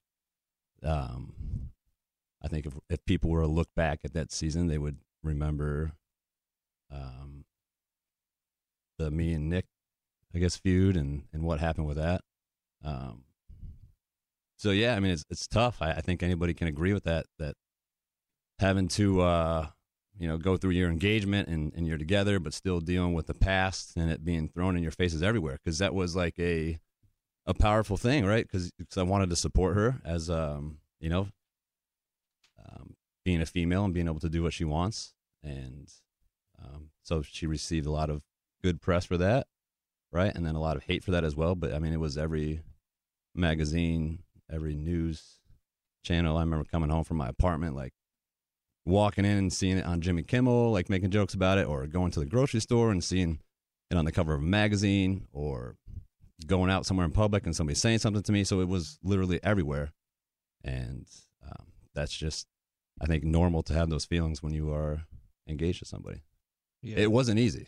Um, 0.83 1.70
I 2.43 2.47
think 2.47 2.65
if, 2.65 2.73
if 2.89 3.05
people 3.05 3.29
were 3.29 3.41
to 3.41 3.47
look 3.47 3.69
back 3.75 3.99
at 4.03 4.13
that 4.13 4.31
season, 4.31 4.67
they 4.67 4.77
would 4.77 4.97
remember 5.23 5.93
um, 6.91 7.45
the 8.97 9.11
me 9.11 9.33
and 9.33 9.49
Nick, 9.49 9.65
I 10.33 10.39
guess, 10.39 10.55
feud 10.55 10.97
and, 10.97 11.23
and 11.33 11.43
what 11.43 11.59
happened 11.59 11.87
with 11.87 11.97
that. 11.97 12.21
Um, 12.83 13.23
so, 14.57 14.71
yeah, 14.71 14.95
I 14.95 14.99
mean, 14.99 15.11
it's, 15.11 15.25
it's 15.29 15.47
tough. 15.47 15.81
I, 15.81 15.91
I 15.91 16.01
think 16.01 16.23
anybody 16.23 16.53
can 16.53 16.67
agree 16.67 16.93
with 16.93 17.03
that, 17.03 17.25
that 17.39 17.55
having 18.59 18.87
to, 18.89 19.21
uh, 19.21 19.67
you 20.17 20.27
know 20.27 20.37
go 20.37 20.55
through 20.57 20.71
your 20.71 20.89
engagement 20.89 21.47
and, 21.47 21.73
and 21.75 21.87
you're 21.87 21.97
together, 21.97 22.39
but 22.39 22.53
still 22.53 22.79
dealing 22.79 23.13
with 23.13 23.27
the 23.27 23.33
past 23.33 23.97
and 23.97 24.11
it 24.11 24.23
being 24.23 24.47
thrown 24.47 24.75
in 24.77 24.83
your 24.83 24.91
faces 24.91 25.23
everywhere. 25.23 25.57
Because 25.63 25.79
that 25.79 25.93
was 25.95 26.15
like 26.15 26.37
a 26.37 26.79
a 27.47 27.53
powerful 27.55 27.97
thing, 27.97 28.25
right? 28.25 28.45
Because 28.45 28.71
I 28.95 29.03
wanted 29.03 29.31
to 29.31 29.35
support 29.35 29.75
her 29.75 29.99
as 30.05 30.29
um 30.29 30.77
you 30.99 31.09
know 31.09 31.29
um, 32.65 32.95
being 33.23 33.41
a 33.41 33.45
female 33.45 33.85
and 33.85 33.93
being 33.93 34.07
able 34.07 34.19
to 34.19 34.29
do 34.29 34.43
what 34.43 34.53
she 34.53 34.65
wants, 34.65 35.13
and 35.43 35.89
um, 36.63 36.89
so 37.03 37.21
she 37.21 37.45
received 37.47 37.85
a 37.85 37.91
lot 37.91 38.09
of 38.09 38.21
good 38.63 38.81
press 38.81 39.05
for 39.05 39.17
that, 39.17 39.47
right? 40.11 40.33
And 40.35 40.45
then 40.45 40.55
a 40.55 40.61
lot 40.61 40.77
of 40.77 40.83
hate 40.83 41.03
for 41.03 41.11
that 41.11 41.23
as 41.23 41.35
well. 41.35 41.55
But 41.55 41.73
I 41.73 41.79
mean, 41.79 41.93
it 41.93 41.99
was 41.99 42.17
every 42.17 42.61
magazine, 43.33 44.23
every 44.51 44.75
news 44.75 45.39
channel. 46.03 46.37
I 46.37 46.41
remember 46.41 46.65
coming 46.65 46.89
home 46.89 47.03
from 47.03 47.17
my 47.17 47.29
apartment, 47.29 47.75
like 47.75 47.93
walking 48.85 49.25
in 49.25 49.37
and 49.37 49.53
seeing 49.53 49.77
it 49.77 49.85
on 49.85 50.01
Jimmy 50.01 50.23
Kimmel, 50.23 50.71
like 50.71 50.89
making 50.89 51.11
jokes 51.11 51.33
about 51.33 51.57
it, 51.57 51.67
or 51.67 51.87
going 51.87 52.11
to 52.11 52.19
the 52.19 52.25
grocery 52.25 52.59
store 52.59 52.91
and 52.91 53.03
seeing 53.03 53.39
it 53.89 53.97
on 53.97 54.05
the 54.05 54.11
cover 54.11 54.33
of 54.33 54.41
a 54.41 54.45
magazine, 54.45 55.27
or 55.31 55.75
going 56.47 56.71
out 56.71 56.85
somewhere 56.85 57.05
in 57.05 57.11
public 57.11 57.45
and 57.45 57.55
somebody 57.55 57.75
saying 57.75 57.99
something 57.99 58.23
to 58.23 58.31
me. 58.31 58.43
So 58.43 58.61
it 58.61 58.67
was 58.67 58.97
literally 59.03 59.39
everywhere, 59.43 59.91
and 60.63 61.05
um, 61.45 61.67
that's 61.93 62.15
just, 62.15 62.47
I 62.99 63.05
think, 63.05 63.23
normal 63.23 63.63
to 63.63 63.73
have 63.73 63.89
those 63.89 64.05
feelings 64.05 64.43
when 64.43 64.53
you 64.53 64.71
are 64.73 65.03
engaged 65.47 65.79
to 65.79 65.85
somebody. 65.85 66.23
Yeah. 66.81 66.97
It 66.97 67.11
wasn't 67.11 67.39
easy. 67.39 67.67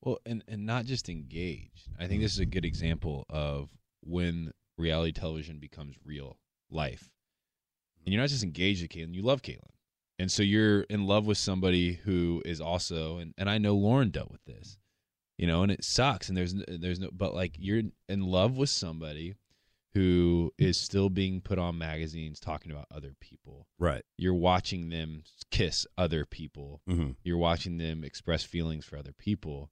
Well, 0.00 0.18
and 0.24 0.44
and 0.46 0.64
not 0.64 0.84
just 0.84 1.08
engaged. 1.08 1.88
I 1.96 2.02
think 2.02 2.12
mm-hmm. 2.12 2.22
this 2.22 2.32
is 2.32 2.38
a 2.38 2.46
good 2.46 2.64
example 2.64 3.26
of 3.28 3.68
when 4.02 4.52
reality 4.76 5.12
television 5.12 5.58
becomes 5.58 5.96
real 6.04 6.38
life. 6.70 7.10
And 8.04 8.12
you're 8.12 8.22
not 8.22 8.30
just 8.30 8.44
engaged 8.44 8.82
with 8.82 8.90
Kaitlyn, 8.90 9.14
you 9.14 9.22
love 9.22 9.42
Kaitlyn. 9.42 9.70
And 10.20 10.30
so 10.30 10.42
you're 10.42 10.82
in 10.82 11.06
love 11.06 11.26
with 11.26 11.38
somebody 11.38 11.94
who 11.94 12.42
is 12.44 12.60
also 12.60 13.18
and, 13.18 13.34
and 13.36 13.50
I 13.50 13.58
know 13.58 13.74
Lauren 13.74 14.10
dealt 14.10 14.30
with 14.30 14.44
this. 14.44 14.78
You 15.36 15.46
know, 15.46 15.62
and 15.62 15.70
it 15.70 15.84
sucks 15.84 16.28
and 16.28 16.36
there's 16.36 16.54
there's 16.66 17.00
no 17.00 17.10
but 17.12 17.34
like 17.34 17.56
you're 17.58 17.82
in 18.08 18.22
love 18.22 18.56
with 18.56 18.70
somebody 18.70 19.34
who 19.98 20.52
is 20.58 20.76
still 20.78 21.08
being 21.08 21.40
put 21.40 21.58
on 21.58 21.76
magazines 21.76 22.38
talking 22.38 22.70
about 22.70 22.86
other 22.94 23.14
people. 23.20 23.66
Right. 23.78 24.02
You're 24.16 24.34
watching 24.34 24.90
them 24.90 25.24
kiss 25.50 25.86
other 25.96 26.24
people 26.24 26.80
Mm-hmm. 26.88 27.10
you're 27.24 27.38
watching 27.38 27.78
them 27.78 28.04
express 28.04 28.42
feelings 28.44 28.84
for 28.84 28.96
other 28.96 29.12
people 29.12 29.70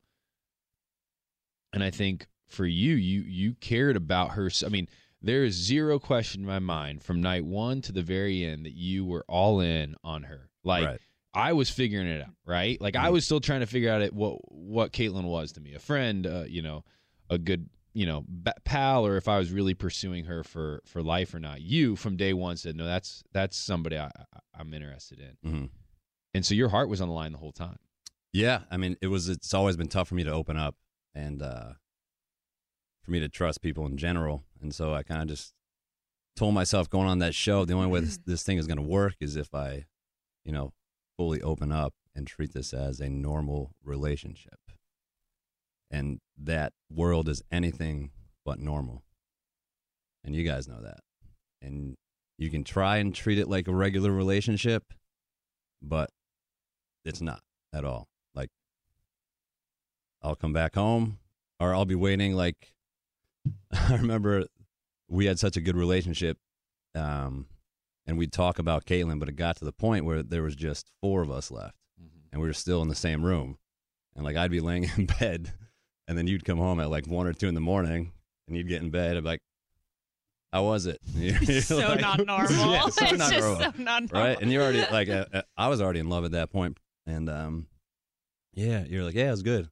and 1.72 1.82
i 1.84 1.90
think 1.90 2.26
for 2.46 2.64
you 2.66 2.94
you 2.94 3.20
you 3.22 3.54
cared 3.54 3.96
about 3.96 4.30
her 4.32 4.50
i 4.64 4.68
mean 4.68 4.88
there 5.22 5.44
is 5.44 5.54
zero 5.54 5.98
question 5.98 6.40
in 6.42 6.46
my 6.46 6.58
mind 6.58 7.02
from 7.02 7.20
night 7.20 7.44
one 7.44 7.80
to 7.82 7.92
the 7.92 8.02
very 8.02 8.44
end 8.44 8.64
that 8.64 8.74
you 8.74 9.04
were 9.04 9.24
all 9.28 9.60
in 9.60 9.94
on 10.02 10.22
her 10.24 10.48
like 10.64 10.86
right. 10.86 11.00
i 11.34 11.52
was 11.52 11.68
figuring 11.70 12.06
it 12.06 12.22
out 12.22 12.34
right 12.46 12.80
like 12.80 12.96
i 12.96 13.08
Mhm. 13.08 13.12
was 13.12 13.24
still 13.24 13.40
trying 13.40 13.60
to 13.60 13.66
figure 13.66 13.90
out 13.90 14.00
it 14.02 14.12
what 14.14 14.38
what 14.50 14.92
Kaitlyn 14.92 15.24
was 15.24 15.52
to 15.52 15.60
me 15.60 15.74
a 15.74 15.78
friend 15.78 16.26
uh, 16.26 16.44
you 16.48 16.62
know 16.62 16.84
a 17.28 17.38
good 17.38 17.68
you 17.96 18.04
know 18.04 18.24
pal 18.64 19.06
or 19.06 19.16
if 19.16 19.26
i 19.26 19.38
was 19.38 19.50
really 19.50 19.72
pursuing 19.74 20.24
her 20.24 20.44
for 20.44 20.82
for 20.84 21.02
life 21.02 21.32
or 21.32 21.40
not 21.40 21.60
you 21.62 21.96
from 21.96 22.16
day 22.16 22.32
one 22.32 22.56
said 22.56 22.76
no 22.76 22.84
that's 22.84 23.22
that's 23.32 23.56
somebody 23.56 23.96
i, 23.98 24.10
i'm 24.58 24.74
interested 24.74 25.18
in 25.18 25.50
Mm-hmm. 25.50 25.64
and 26.34 26.44
so 26.44 26.54
your 26.54 26.68
heart 26.68 26.88
was 26.88 27.00
on 27.00 27.08
the 27.08 27.14
line 27.14 27.32
the 27.32 27.38
whole 27.38 27.52
time 27.52 27.78
Yeah, 28.32 28.60
I 28.70 28.76
mean, 28.76 28.96
it 29.00 29.06
was. 29.06 29.28
It's 29.30 29.54
always 29.54 29.76
been 29.78 29.88
tough 29.88 30.08
for 30.08 30.14
me 30.14 30.24
to 30.24 30.30
open 30.30 30.58
up 30.58 30.74
and 31.14 31.40
uh, 31.42 31.72
for 33.02 33.10
me 33.12 33.20
to 33.20 33.28
trust 33.30 33.62
people 33.62 33.86
in 33.86 33.96
general, 33.96 34.44
and 34.60 34.74
so 34.74 34.92
I 34.94 35.02
kind 35.02 35.22
of 35.22 35.28
just 35.28 35.54
told 36.36 36.52
myself 36.52 36.90
going 36.90 37.08
on 37.08 37.18
that 37.20 37.34
show, 37.34 37.64
the 37.64 37.72
only 37.72 37.86
way 37.88 38.00
this, 38.00 38.18
this 38.26 38.42
thing 38.42 38.58
is 38.58 38.66
going 38.66 38.76
to 38.76 38.82
work 39.00 39.14
is 39.20 39.36
if 39.36 39.54
I, 39.54 39.86
you 40.44 40.52
know, 40.52 40.74
fully 41.16 41.40
open 41.40 41.72
up 41.72 41.94
and 42.14 42.26
treat 42.26 42.52
this 42.52 42.74
as 42.74 43.00
a 43.00 43.08
normal 43.08 43.70
relationship, 43.82 44.60
and 45.90 46.20
that 46.42 46.72
world 46.90 47.28
is 47.28 47.42
anything 47.50 48.10
but 48.44 48.58
normal, 48.58 49.02
and 50.24 50.34
you 50.34 50.44
guys 50.44 50.68
know 50.68 50.80
that, 50.82 51.00
and 51.62 51.96
you 52.38 52.50
can 52.50 52.64
try 52.64 52.98
and 52.98 53.14
treat 53.14 53.38
it 53.38 53.48
like 53.48 53.68
a 53.68 53.74
regular 53.74 54.10
relationship, 54.10 54.92
but 55.82 56.10
it's 57.04 57.20
not 57.20 57.40
at 57.72 57.84
all. 57.84 58.08
Like 58.34 58.50
I'll 60.22 60.36
come 60.36 60.52
back 60.52 60.74
home 60.74 61.18
or 61.60 61.74
I'll 61.74 61.84
be 61.84 61.94
waiting 61.94 62.34
like 62.34 62.74
I 63.72 63.94
remember 63.94 64.46
we 65.08 65.26
had 65.26 65.38
such 65.38 65.56
a 65.56 65.60
good 65.60 65.76
relationship 65.76 66.36
um 66.94 67.46
and 68.06 68.18
we'd 68.18 68.32
talk 68.32 68.58
about 68.58 68.84
Kaitlyn, 68.84 69.18
but 69.18 69.28
it 69.28 69.36
got 69.36 69.56
to 69.56 69.64
the 69.64 69.72
point 69.72 70.04
where 70.04 70.22
there 70.22 70.42
was 70.42 70.54
just 70.54 70.90
four 71.00 71.22
of 71.22 71.30
us 71.30 71.50
left 71.50 71.76
and 72.32 72.40
we 72.40 72.46
were 72.46 72.52
still 72.54 72.82
in 72.82 72.88
the 72.88 72.94
same 72.94 73.24
room. 73.24 73.58
And 74.14 74.24
like 74.24 74.36
I'd 74.36 74.50
be 74.50 74.60
laying 74.60 74.90
in 74.96 75.06
bed 75.06 75.54
and 76.08 76.16
then 76.16 76.26
you'd 76.26 76.44
come 76.44 76.58
home 76.58 76.80
at 76.80 76.90
like 76.90 77.06
one 77.06 77.26
or 77.26 77.32
two 77.32 77.48
in 77.48 77.54
the 77.54 77.60
morning 77.60 78.12
and 78.48 78.56
you'd 78.56 78.68
get 78.68 78.82
in 78.82 78.90
bed. 78.90 79.16
I'd 79.16 79.22
be 79.22 79.28
like, 79.28 79.40
How 80.52 80.64
was 80.64 80.86
it? 80.86 80.98
You're 81.14 81.60
so 81.60 81.78
like- 81.78 82.00
not 82.00 82.18
normal. 82.26 82.72
Yeah, 82.72 82.88
so 82.88 83.04
it's 83.06 83.12
not 83.18 83.32
just 83.32 83.40
normal 83.40 83.56
so 83.60 83.82
not 83.82 84.02
normal. 84.12 84.28
right? 84.28 84.38
And 84.40 84.50
you're 84.52 84.62
already 84.62 84.84
like, 84.92 85.08
uh, 85.08 85.26
uh, 85.32 85.42
I 85.56 85.68
was 85.68 85.80
already 85.80 86.00
in 86.00 86.08
love 86.08 86.24
at 86.24 86.32
that 86.32 86.50
point, 86.50 86.78
and 87.06 87.28
um, 87.28 87.66
yeah, 88.54 88.84
you're 88.86 89.04
like, 89.04 89.14
yeah, 89.14 89.28
it 89.28 89.30
was 89.32 89.42
good. 89.42 89.68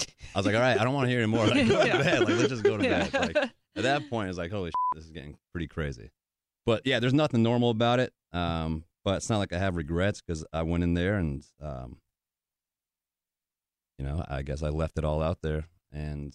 I 0.00 0.38
was 0.38 0.46
like, 0.46 0.54
all 0.56 0.60
right, 0.60 0.78
I 0.78 0.82
don't 0.84 0.94
want 0.94 1.06
to 1.06 1.10
hear 1.10 1.18
anymore. 1.20 1.46
Like, 1.46 1.68
go 1.68 1.80
to 1.82 1.86
Yeah. 1.86 2.02
bed. 2.02 2.20
Like, 2.20 2.28
let's 2.30 2.48
just 2.48 2.62
go 2.64 2.76
to 2.76 2.82
Yeah. 2.84 3.08
bed. 3.08 3.34
Like, 3.36 3.50
at 3.76 3.82
that 3.84 4.08
point, 4.10 4.28
it's 4.28 4.38
like, 4.38 4.50
holy 4.50 4.70
shit, 4.70 4.74
this 4.96 5.04
is 5.04 5.12
getting 5.12 5.36
pretty 5.52 5.68
crazy. 5.68 6.10
But 6.66 6.82
yeah, 6.84 6.98
there's 7.00 7.12
nothing 7.14 7.42
normal 7.42 7.70
about 7.70 8.00
it. 8.00 8.12
Um, 8.32 8.84
but 9.04 9.16
it's 9.18 9.28
not 9.30 9.38
like 9.38 9.52
I 9.52 9.58
have 9.58 9.76
regrets 9.76 10.20
because 10.20 10.44
I 10.52 10.62
went 10.62 10.82
in 10.82 10.94
there 10.94 11.16
and, 11.16 11.44
um, 11.62 11.98
you 13.98 14.04
know, 14.04 14.24
I 14.28 14.42
guess 14.42 14.62
I 14.62 14.68
left 14.70 14.98
it 14.98 15.04
all 15.04 15.22
out 15.22 15.38
there, 15.42 15.68
and 15.92 16.34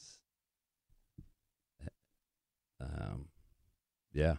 um, 2.82 3.26
yeah, 4.14 4.36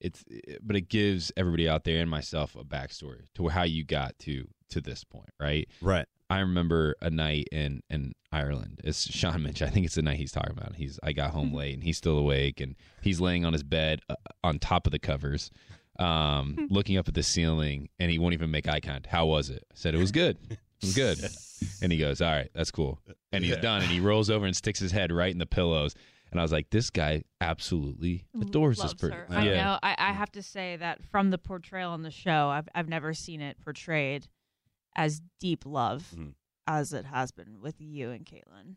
it's 0.00 0.24
but 0.62 0.76
it 0.76 0.88
gives 0.88 1.32
everybody 1.36 1.68
out 1.68 1.84
there 1.84 2.00
and 2.00 2.10
myself 2.10 2.56
a 2.56 2.64
backstory 2.64 3.24
to 3.34 3.48
how 3.48 3.62
you 3.62 3.84
got 3.84 4.18
to 4.20 4.46
to 4.70 4.80
this 4.80 5.04
point 5.04 5.30
right? 5.40 5.68
Right, 5.80 6.06
i 6.28 6.40
remember 6.40 6.96
a 7.00 7.10
night 7.10 7.48
in 7.52 7.82
in 7.90 8.14
ireland. 8.32 8.80
It's 8.84 9.10
shawn 9.10 9.42
mentioned 9.42 9.70
i 9.70 9.72
think 9.72 9.86
it's 9.86 9.94
the 9.94 10.02
night 10.02 10.18
he's 10.18 10.32
talking 10.32 10.56
about. 10.56 10.76
He's 10.76 10.98
i 11.02 11.12
got 11.12 11.30
home 11.30 11.52
late 11.52 11.74
and 11.74 11.82
he's 11.84 11.96
still 11.96 12.18
awake 12.18 12.60
and 12.60 12.76
he's 13.02 13.20
laying 13.20 13.44
on 13.44 13.52
his 13.52 13.62
bed 13.62 14.00
uh, 14.08 14.16
on 14.44 14.58
top 14.58 14.86
of 14.86 14.92
the 14.92 14.98
covers 14.98 15.50
um 15.98 16.56
looking 16.70 16.98
up 16.98 17.08
at 17.08 17.14
the 17.14 17.22
ceiling 17.22 17.88
and 17.98 18.10
he 18.10 18.18
won't 18.18 18.34
even 18.34 18.50
make 18.50 18.68
eye 18.68 18.80
contact. 18.80 19.06
How 19.06 19.26
was 19.26 19.50
it? 19.50 19.64
I 19.70 19.74
said 19.74 19.94
it 19.94 19.98
was 19.98 20.12
good 20.12 20.36
it 20.82 20.86
was 20.86 20.94
good 20.94 21.18
and 21.82 21.90
he 21.92 21.98
goes 21.98 22.20
all 22.20 22.30
right 22.32 22.50
that's 22.54 22.70
cool 22.70 23.00
and 23.32 23.44
he's 23.44 23.54
Yeah. 23.54 23.60
done 23.60 23.82
and 23.82 23.90
he 23.90 24.00
rolls 24.00 24.30
over 24.30 24.44
and 24.46 24.54
sticks 24.56 24.78
his 24.78 24.92
head 24.92 25.10
right 25.12 25.30
in 25.32 25.38
the 25.38 25.46
pillows 25.46 25.94
and 26.30 26.40
i 26.40 26.42
was 26.42 26.52
like 26.52 26.70
this 26.70 26.90
guy 26.90 27.22
absolutely 27.40 28.26
adores 28.40 28.78
Loves 28.78 28.92
this 28.92 29.00
person 29.00 29.18
her. 29.18 29.26
I 29.30 29.44
yeah 29.44 29.64
know. 29.64 29.78
I, 29.82 29.94
I 29.98 30.12
have 30.12 30.30
to 30.32 30.42
say 30.42 30.76
that 30.76 31.02
from 31.04 31.30
the 31.30 31.38
portrayal 31.38 31.92
on 31.92 32.02
the 32.02 32.10
show, 32.10 32.48
I've 32.48 32.68
I've 32.74 32.88
never 32.88 33.14
seen 33.14 33.40
it 33.40 33.58
portrayed 33.60 34.26
as 34.96 35.20
deep 35.40 35.64
love 35.66 36.12
Mhm. 36.16 36.34
as 36.66 36.92
it 36.92 37.04
has 37.06 37.30
been 37.32 37.60
with 37.60 37.80
you 37.80 38.10
and 38.10 38.24
Kaitlyn. 38.26 38.76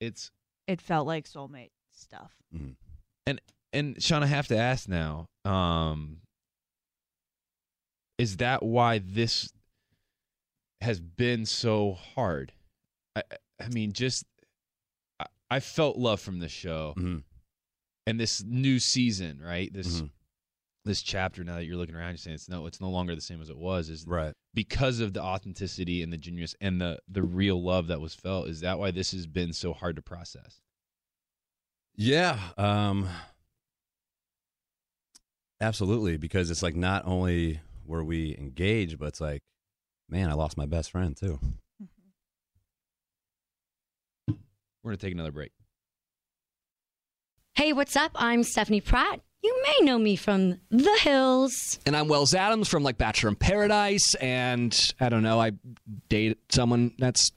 it's 0.00 0.30
It 0.66 0.80
felt 0.80 1.06
like 1.06 1.26
soulmate 1.28 1.70
stuff. 1.92 2.34
and 3.26 3.40
and 3.72 4.02
Shawn, 4.02 4.22
I 4.22 4.26
have 4.26 4.48
to 4.48 4.56
ask 4.56 4.88
now, 4.88 5.26
um, 5.44 6.22
is 8.18 8.38
that 8.38 8.62
why 8.62 8.98
this 8.98 9.52
has 10.80 11.00
been 11.00 11.44
so 11.46 11.92
hard? 11.92 12.52
I, 13.16 13.22
I 13.60 13.68
mean, 13.68 13.92
just 13.92 14.24
I, 15.18 15.26
I 15.50 15.60
felt 15.60 15.96
love 15.96 16.20
from 16.20 16.38
this 16.38 16.52
show 16.52 16.94
Mhm. 16.96 17.22
and 18.06 18.18
this 18.20 18.42
new 18.42 18.78
season, 18.78 19.40
right? 19.42 19.72
This 19.72 20.00
Mhm. 20.00 20.10
this 20.84 21.02
chapter. 21.02 21.44
Now 21.44 21.56
that 21.56 21.64
you're 21.66 21.76
looking 21.76 21.94
around, 21.94 22.10
you're 22.12 22.16
saying 22.18 22.36
it's 22.36 22.48
no, 22.48 22.66
it's 22.66 22.80
no 22.80 22.88
longer 22.90 23.14
the 23.14 23.20
same 23.20 23.42
as 23.42 23.50
it 23.50 23.58
was. 23.58 23.90
Is 23.90 24.06
right. 24.06 24.32
because 24.54 25.00
of 25.00 25.12
the 25.12 25.22
authenticity 25.22 26.02
and 26.02 26.10
the 26.12 26.16
genuineness 26.16 26.54
and 26.60 26.80
the 26.80 26.98
the 27.08 27.22
real 27.22 27.62
love 27.62 27.88
that 27.88 28.00
was 28.00 28.14
felt. 28.14 28.48
Is 28.48 28.60
that 28.60 28.78
why 28.78 28.90
this 28.90 29.12
has 29.12 29.26
been 29.26 29.52
so 29.52 29.72
hard 29.74 29.96
to 29.96 30.02
process? 30.02 30.60
Yeah, 31.96 32.38
um 32.56 33.08
absolutely 35.60 36.16
because 36.16 36.50
it's 36.50 36.62
like 36.62 36.74
not 36.76 37.04
only 37.06 37.60
were 37.84 38.04
we 38.04 38.36
engaged, 38.38 38.98
but 38.98 39.06
it's 39.08 39.20
like 39.20 39.42
man, 40.10 40.28
I 40.28 40.34
lost 40.34 40.56
my 40.56 40.66
best 40.66 40.90
friend 40.90 41.16
too. 41.16 41.38
We're 44.82 44.92
gonna 44.92 44.96
take 44.96 45.12
another 45.12 45.32
break. 45.32 45.52
Hey, 47.54 47.72
what's 47.72 47.96
up? 47.96 48.12
I'm 48.14 48.42
Stephanie 48.42 48.80
Pratt. 48.80 49.20
You 49.42 49.62
may 49.62 49.84
know 49.86 49.98
me 49.98 50.16
from 50.16 50.60
The 50.70 50.98
Hills. 51.00 51.78
And 51.86 51.96
I'm 51.96 52.08
Wells 52.08 52.34
Adams 52.34 52.68
from 52.68 52.82
like 52.82 52.98
Bachelor 52.98 53.30
in 53.30 53.36
Paradise, 53.36 54.14
and 54.16 54.92
I 55.00 55.08
don't 55.08 55.22
know, 55.22 55.40
I 55.40 55.52
date 56.08 56.38
someone 56.50 56.92
that's 56.98 57.32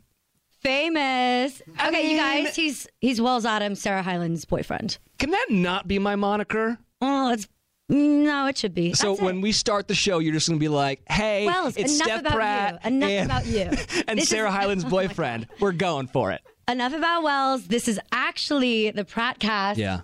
Famous. 0.62 1.62
Okay, 1.86 2.04
you 2.04 2.08
mean- 2.10 2.46
guys, 2.46 2.56
he's 2.56 2.88
he's 3.02 3.20
Wells 3.20 3.46
Adams, 3.46 3.82
Sarah 3.82 4.02
Hyland's 4.02 4.46
boyfriend. 4.46 4.98
can 5.20 5.32
that 5.32 5.48
not 5.50 5.90
be 5.90 6.00
my 6.00 6.16
moniker? 6.16 6.78
Oh, 7.02 7.34
it's 7.34 7.50
No, 7.90 8.48
it 8.48 8.58
should 8.58 8.74
be. 8.74 8.94
So 8.94 9.10
That's 9.10 9.22
when 9.22 9.38
it. 9.40 9.42
we 9.42 9.52
start 9.52 9.88
the 9.88 9.94
show, 9.96 10.20
you're 10.20 10.34
just 10.34 10.48
going 10.48 10.58
to 10.58 10.64
be 10.64 10.70
like, 10.70 11.02
"Hey, 11.10 11.46
Wells, 11.46 11.76
it's 11.78 11.96
enough 11.96 12.08
Steph 12.08 12.20
about 12.22 12.34
Pratt 12.34 12.80
you. 12.84 12.88
Enough 12.88 13.10
and, 13.10 13.26
about 13.32 13.46
you. 13.46 14.04
and 14.08 14.20
This 14.20 14.30
Sarah 14.30 14.50
is- 14.50 14.56
Hyland's 14.56 14.86
Oh 14.88 14.90
boyfriend. 14.90 15.48
We're 15.60 15.74
going 15.74 16.08
for 16.08 16.32
it." 16.32 16.42
enough 16.70 16.94
about 16.94 17.24
Wells. 17.24 17.68
This 17.68 17.90
is 17.90 18.00
actually 18.14 18.90
the 18.92 19.04
Prattcast. 19.04 19.76
Yeah. 19.78 20.02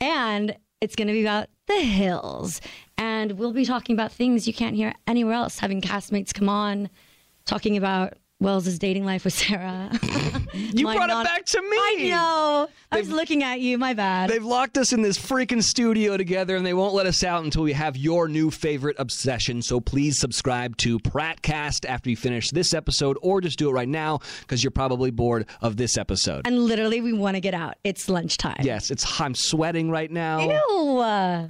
and 0.00 0.56
it's 0.80 0.96
going 0.96 1.06
to 1.08 1.12
be 1.14 1.20
about 1.20 1.48
the 1.66 1.80
hills. 1.80 2.60
And 2.98 3.32
we'll 3.32 3.52
be 3.52 3.64
talking 3.66 3.94
about 3.94 4.10
things 4.10 4.46
you 4.48 4.54
can't 4.54 4.74
hear 4.74 4.94
anywhere 5.06 5.34
else. 5.34 5.58
Having 5.58 5.82
castmates 5.82 6.32
come 6.32 6.48
on, 6.48 6.88
talking 7.44 7.76
about 7.76 8.14
Wells's 8.42 8.78
dating 8.78 9.04
life 9.04 9.24
with 9.24 9.34
Sarah. 9.34 9.90
You 10.54 10.84
My 10.84 10.96
brought 10.96 11.08
non- 11.08 11.24
it 11.24 11.28
back 11.28 11.44
to 11.46 11.62
me. 11.62 11.76
I 11.78 12.08
know. 12.10 12.68
I 12.90 12.98
was 12.98 13.10
looking 13.10 13.42
at 13.42 13.60
you. 13.60 13.78
My 13.78 13.94
bad. 13.94 14.28
They've 14.28 14.44
locked 14.44 14.76
us 14.76 14.92
in 14.92 15.00
this 15.00 15.16
freaking 15.18 15.62
studio 15.62 16.16
together 16.18 16.56
and 16.56 16.64
they 16.64 16.74
won't 16.74 16.92
let 16.94 17.06
us 17.06 17.24
out 17.24 17.42
until 17.44 17.62
we 17.62 17.72
have 17.72 17.96
your 17.96 18.28
new 18.28 18.50
favorite 18.50 18.96
obsession. 18.98 19.62
So 19.62 19.80
please 19.80 20.18
subscribe 20.18 20.76
to 20.78 20.98
Prattcast 20.98 21.86
after 21.88 22.10
you 22.10 22.16
finish 22.16 22.50
this 22.50 22.74
episode 22.74 23.16
or 23.22 23.40
just 23.40 23.58
do 23.58 23.70
it 23.70 23.72
right 23.72 23.88
now 23.88 24.20
because 24.40 24.62
you're 24.62 24.70
probably 24.70 25.10
bored 25.10 25.46
of 25.62 25.76
this 25.78 25.96
episode. 25.96 26.42
and 26.46 26.58
literally, 26.58 27.00
we 27.00 27.14
want 27.14 27.36
to 27.36 27.40
get 27.40 27.54
out. 27.54 27.76
It's 27.82 28.08
lunchtime. 28.10 28.60
yes, 28.62 28.90
it's 28.90 29.20
I'm 29.20 29.34
sweating 29.34 29.90
right 29.90 30.10
now. 30.10 30.40
Ew. 30.68 30.98
Uh, 30.98 31.48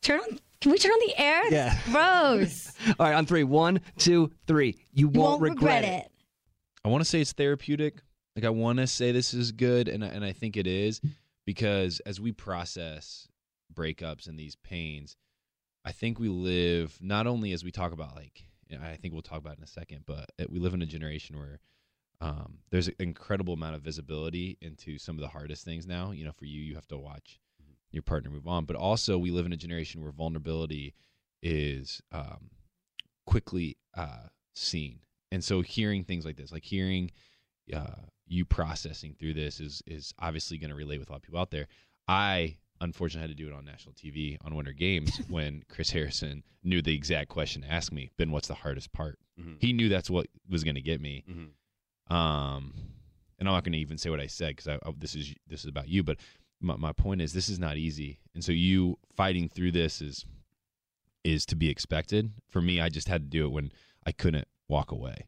turn 0.00 0.20
on. 0.20 0.38
Can 0.60 0.70
we 0.70 0.78
turn 0.78 0.92
on 0.92 1.00
the 1.08 1.18
air? 1.20 1.52
Yeah. 1.52 1.76
Gross. 1.90 2.72
All 3.00 3.06
right, 3.06 3.14
on 3.14 3.26
three. 3.26 3.44
One, 3.44 3.80
two, 3.98 4.30
three. 4.46 4.76
You 4.92 5.08
won't, 5.08 5.40
won't 5.40 5.42
regret 5.42 5.84
it. 5.84 6.10
I 6.84 6.88
want 6.88 7.02
to 7.02 7.08
say 7.08 7.20
it's 7.20 7.32
therapeutic. 7.32 8.02
Like 8.36 8.44
I 8.44 8.50
want 8.50 8.78
to 8.78 8.86
say 8.86 9.12
this 9.12 9.32
is 9.32 9.52
good, 9.52 9.88
and 9.88 10.04
I- 10.04 10.08
and 10.08 10.24
I 10.24 10.32
think 10.32 10.56
it 10.56 10.66
is 10.66 11.00
because 11.44 12.00
as 12.00 12.20
we 12.20 12.32
process 12.32 13.28
breakups 13.72 14.26
and 14.26 14.38
these 14.38 14.56
pains, 14.56 15.16
I 15.84 15.92
think 15.92 16.18
we 16.18 16.28
live 16.28 16.98
not 17.00 17.26
only 17.26 17.52
as 17.52 17.64
we 17.64 17.70
talk 17.70 17.92
about 17.92 18.16
like 18.16 18.44
I 18.80 18.96
think 18.96 19.12
we'll 19.12 19.22
talk 19.22 19.38
about 19.38 19.56
in 19.58 19.62
a 19.62 19.68
second, 19.68 20.04
but 20.06 20.30
we 20.48 20.58
live 20.58 20.74
in 20.74 20.82
a 20.82 20.86
generation 20.86 21.38
where 21.38 21.60
um, 22.20 22.58
there's 22.70 22.88
an 22.88 22.94
incredible 22.98 23.54
amount 23.54 23.76
of 23.76 23.82
visibility 23.82 24.56
into 24.60 24.98
some 24.98 25.16
of 25.16 25.20
the 25.20 25.28
hardest 25.28 25.64
things 25.64 25.86
now. 25.86 26.10
You 26.10 26.24
know, 26.24 26.32
for 26.32 26.46
you, 26.46 26.60
you 26.60 26.74
have 26.74 26.88
to 26.88 26.98
watch 26.98 27.38
your 27.92 28.02
partner 28.02 28.30
move 28.30 28.48
on, 28.48 28.64
but 28.64 28.74
also 28.74 29.18
we 29.18 29.30
live 29.30 29.46
in 29.46 29.52
a 29.52 29.56
generation 29.56 30.02
where 30.02 30.10
vulnerability 30.10 30.94
is 31.42 32.00
um, 32.10 32.50
quickly 33.26 33.76
uh, 33.96 34.28
seen, 34.54 35.00
and 35.32 35.42
so 35.42 35.60
hearing 35.62 36.04
things 36.04 36.24
like 36.24 36.36
this, 36.36 36.52
like 36.52 36.64
hearing 36.64 37.10
uh, 37.74 37.96
you 38.26 38.44
processing 38.44 39.14
through 39.18 39.34
this, 39.34 39.60
is 39.60 39.82
is 39.86 40.12
obviously 40.18 40.58
going 40.58 40.70
to 40.70 40.76
relate 40.76 40.98
with 40.98 41.08
a 41.08 41.12
lot 41.12 41.16
of 41.18 41.22
people 41.22 41.40
out 41.40 41.50
there. 41.50 41.66
I 42.08 42.56
unfortunately 42.80 43.28
had 43.28 43.36
to 43.36 43.42
do 43.42 43.48
it 43.50 43.54
on 43.56 43.64
national 43.64 43.94
TV 43.94 44.36
on 44.44 44.54
Winter 44.54 44.72
Games 44.72 45.20
when 45.28 45.62
Chris 45.68 45.90
Harrison 45.90 46.42
knew 46.62 46.82
the 46.82 46.94
exact 46.94 47.28
question 47.28 47.62
to 47.62 47.70
ask 47.70 47.92
me. 47.92 48.10
Ben, 48.18 48.30
what's 48.30 48.48
the 48.48 48.54
hardest 48.54 48.92
part? 48.92 49.18
Mhm. 49.40 49.56
He 49.60 49.72
knew 49.72 49.88
that's 49.88 50.10
what 50.10 50.26
was 50.48 50.64
going 50.64 50.74
to 50.74 50.80
get 50.82 51.00
me. 51.00 51.24
Mhm. 51.28 52.14
Um, 52.14 52.74
and 53.38 53.48
I'm 53.48 53.54
not 53.54 53.64
going 53.64 53.72
to 53.72 53.78
even 53.78 53.98
say 53.98 54.10
what 54.10 54.20
I 54.20 54.26
said 54.26 54.50
because 54.56 54.68
I, 54.68 54.74
I, 54.74 54.92
this 54.98 55.14
is 55.14 55.34
this 55.48 55.60
is 55.60 55.66
about 55.66 55.88
you. 55.88 56.02
But 56.02 56.18
my, 56.60 56.76
my 56.76 56.92
point 56.92 57.20
is, 57.20 57.32
this 57.32 57.48
is 57.48 57.58
not 57.58 57.76
easy, 57.76 58.20
and 58.34 58.44
so 58.44 58.52
you 58.52 58.98
fighting 59.16 59.48
through 59.48 59.72
this 59.72 60.00
is 60.00 60.24
is 61.24 61.46
to 61.46 61.56
be 61.56 61.70
expected. 61.70 62.30
For 62.50 62.60
me, 62.60 62.80
I 62.80 62.88
just 62.90 63.08
had 63.08 63.22
to 63.22 63.28
do 63.28 63.46
it 63.46 63.50
when 63.52 63.72
I 64.06 64.12
couldn't 64.12 64.46
walk 64.74 64.90
away. 64.90 65.26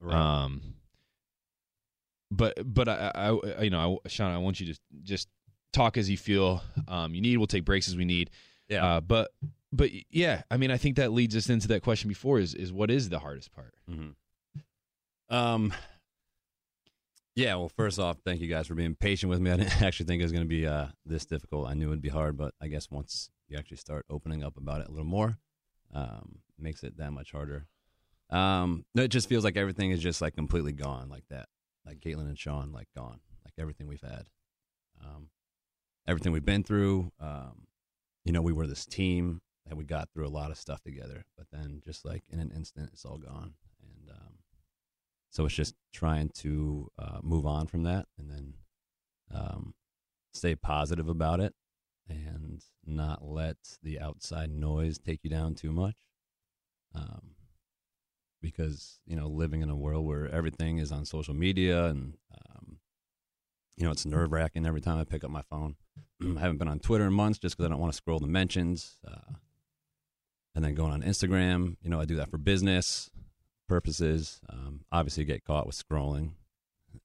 Right. 0.00 0.14
Um, 0.14 0.62
but 2.30 2.54
but 2.64 2.88
I, 2.88 3.10
I 3.14 3.62
you 3.62 3.70
know 3.70 4.00
I, 4.04 4.08
Sean, 4.08 4.32
I 4.32 4.38
want 4.38 4.60
you 4.60 4.72
to 4.72 4.80
just 5.02 5.28
talk 5.72 5.96
as 5.96 6.08
you 6.08 6.16
feel 6.16 6.62
um, 6.88 7.14
you 7.14 7.20
need. 7.20 7.36
We'll 7.36 7.46
take 7.46 7.64
breaks 7.64 7.88
as 7.88 7.96
we 7.96 8.04
need. 8.04 8.30
Yeah. 8.68 8.84
Uh, 8.84 9.00
but 9.00 9.30
but 9.72 9.90
yeah, 10.10 10.42
I 10.50 10.56
mean, 10.56 10.70
I 10.70 10.76
think 10.76 10.96
that 10.96 11.12
leads 11.12 11.36
us 11.36 11.50
into 11.50 11.68
that 11.68 11.82
question 11.82 12.08
before 12.08 12.38
is 12.38 12.54
is 12.54 12.72
what 12.72 12.90
is 12.90 13.08
the 13.08 13.18
hardest 13.18 13.52
part? 13.52 13.74
Mm-hmm. 13.90 15.34
Um. 15.34 15.74
Yeah. 17.34 17.56
Well, 17.56 17.70
first 17.76 17.98
off, 17.98 18.18
thank 18.24 18.40
you 18.40 18.48
guys 18.48 18.68
for 18.68 18.74
being 18.74 18.94
patient 18.94 19.30
with 19.30 19.40
me. 19.40 19.50
I 19.50 19.56
didn't 19.56 19.82
actually 19.82 20.06
think 20.06 20.20
it 20.20 20.24
was 20.24 20.32
going 20.32 20.44
to 20.44 20.48
be 20.48 20.66
uh, 20.66 20.86
this 21.04 21.24
difficult. 21.24 21.68
I 21.68 21.74
knew 21.74 21.88
it'd 21.88 22.00
be 22.00 22.08
hard, 22.08 22.36
but 22.36 22.54
I 22.60 22.68
guess 22.68 22.90
once 22.90 23.30
you 23.48 23.58
actually 23.58 23.78
start 23.78 24.06
opening 24.08 24.44
up 24.44 24.56
about 24.56 24.80
it 24.80 24.88
a 24.88 24.90
little 24.90 25.04
more, 25.04 25.38
um, 25.92 26.38
makes 26.58 26.82
it 26.84 26.96
that 26.98 27.12
much 27.12 27.32
harder. 27.32 27.66
Um, 28.30 28.84
no, 28.94 29.02
it 29.02 29.08
just 29.08 29.28
feels 29.28 29.44
like 29.44 29.56
everything 29.56 29.90
is 29.90 30.00
just 30.02 30.22
like 30.22 30.34
completely 30.34 30.72
gone, 30.72 31.08
like 31.08 31.24
that. 31.30 31.46
Like 31.86 32.00
Kaitlyn 32.00 32.26
and 32.26 32.38
Shawn, 32.38 32.72
like 32.72 32.88
gone, 32.96 33.20
like 33.44 33.54
everything 33.58 33.86
we've 33.86 34.00
had, 34.00 34.24
um, 35.04 35.28
everything 36.08 36.32
we've 36.32 36.44
been 36.44 36.64
through. 36.64 37.12
Um, 37.20 37.66
you 38.24 38.32
know, 38.32 38.40
we 38.40 38.52
were 38.52 38.66
this 38.66 38.86
team 38.86 39.42
that 39.66 39.76
we 39.76 39.84
got 39.84 40.08
through 40.10 40.26
a 40.26 40.28
lot 40.28 40.50
of 40.50 40.58
stuff 40.58 40.82
together, 40.82 41.24
but 41.36 41.46
then 41.52 41.82
just 41.84 42.04
like 42.04 42.22
in 42.30 42.40
an 42.40 42.50
instant, 42.54 42.90
it's 42.92 43.04
all 43.04 43.18
gone. 43.18 43.54
And 43.82 44.10
um, 44.10 44.34
so 45.30 45.44
it's 45.44 45.54
just 45.54 45.74
trying 45.92 46.30
to 46.36 46.90
uh, 46.98 47.18
move 47.22 47.46
on 47.46 47.66
from 47.66 47.82
that 47.84 48.06
and 48.18 48.30
then 48.30 48.54
um, 49.32 49.74
stay 50.32 50.54
positive 50.54 51.08
about 51.08 51.40
it 51.40 51.54
and 52.08 52.62
not 52.86 53.24
let 53.24 53.56
the 53.82 54.00
outside 54.00 54.50
noise 54.50 54.98
take 54.98 55.20
you 55.22 55.30
down 55.30 55.54
too 55.54 55.72
much. 55.72 55.96
Um, 56.94 57.33
because, 58.44 59.00
you 59.06 59.16
know, 59.16 59.26
living 59.26 59.62
in 59.62 59.70
a 59.70 59.74
world 59.76 60.04
where 60.06 60.28
everything 60.28 60.76
is 60.78 60.92
on 60.92 61.04
social 61.06 61.32
media 61.34 61.86
and, 61.86 62.14
um, 62.50 62.76
you 63.76 63.84
know, 63.84 63.90
it's 63.90 64.04
nerve 64.04 64.30
wracking 64.32 64.66
every 64.66 64.82
time 64.82 64.98
I 64.98 65.04
pick 65.04 65.24
up 65.24 65.30
my 65.30 65.42
phone. 65.42 65.76
I 66.22 66.40
haven't 66.40 66.58
been 66.58 66.68
on 66.68 66.78
Twitter 66.78 67.06
in 67.06 67.12
months 67.14 67.38
just 67.38 67.56
because 67.56 67.66
I 67.66 67.70
don't 67.70 67.80
want 67.80 67.92
to 67.92 67.96
scroll 67.96 68.18
the 68.20 68.26
mentions. 68.26 68.96
Uh, 69.06 69.32
and 70.54 70.62
then 70.64 70.74
going 70.74 70.92
on 70.92 71.02
Instagram, 71.02 71.76
you 71.82 71.88
know, 71.90 71.98
I 72.00 72.04
do 72.04 72.16
that 72.16 72.28
for 72.30 72.38
business 72.38 73.10
purposes. 73.66 74.40
Um, 74.50 74.82
obviously, 74.92 75.22
you 75.22 75.26
get 75.26 75.42
caught 75.44 75.66
with 75.66 75.76
scrolling, 75.82 76.32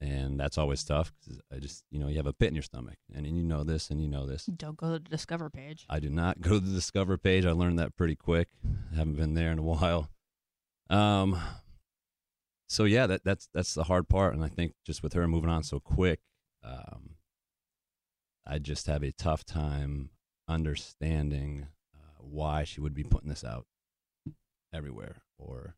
and 0.01 0.37
that's 0.39 0.57
always 0.57 0.83
tough. 0.83 1.11
'cause 1.25 1.39
I 1.51 1.57
just, 1.59 1.83
you 1.89 1.99
know, 1.99 2.09
you 2.09 2.17
have 2.17 2.27
a 2.27 2.33
pit 2.33 2.49
in 2.49 2.55
your 2.55 2.61
stomach, 2.63 2.97
and, 3.15 3.25
and 3.25 3.35
you 3.37 3.43
know 3.43 3.63
this, 3.63 3.89
and 3.89 4.01
you 4.01 4.07
know 4.09 4.27
this. 4.27 4.45
Don't 4.45 4.77
go 4.77 4.87
to 4.97 4.99
the 4.99 5.09
Discover 5.09 5.49
page. 5.49 5.85
I 5.89 5.99
do 5.99 6.09
not 6.09 6.41
go 6.47 6.51
to 6.51 6.59
the 6.59 6.73
Discover 6.75 7.17
page. 7.17 7.45
I 7.45 7.51
learned 7.53 7.79
that 7.79 7.95
pretty 7.95 8.15
quick. 8.15 8.49
I 8.91 8.97
haven't 8.97 9.15
been 9.15 9.33
there 9.33 9.51
in 9.51 9.57
a 9.57 9.63
while. 9.73 10.09
Um, 10.89 11.39
so 12.67 12.83
yeah, 12.83 13.07
that 13.07 13.23
that's 13.23 13.49
that's 13.53 13.73
the 13.73 13.83
hard 13.83 14.09
part, 14.09 14.33
and 14.33 14.43
I 14.43 14.47
think 14.47 14.73
just 14.85 15.03
with 15.03 15.13
her 15.13 15.27
moving 15.27 15.49
on 15.49 15.63
so 15.63 15.79
quick, 15.79 16.19
um, 16.63 17.15
I 18.45 18.59
just 18.59 18.87
have 18.87 19.03
a 19.03 19.11
tough 19.11 19.43
time 19.45 20.09
understanding 20.47 21.67
uh, 21.95 22.21
why 22.21 22.63
she 22.63 22.81
would 22.81 22.93
be 22.93 23.03
putting 23.03 23.29
this 23.29 23.43
out 23.43 23.65
everywhere 24.73 25.23
or 25.37 25.75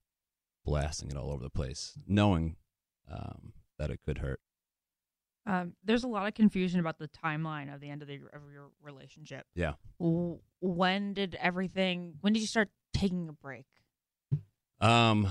blasting 0.65 1.09
it 1.09 1.17
all 1.17 1.31
over 1.31 1.43
the 1.43 1.49
place, 1.49 1.93
knowing 2.07 2.55
um, 3.11 3.53
that 3.77 3.89
it 3.89 3.99
could 4.05 4.19
hurt. 4.19 4.39
Um, 5.45 5.73
there's 5.83 6.03
a 6.03 6.07
lot 6.07 6.27
of 6.27 6.33
confusion 6.33 6.79
about 6.79 6.99
the 6.99 7.07
timeline 7.07 7.73
of 7.73 7.81
the 7.81 7.89
end 7.89 8.01
of, 8.01 8.07
the, 8.07 8.19
of 8.33 8.41
your 8.53 8.69
relationship. 8.81 9.45
Yeah. 9.55 9.73
When 9.97 11.13
did 11.13 11.35
everything? 11.41 12.13
When 12.21 12.33
did 12.33 12.41
you 12.41 12.47
start 12.47 12.69
taking 12.93 13.27
a 13.27 13.33
break? 13.33 13.65
Um, 14.81 15.27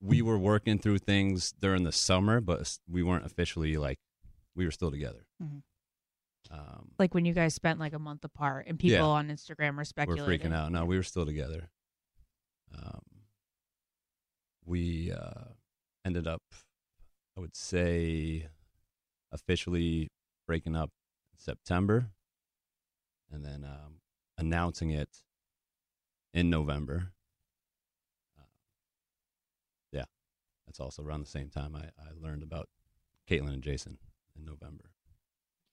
we 0.00 0.22
were 0.22 0.38
working 0.38 0.78
through 0.78 0.98
things 0.98 1.52
during 1.60 1.82
the 1.84 1.92
summer, 1.92 2.40
but 2.40 2.78
we 2.88 3.02
weren't 3.02 3.26
officially 3.26 3.76
like 3.76 3.98
we 4.54 4.64
were 4.64 4.70
still 4.70 4.90
together. 4.90 5.26
Mhm. 5.42 5.62
Um, 6.50 6.92
Like 6.98 7.14
when 7.14 7.24
you 7.24 7.32
guys 7.34 7.54
spent 7.54 7.80
like 7.80 7.92
a 7.94 7.98
month 7.98 8.24
apart, 8.24 8.66
and 8.68 8.78
people 8.78 8.98
Yeah. 8.98 9.02
on 9.04 9.28
Instagram 9.28 9.70
were 9.76 9.84
we're 10.08 10.16
freaking 10.26 10.52
out. 10.52 10.70
No, 10.70 10.84
we 10.84 10.96
were 10.96 11.02
still 11.02 11.26
together. 11.26 11.70
Um, 12.72 13.26
we 14.64 15.10
uh, 15.10 15.54
ended 16.04 16.26
up, 16.26 16.42
I 17.36 17.40
would 17.40 17.56
say, 17.56 18.48
officially 19.32 20.10
breaking 20.46 20.76
up 20.76 20.92
in 21.32 21.38
September, 21.38 22.12
and 23.30 23.44
then 23.44 23.64
um, 23.64 24.00
announcing 24.36 24.90
it 24.90 25.24
in 26.32 26.50
November. 26.50 27.12
Uh, 28.38 28.42
yeah, 29.92 30.04
that's 30.66 30.80
also 30.80 31.02
around 31.02 31.20
the 31.20 31.26
same 31.30 31.50
time 31.50 31.74
I, 31.76 31.86
I 32.00 32.08
learned 32.20 32.42
about 32.42 32.68
Kaitlyn 33.30 33.52
and 33.52 33.62
Jason 33.62 33.98
in 34.36 34.44
November. 34.44 34.90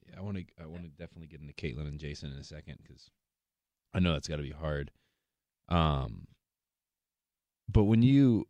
Yeah, 0.08 0.16
I 0.20 0.22
want 0.22 0.38
to 0.38 0.46
I 0.62 0.66
want 0.66 0.84
to 0.84 0.90
definitely 0.90 1.28
get 1.28 1.42
into 1.42 1.54
Kaitlyn 1.54 1.88
and 1.88 2.00
Jason 2.00 2.32
in 2.32 2.38
a 2.38 2.44
second 2.44 2.78
because 2.82 3.10
I 3.94 4.00
know 4.00 4.14
that's 4.14 4.28
got 4.28 4.38
to 4.38 4.44
be 4.44 4.52
hard. 4.52 4.92
Um, 5.70 6.28
but 7.72 7.84
when 7.84 8.02
you, 8.02 8.48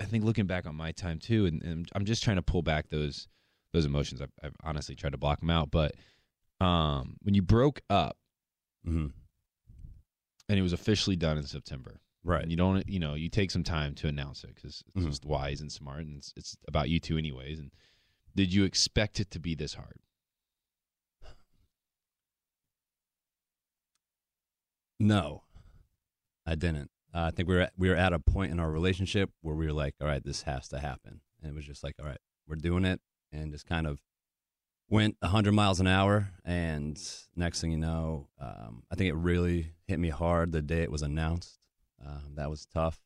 I 0.00 0.04
think 0.04 0.24
looking 0.24 0.46
back 0.46 0.66
on 0.66 0.74
my 0.74 0.92
time 0.92 1.18
too, 1.18 1.46
and, 1.46 1.62
and 1.62 1.88
I'm 1.94 2.04
just 2.04 2.22
trying 2.22 2.36
to 2.36 2.42
pull 2.42 2.62
back 2.62 2.90
those 2.90 3.28
those 3.72 3.86
emotions. 3.86 4.20
I've, 4.20 4.32
I've 4.42 4.56
honestly 4.62 4.94
tried 4.94 5.12
to 5.12 5.18
block 5.18 5.40
them 5.40 5.50
out, 5.50 5.70
but 5.70 5.94
um, 6.60 7.16
when 7.22 7.34
you 7.34 7.42
broke 7.42 7.80
up 7.88 8.16
Mm-hmm. 8.86 9.08
and 10.48 10.58
it 10.58 10.62
was 10.62 10.72
officially 10.72 11.16
done 11.16 11.36
in 11.36 11.44
September, 11.44 12.00
Right. 12.22 12.42
and 12.42 12.50
you 12.50 12.56
don't, 12.56 12.86
you 12.88 12.98
know, 13.00 13.14
you 13.14 13.28
take 13.30 13.50
some 13.50 13.64
time 13.64 13.94
to 13.96 14.08
announce 14.08 14.44
it 14.44 14.54
because 14.54 14.84
it's 14.94 15.04
Mhm. 15.04 15.08
just 15.08 15.24
wise 15.24 15.60
and 15.62 15.72
smart, 15.72 16.00
and 16.04 16.16
it's, 16.18 16.34
it's 16.36 16.56
about 16.68 16.90
you 16.90 17.00
two 17.00 17.16
anyways. 17.16 17.58
And 17.58 17.70
did 18.36 18.52
you 18.52 18.64
expect 18.64 19.20
it 19.20 19.30
to 19.30 19.40
be 19.40 19.54
this 19.54 19.74
hard? 19.74 19.98
No, 24.98 25.44
I 26.46 26.54
didn't. 26.54 26.90
Uh, 27.14 27.22
I 27.22 27.30
think 27.30 27.48
we 27.48 27.54
were 27.56 27.62
at, 27.62 27.72
we 27.76 27.88
were 27.88 27.96
at 27.96 28.12
a 28.12 28.18
point 28.18 28.52
in 28.52 28.60
our 28.60 28.70
relationship 28.70 29.30
where 29.40 29.54
we 29.56 29.66
were 29.66 29.72
like, 29.72 29.94
all 30.00 30.06
right, 30.06 30.22
this 30.22 30.42
has 30.42 30.68
to 30.68 30.78
happen, 30.78 31.20
and 31.42 31.50
it 31.50 31.54
was 31.54 31.64
just 31.66 31.82
like, 31.82 31.94
all 31.98 32.06
right, 32.06 32.20
we're 32.46 32.56
doing 32.56 32.84
it, 32.84 33.00
and 33.32 33.50
just 33.52 33.66
kind 33.66 33.86
of 33.86 34.00
went 34.88 35.16
100 35.20 35.52
miles 35.52 35.80
an 35.80 35.86
hour. 35.86 36.30
And 36.44 37.00
next 37.34 37.60
thing 37.60 37.70
you 37.72 37.78
know, 37.78 38.28
um, 38.40 38.82
I 38.90 38.94
think 38.96 39.08
it 39.08 39.14
really 39.16 39.72
hit 39.86 39.98
me 39.98 40.10
hard 40.10 40.52
the 40.52 40.62
day 40.62 40.82
it 40.82 40.90
was 40.90 41.02
announced. 41.02 41.59
Um, 42.04 42.34
that 42.36 42.48
was 42.50 42.66
tough, 42.66 43.00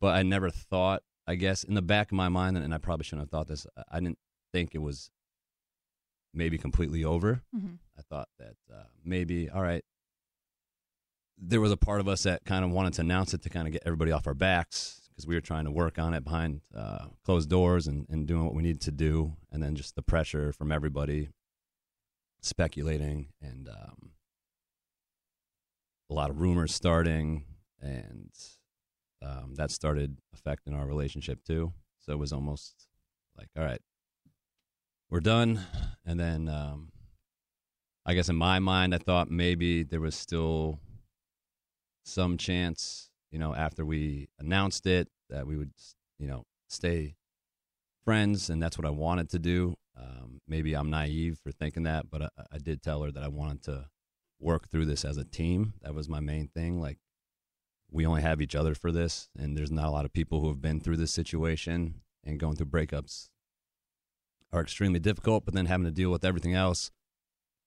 but 0.00 0.14
I 0.14 0.22
never 0.22 0.50
thought. 0.50 1.02
I 1.26 1.36
guess 1.36 1.62
in 1.62 1.74
the 1.74 1.82
back 1.82 2.10
of 2.10 2.16
my 2.16 2.28
mind, 2.28 2.56
and 2.58 2.74
I 2.74 2.78
probably 2.78 3.04
shouldn't 3.04 3.22
have 3.22 3.30
thought 3.30 3.46
this. 3.46 3.66
I 3.90 4.00
didn't 4.00 4.18
think 4.52 4.74
it 4.74 4.78
was 4.82 5.10
maybe 6.34 6.58
completely 6.58 7.04
over. 7.04 7.42
Mhm. 7.54 7.78
I 7.96 8.02
thought 8.02 8.28
that 8.38 8.56
uh, 8.72 8.84
maybe, 9.04 9.48
all 9.48 9.62
right, 9.62 9.84
there 11.38 11.60
was 11.60 11.70
a 11.70 11.76
part 11.76 12.00
of 12.00 12.08
us 12.08 12.24
that 12.24 12.44
kind 12.44 12.64
of 12.64 12.70
wanted 12.72 12.94
to 12.94 13.02
announce 13.02 13.34
it 13.34 13.42
to 13.42 13.50
kind 13.50 13.66
of 13.68 13.72
get 13.72 13.82
everybody 13.86 14.10
off 14.10 14.26
our 14.26 14.34
backs 14.34 15.08
because 15.10 15.26
we 15.26 15.34
were 15.34 15.40
trying 15.40 15.64
to 15.64 15.70
work 15.70 15.98
on 15.98 16.14
it 16.14 16.24
behind 16.24 16.62
uh, 16.74 17.06
closed 17.24 17.48
doors 17.50 17.86
and, 17.86 18.06
and 18.08 18.26
doing 18.26 18.44
what 18.44 18.54
we 18.54 18.62
needed 18.62 18.80
to 18.80 18.90
do. 18.90 19.36
And 19.50 19.62
then 19.62 19.74
just 19.76 19.94
the 19.94 20.02
pressure 20.02 20.52
from 20.52 20.72
everybody 20.72 21.28
speculating 22.40 23.28
and 23.40 23.68
um, 23.68 24.10
a 26.10 26.14
lot 26.14 26.30
of 26.30 26.40
rumors 26.40 26.74
starting. 26.74 27.44
And 27.82 28.30
um, 29.20 29.54
that 29.56 29.70
started 29.70 30.16
affecting 30.32 30.74
our 30.74 30.86
relationship 30.86 31.44
too. 31.44 31.72
So 31.98 32.12
it 32.12 32.18
was 32.18 32.32
almost 32.32 32.86
like, 33.36 33.48
all 33.56 33.64
right, 33.64 33.80
we're 35.10 35.20
done. 35.20 35.60
And 36.06 36.18
then 36.18 36.48
um, 36.48 36.92
I 38.06 38.14
guess 38.14 38.28
in 38.28 38.36
my 38.36 38.58
mind, 38.58 38.94
I 38.94 38.98
thought 38.98 39.30
maybe 39.30 39.82
there 39.82 40.00
was 40.00 40.14
still 40.14 40.78
some 42.04 42.36
chance, 42.36 43.10
you 43.30 43.38
know, 43.38 43.54
after 43.54 43.84
we 43.84 44.28
announced 44.38 44.86
it, 44.86 45.08
that 45.30 45.46
we 45.46 45.56
would, 45.56 45.72
you 46.18 46.26
know, 46.26 46.44
stay 46.68 47.14
friends, 48.04 48.50
and 48.50 48.62
that's 48.62 48.76
what 48.76 48.86
I 48.86 48.90
wanted 48.90 49.30
to 49.30 49.38
do. 49.38 49.76
Um, 49.96 50.40
maybe 50.48 50.74
I'm 50.74 50.90
naive 50.90 51.38
for 51.42 51.52
thinking 51.52 51.84
that, 51.84 52.10
but 52.10 52.22
I, 52.22 52.28
I 52.52 52.58
did 52.58 52.82
tell 52.82 53.02
her 53.02 53.12
that 53.12 53.22
I 53.22 53.28
wanted 53.28 53.62
to 53.64 53.86
work 54.40 54.68
through 54.68 54.86
this 54.86 55.04
as 55.04 55.16
a 55.16 55.24
team. 55.24 55.74
That 55.82 55.94
was 55.94 56.08
my 56.08 56.20
main 56.20 56.48
thing. 56.48 56.80
Like, 56.80 56.98
we 57.92 58.06
only 58.06 58.22
have 58.22 58.40
each 58.40 58.54
other 58.54 58.74
for 58.74 58.90
this, 58.90 59.28
and 59.38 59.56
there's 59.56 59.70
not 59.70 59.86
a 59.86 59.90
lot 59.90 60.04
of 60.04 60.12
people 60.12 60.40
who 60.40 60.48
have 60.48 60.62
been 60.62 60.80
through 60.80 60.96
this 60.96 61.12
situation 61.12 62.00
and 62.24 62.40
going 62.40 62.56
through 62.56 62.66
breakups 62.66 63.28
are 64.52 64.60
extremely 64.60 64.98
difficult, 64.98 65.44
but 65.44 65.54
then 65.54 65.66
having 65.66 65.84
to 65.84 65.90
deal 65.90 66.10
with 66.10 66.24
everything 66.24 66.54
else 66.54 66.90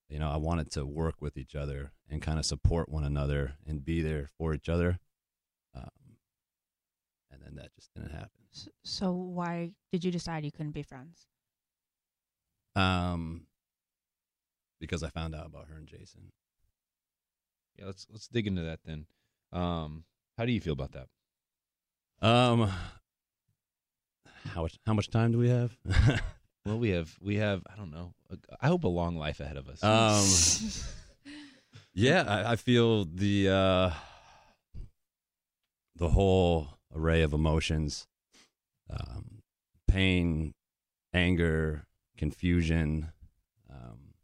you 0.10 0.20
know, 0.20 0.30
I 0.30 0.38
wanted 0.38 0.72
to 0.72 0.86
work 0.86 1.16
with 1.22 1.38
each 1.38 1.56
other 1.56 1.92
and 2.10 2.22
kind 2.22 2.38
of 2.38 2.46
support 2.46 2.90
one 2.90 3.04
another 3.04 3.56
and 3.66 3.84
be 3.84 4.02
there 4.02 4.30
for 4.38 4.54
each 4.54 4.70
other. 4.70 5.00
Um, 5.76 5.90
and 7.32 7.42
then 7.44 7.56
that 7.56 7.74
just 7.76 7.94
didn't 7.94 8.12
happen. 8.12 8.30
So 8.84 9.12
why 9.12 9.72
did 9.92 10.06
you 10.06 10.12
decide 10.12 10.46
you 10.46 10.52
couldn't 10.52 10.72
be 10.72 10.84
friends? 10.84 11.28
Um, 12.76 13.48
because 14.80 15.04
I 15.04 15.10
found 15.10 15.34
out 15.34 15.48
about 15.48 15.68
her 15.70 15.78
and 15.78 15.88
Jason. 15.88 16.32
Yeah, 17.78 17.86
let's 17.86 18.08
let's 18.10 18.28
dig 18.28 18.48
into 18.48 18.62
that 18.62 18.80
then. 18.86 19.08
Um, 19.52 20.06
how 20.38 20.46
do 20.46 20.52
you 20.52 20.62
feel 20.62 20.74
about 20.74 20.92
that? 20.94 21.08
Um, 22.22 22.72
how 24.54 24.62
much 24.64 24.78
how 24.86 24.94
much 24.94 25.10
time 25.10 25.32
do 25.32 25.38
we 25.38 25.50
have? 25.50 25.78
Well, 26.66 26.80
we 26.80 26.90
have 26.90 27.16
we 27.22 27.36
have 27.36 27.62
I 27.72 27.76
don't 27.76 27.92
know. 27.92 28.16
I 28.60 28.68
hope 28.70 28.86
a 28.86 28.88
long 28.88 29.16
life 29.16 29.40
ahead 29.40 29.56
of 29.56 29.70
us. 29.70 29.84
um, 29.84 30.26
yeah, 31.94 32.24
I, 32.28 32.54
I 32.54 32.56
feel 32.56 33.06
the 33.06 33.50
uh, 33.50 33.92
the 35.96 36.10
whole 36.10 36.70
array 36.92 37.22
of 37.22 37.34
emotions, 37.34 38.08
um, 38.90 39.44
pain, 39.88 40.56
anger, 41.14 41.86
confusion. 42.18 43.12
Um, 43.70 44.16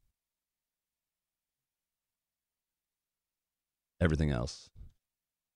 everything 4.01 4.31
else. 4.31 4.71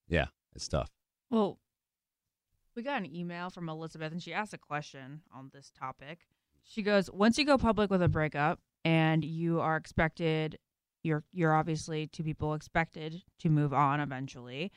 Yeah, 0.08 0.28
it's 0.56 0.68
tough. 0.68 0.90
Well, 1.30 1.60
we 2.76 2.84
got 2.84 3.02
an 3.02 3.16
email 3.16 3.50
from 3.50 3.70
Elizabeth, 3.70 4.12
and 4.12 4.22
she 4.22 4.34
asked 4.34 4.54
a 4.54 4.58
question 4.58 5.22
on 5.34 5.50
this 5.54 5.72
topic. 5.78 6.28
She 6.64 6.82
goes, 6.82 7.10
"Once 7.12 7.38
you 7.38 7.46
go 7.46 7.58
public 7.58 7.90
with 7.90 8.02
a 8.02 8.10
breakup, 8.10 8.60
and 8.84 9.24
you 9.24 9.62
are 9.62 9.78
expected, 9.78 10.58
you're 11.04 11.24
you're 11.32 11.54
obviously 11.54 12.08
two 12.08 12.24
people 12.24 12.54
expected 12.54 13.24
to 13.40 13.50
move 13.50 13.74
on 13.74 14.00
eventually." 14.00 14.72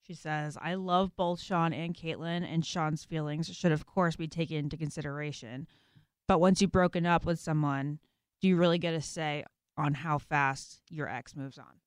She 0.00 0.14
says, 0.14 0.56
"I 0.60 0.74
love 0.74 1.14
both 1.16 1.40
Shawn 1.40 1.72
and 1.72 1.94
Kaitlyn, 1.94 2.42
and 2.42 2.64
Shawn's 2.64 3.04
feelings 3.04 3.54
should 3.54 3.72
of 3.72 3.86
course 3.86 4.16
be 4.16 4.28
taken 4.28 4.56
into 4.56 4.76
consideration. 4.76 5.66
But 6.26 6.40
once 6.40 6.60
you've 6.60 6.72
broken 6.72 7.06
up 7.06 7.24
with 7.24 7.38
someone, 7.38 8.00
do 8.40 8.48
you 8.48 8.56
really 8.56 8.78
get 8.78 8.94
a 8.94 9.00
say 9.00 9.44
on 9.76 9.94
how 9.94 10.18
fast 10.18 10.82
your 10.90 11.08
ex 11.08 11.36
moves 11.36 11.58
on?" 11.58 11.80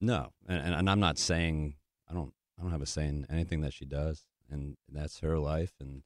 No, 0.00 0.32
and, 0.46 0.62
and, 0.62 0.74
and 0.74 0.90
I'm 0.90 1.00
not 1.00 1.18
saying 1.18 1.76
I 2.08 2.14
don't 2.14 2.34
I 2.58 2.62
don't 2.62 2.72
have 2.72 2.82
a 2.82 2.86
say 2.86 3.06
in 3.06 3.26
anything 3.30 3.60
that 3.62 3.72
she 3.72 3.84
does, 3.84 4.24
and 4.50 4.76
that's 4.90 5.20
her 5.20 5.38
life. 5.38 5.72
And 5.80 6.02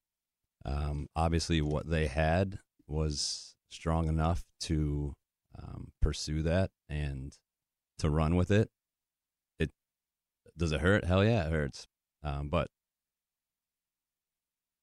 um, 0.64 1.08
obviously, 1.14 1.60
what 1.60 1.88
they 1.88 2.06
had 2.06 2.58
was 2.88 3.54
strong 3.68 4.08
enough 4.08 4.44
to 4.60 5.14
um, 5.56 5.92
pursue 6.02 6.42
that 6.42 6.70
and 6.88 7.36
to 7.98 8.10
run 8.10 8.34
with 8.36 8.50
it. 8.50 8.68
It 9.58 9.70
does 10.56 10.72
it 10.72 10.80
hurt? 10.80 11.04
Hell 11.04 11.24
yeah, 11.24 11.46
it 11.46 11.52
hurts. 11.52 11.86
Um, 12.22 12.48
but 12.48 12.68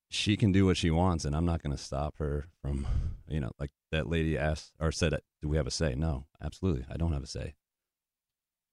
she 0.09 0.37
can 0.37 0.53
do 0.53 0.65
what 0.65 0.77
she 0.77 0.89
wants, 0.89 1.25
and 1.25 1.35
I'm 1.35 1.45
not 1.45 1.61
going 1.61 1.75
to 1.75 1.83
stop 1.83 2.15
her 2.17 2.47
from, 2.61 2.87
you 3.27 3.41
know, 3.41 3.51
like 3.59 3.71
that 3.91 4.07
lady 4.07 4.37
asked 4.37 4.71
or 4.79 4.91
said, 4.91 5.13
"Do 5.41 5.49
we 5.49 5.57
have 5.57 5.67
a 5.67 5.71
say?" 5.71 5.95
No, 5.95 6.27
absolutely, 6.41 6.85
I 6.89 6.95
don't 6.95 7.11
have 7.11 7.23
a 7.23 7.27
say. 7.27 7.55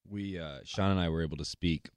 we 0.09 0.38
uh 0.38 0.61
Shawn 0.64 0.92
and 0.92 1.00
I 1.00 1.09
were 1.09 1.22
able 1.22 1.38
to 1.38 1.44
speak 1.44 1.88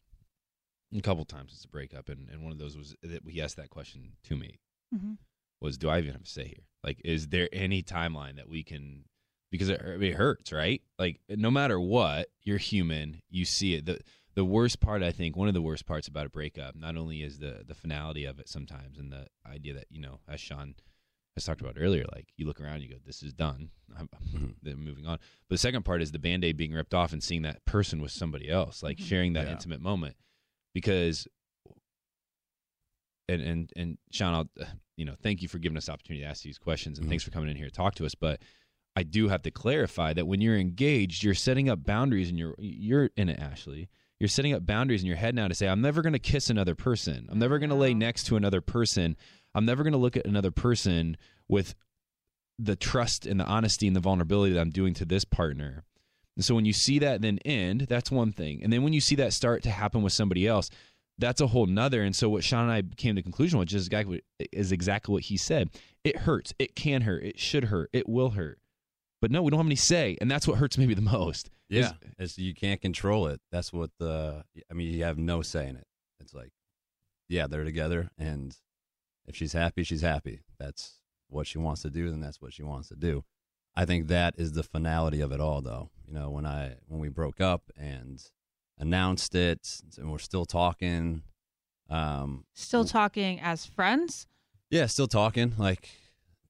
a 0.96 1.02
couple 1.02 1.26
times 1.26 1.52
since 1.52 1.62
the 1.64 1.68
breakup, 1.68 2.10
and, 2.10 2.30
and 2.30 2.44
one 2.44 2.52
of 2.52 2.58
those 2.60 2.78
was 2.78 2.96
that 3.04 3.22
he 3.28 3.42
asked 3.42 3.58
that 3.58 3.70
question 3.70 4.14
to 4.24 4.36
me 4.36 4.60
Mm-hmm. 4.96 5.14
was, 5.62 5.78
"Do 5.78 5.90
I 5.90 5.98
even 6.00 6.14
have 6.14 6.24
to 6.24 6.30
say 6.30 6.46
here? 6.48 6.66
Like, 6.84 7.02
is 7.04 7.28
there 7.28 7.50
any 7.52 7.84
timeline 7.84 8.38
that 8.38 8.48
we 8.50 8.64
can?" 8.64 9.04
Because 9.52 9.70
it, 9.70 9.82
it 9.82 10.14
hurts, 10.16 10.52
right? 10.52 10.82
Like, 11.00 11.20
no 11.30 11.50
matter 11.52 11.80
what, 11.80 12.28
you're 12.42 12.58
human. 12.58 13.22
You 13.30 13.46
see 13.46 13.76
it. 13.76 13.86
the 13.86 14.00
The 14.36 14.46
worst 14.46 14.80
part, 14.82 15.02
I 15.04 15.12
think, 15.12 15.36
one 15.36 15.48
of 15.48 15.54
the 15.54 15.62
worst 15.62 15.86
parts 15.86 16.08
about 16.08 16.26
a 16.26 16.30
breakup, 16.30 16.76
not 16.76 16.96
only 16.96 17.22
is 17.24 17.40
the 17.40 17.64
the 17.68 17.74
finality 17.76 18.26
of 18.26 18.40
it 18.40 18.48
sometimes, 18.50 18.98
and 18.98 19.12
the 19.12 19.28
idea 19.46 19.74
that 19.74 19.88
you 19.90 20.00
know, 20.00 20.20
as 20.28 20.40
Shawn 20.40 20.76
has 21.36 21.44
talked 21.46 21.62
about 21.62 21.76
earlier, 21.78 22.06
like 22.14 22.28
you 22.38 22.46
look 22.46 22.62
around, 22.62 22.82
you 22.82 22.90
go, 22.90 22.96
"This 23.06 23.22
is 23.24 23.34
done." 23.34 23.72
I'm, 23.98 24.10
Mhm. 24.34 24.56
then 24.62 24.78
moving 24.80 25.06
on. 25.06 25.18
But 25.50 25.56
the 25.56 25.58
second 25.60 25.84
part 25.84 26.02
is 26.02 26.12
the 26.12 26.20
band 26.20 26.44
aid 26.46 26.56
being 26.58 26.74
ripped 26.74 26.94
off 26.94 27.12
and 27.14 27.22
seeing 27.24 27.42
that 27.44 27.66
person 27.66 28.02
with 28.02 28.12
somebody 28.12 28.50
else, 28.50 28.84
like 28.84 28.98
Mhm. 28.98 29.06
sharing 29.06 29.34
that 29.34 29.48
Yeah. 29.48 29.54
intimate 29.54 29.82
moment. 29.82 30.16
Because, 30.78 31.28
and 33.28 33.42
and 33.42 33.74
and 33.76 33.98
Shawn, 34.12 34.34
I'll, 34.36 34.50
uh, 34.64 34.70
you 34.96 35.06
know, 35.06 35.16
thank 35.24 35.42
you 35.42 35.48
for 35.48 35.58
giving 35.58 35.76
us 35.76 35.88
the 35.88 35.94
opportunity 35.94 36.24
to 36.24 36.30
ask 36.30 36.44
these 36.44 36.60
questions, 36.60 37.00
and 37.00 37.08
Mhm. 37.08 37.10
thanks 37.10 37.24
for 37.24 37.32
coming 37.32 37.50
in 37.50 37.58
here 37.58 37.66
to 37.66 37.72
talk 37.72 37.96
to 37.96 38.06
us. 38.06 38.14
But 38.14 38.44
I 38.96 39.02
do 39.02 39.28
have 39.30 39.42
to 39.42 39.50
clarify 39.50 40.14
that 40.14 40.28
when 40.28 40.40
you're 40.40 40.56
engaged, 40.56 41.24
you're 41.24 41.34
setting 41.34 41.68
up 41.68 41.84
boundaries, 41.84 42.30
and 42.30 42.38
you're 42.38 42.54
you're 42.60 43.10
in 43.18 43.28
it, 43.28 43.40
Ashley. 43.40 43.90
You're 44.20 44.28
setting 44.28 44.54
up 44.54 44.68
boundaries 44.68 45.02
in 45.02 45.08
your 45.08 45.16
head 45.16 45.34
now 45.34 45.48
to 45.48 45.56
say, 45.56 45.68
I'm 45.68 45.82
never 45.82 46.04
going 46.04 46.14
to 46.14 46.20
kiss 46.20 46.52
another 46.52 46.76
person. 46.76 47.28
I'm 47.32 47.40
never 47.40 47.58
going 47.58 47.70
to 47.72 47.76
lay 47.76 47.96
next 47.96 48.26
to 48.28 48.36
another 48.36 48.62
person. 48.62 49.18
I'm 49.56 49.66
never 49.66 49.82
going 49.84 49.94
to 49.94 50.00
look 50.00 50.16
at 50.16 50.28
another 50.28 50.52
person 50.52 51.18
with 51.48 51.74
the 52.60 52.76
trust 52.76 53.26
and 53.26 53.40
the 53.40 53.46
honesty 53.46 53.88
and 53.88 53.96
the 53.96 54.00
vulnerability 54.00 54.54
that 54.54 54.62
I'm 54.62 54.70
doing 54.70 54.94
to 54.96 55.06
this 55.06 55.26
partner. 55.26 55.84
And 56.38 56.46
so 56.46 56.56
when 56.56 56.64
you 56.66 56.72
see 56.74 57.00
that 57.00 57.22
then 57.22 57.40
end, 57.40 57.82
that's 57.90 58.10
one 58.12 58.32
thing. 58.32 58.64
And 58.64 58.72
then 58.72 58.84
when 58.84 58.94
you 58.94 59.02
see 59.02 59.16
that 59.16 59.34
start 59.34 59.64
to 59.64 59.70
happen 59.72 60.04
with 60.04 60.14
somebody 60.14 60.48
else, 60.48 60.70
that's 61.18 61.42
a 61.42 61.48
whole 61.48 61.66
nother. 61.66 62.04
And 62.04 62.16
so 62.16 62.30
what 62.30 62.44
Shawn 62.46 62.70
and 62.70 62.72
I 62.72 62.84
came 62.96 63.16
to 63.16 63.22
conclusion 63.24 63.58
with 63.60 63.74
is 63.74 63.88
exactly, 63.88 64.22
is 64.54 64.72
exactly 64.72 65.12
what 65.14 65.24
he 65.24 65.36
said. 65.36 65.72
It 66.04 66.16
hurts. 66.18 66.54
It 66.60 66.76
can 66.76 67.02
hurt. 67.02 67.24
It 67.24 67.40
should 67.40 67.66
hurt. 67.66 67.90
It 67.92 68.08
will 68.08 68.30
hurt. 68.30 68.60
But 69.20 69.32
no, 69.32 69.42
we 69.42 69.50
don't 69.50 69.58
have 69.58 69.66
any 69.66 69.76
say. 69.76 70.16
And 70.22 70.30
that's 70.30 70.48
what 70.48 70.60
hurts 70.60 70.78
maybe 70.78 70.94
the 70.94 71.02
most. 71.20 71.50
is- 71.72 71.88
Yeah, 71.88 71.92
it's 72.20 72.38
you 72.38 72.54
can't 72.54 72.80
control 72.80 73.26
it. 73.28 73.42
That's 73.52 73.74
what 73.74 73.90
the. 74.00 74.44
I 74.70 74.74
mean, 74.76 74.94
you 74.94 75.04
have 75.06 75.18
no 75.18 75.42
say 75.42 75.68
in 75.68 75.76
it. 75.76 75.88
It's 76.20 76.36
like, 76.36 76.52
yeah, 77.28 77.48
they're 77.48 77.64
together, 77.64 78.10
and 78.18 78.56
if 79.26 79.36
she's 79.36 79.54
happy, 79.54 79.84
she's 79.84 80.02
happy. 80.02 80.42
That's 80.60 81.00
what 81.30 81.48
she 81.48 81.58
wants 81.58 81.82
to 81.82 81.90
do, 81.90 82.10
then 82.10 82.22
that's 82.22 82.42
what 82.42 82.54
she 82.54 82.64
wants 82.64 82.88
to 82.90 82.96
do. 82.96 83.24
I 83.78 83.86
think 83.86 84.08
that 84.08 84.34
is 84.38 84.54
the 84.54 84.64
finality 84.64 85.22
of 85.22 85.32
it 85.32 85.40
all, 85.40 85.62
though. 85.62 85.90
You 86.08 86.14
know, 86.16 86.30
when 86.32 86.46
I 86.46 86.76
when 86.88 87.00
we 87.00 87.10
broke 87.10 87.40
up 87.40 87.62
and 87.78 88.22
announced 88.80 89.36
it, 89.36 89.82
and 89.98 90.12
we're 90.12 90.18
still 90.20 90.46
talking. 90.46 91.22
Um, 91.90 92.44
Still 92.54 92.84
talking 92.86 93.40
as 93.40 93.66
friends. 93.66 94.28
yeah, 94.70 94.88
still 94.88 95.08
talking, 95.08 95.54
like 95.58 95.90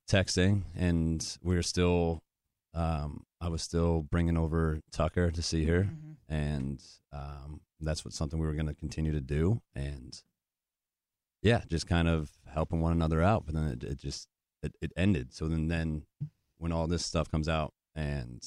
texting, 0.09 0.63
and 0.75 1.37
we're 1.43 1.61
still 1.61 2.23
um, 2.73 3.23
I 3.41 3.49
was 3.49 3.61
still 3.61 4.01
bringing 4.09 4.37
over 4.37 4.79
Tucker 4.91 5.29
to 5.31 5.41
see 5.41 5.65
her, 5.65 5.83
Mhm. 5.83 6.15
and 6.29 6.81
um, 7.11 7.61
that's 7.81 8.03
what 8.05 8.13
something 8.13 8.39
we 8.39 8.47
were 8.47 8.53
going 8.53 8.67
to 8.67 8.73
continue 8.73 9.11
to 9.11 9.21
do, 9.21 9.61
and 9.75 10.19
yeah, 11.41 11.61
just 11.67 11.87
kind 11.87 12.07
of 12.07 12.31
helping 12.47 12.81
one 12.81 12.93
another 12.93 13.21
out. 13.21 13.45
But 13.45 13.55
then 13.55 13.65
it, 13.65 13.83
it 13.83 13.99
just 13.99 14.27
it, 14.63 14.75
it 14.81 14.91
ended. 14.97 15.33
So 15.33 15.47
then 15.47 15.67
then 15.67 16.03
when 16.57 16.71
all 16.71 16.87
this 16.87 17.05
stuff 17.05 17.29
comes 17.29 17.47
out 17.49 17.73
and 17.95 18.41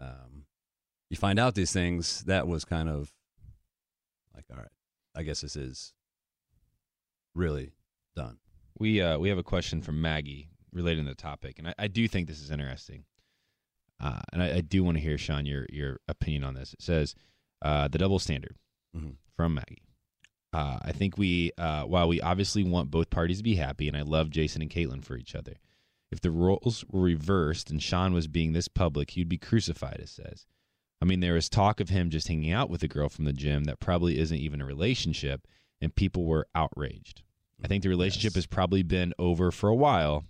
um, 0.00 0.46
you 1.10 1.16
find 1.16 1.38
out 1.38 1.54
these 1.54 1.72
things, 1.72 2.22
that 2.24 2.46
was 2.48 2.64
kind 2.64 2.88
of 2.88 3.12
like, 4.34 4.44
all 4.50 4.56
right, 4.56 4.68
I 5.14 5.22
guess 5.22 5.40
this 5.42 5.56
is 5.56 5.92
really 7.34 7.72
done. 8.16 8.38
We 8.78 9.00
uh, 9.02 9.18
we 9.18 9.28
have 9.28 9.38
a 9.38 9.42
question 9.42 9.82
from 9.82 10.00
Maggie 10.00 10.48
relating 10.72 11.04
to 11.04 11.10
the 11.10 11.14
topic, 11.16 11.58
and 11.58 11.68
I, 11.68 11.74
I 11.78 11.88
do 11.88 12.08
think 12.08 12.26
this 12.28 12.40
is 12.40 12.50
interesting. 12.50 13.04
Uh, 14.00 14.20
and 14.32 14.42
I, 14.42 14.56
I 14.56 14.60
do 14.62 14.82
want 14.82 14.96
to 14.96 15.02
hear 15.02 15.18
Shawn 15.18 15.46
your 15.46 15.66
your 15.70 16.00
opinion 16.08 16.44
on 16.44 16.54
this. 16.54 16.72
It 16.72 16.82
says 16.82 17.14
uh, 17.62 17.88
the 17.88 17.98
double 17.98 18.18
standard 18.18 18.56
Mhm. 18.96 19.16
from 19.36 19.54
Maggie. 19.54 19.84
Uh, 20.52 20.78
I 20.82 20.92
think 20.92 21.16
we, 21.16 21.50
uh, 21.56 21.84
while 21.84 22.06
we 22.08 22.20
obviously 22.20 22.62
want 22.62 22.90
both 22.90 23.08
parties 23.08 23.38
to 23.38 23.42
be 23.42 23.54
happy, 23.54 23.88
and 23.88 23.96
I 23.96 24.02
love 24.02 24.28
Jason 24.28 24.60
and 24.60 24.70
Kaitlyn 24.70 25.02
for 25.02 25.16
each 25.16 25.34
other. 25.34 25.54
If 26.12 26.20
the 26.20 26.30
roles 26.30 26.84
were 26.90 27.00
reversed 27.00 27.70
and 27.70 27.82
Shawn 27.82 28.12
was 28.12 28.26
being 28.28 28.52
this 28.52 28.68
public, 28.68 29.10
he'd 29.12 29.28
be 29.30 29.38
crucified. 29.38 29.98
It 29.98 30.10
says. 30.10 30.46
I 31.00 31.04
mean, 31.04 31.20
there 31.20 31.34
was 31.34 31.48
talk 31.48 31.80
of 31.80 31.88
him 31.88 32.10
just 32.10 32.28
hanging 32.28 32.52
out 32.52 32.70
with 32.70 32.82
a 32.84 32.88
girl 32.88 33.08
from 33.08 33.24
the 33.24 33.32
gym 33.32 33.64
that 33.64 33.80
probably 33.80 34.18
isn't 34.18 34.36
even 34.36 34.60
a 34.60 34.66
relationship, 34.66 35.48
and 35.80 35.92
people 35.94 36.26
were 36.26 36.46
outraged. 36.54 37.22
I 37.64 37.66
think 37.66 37.82
the 37.82 37.88
relationship 37.88 38.30
Yes. 38.32 38.44
has 38.44 38.46
probably 38.46 38.82
been 38.84 39.12
over 39.18 39.50
for 39.50 39.68
a 39.68 39.74
while, 39.74 40.26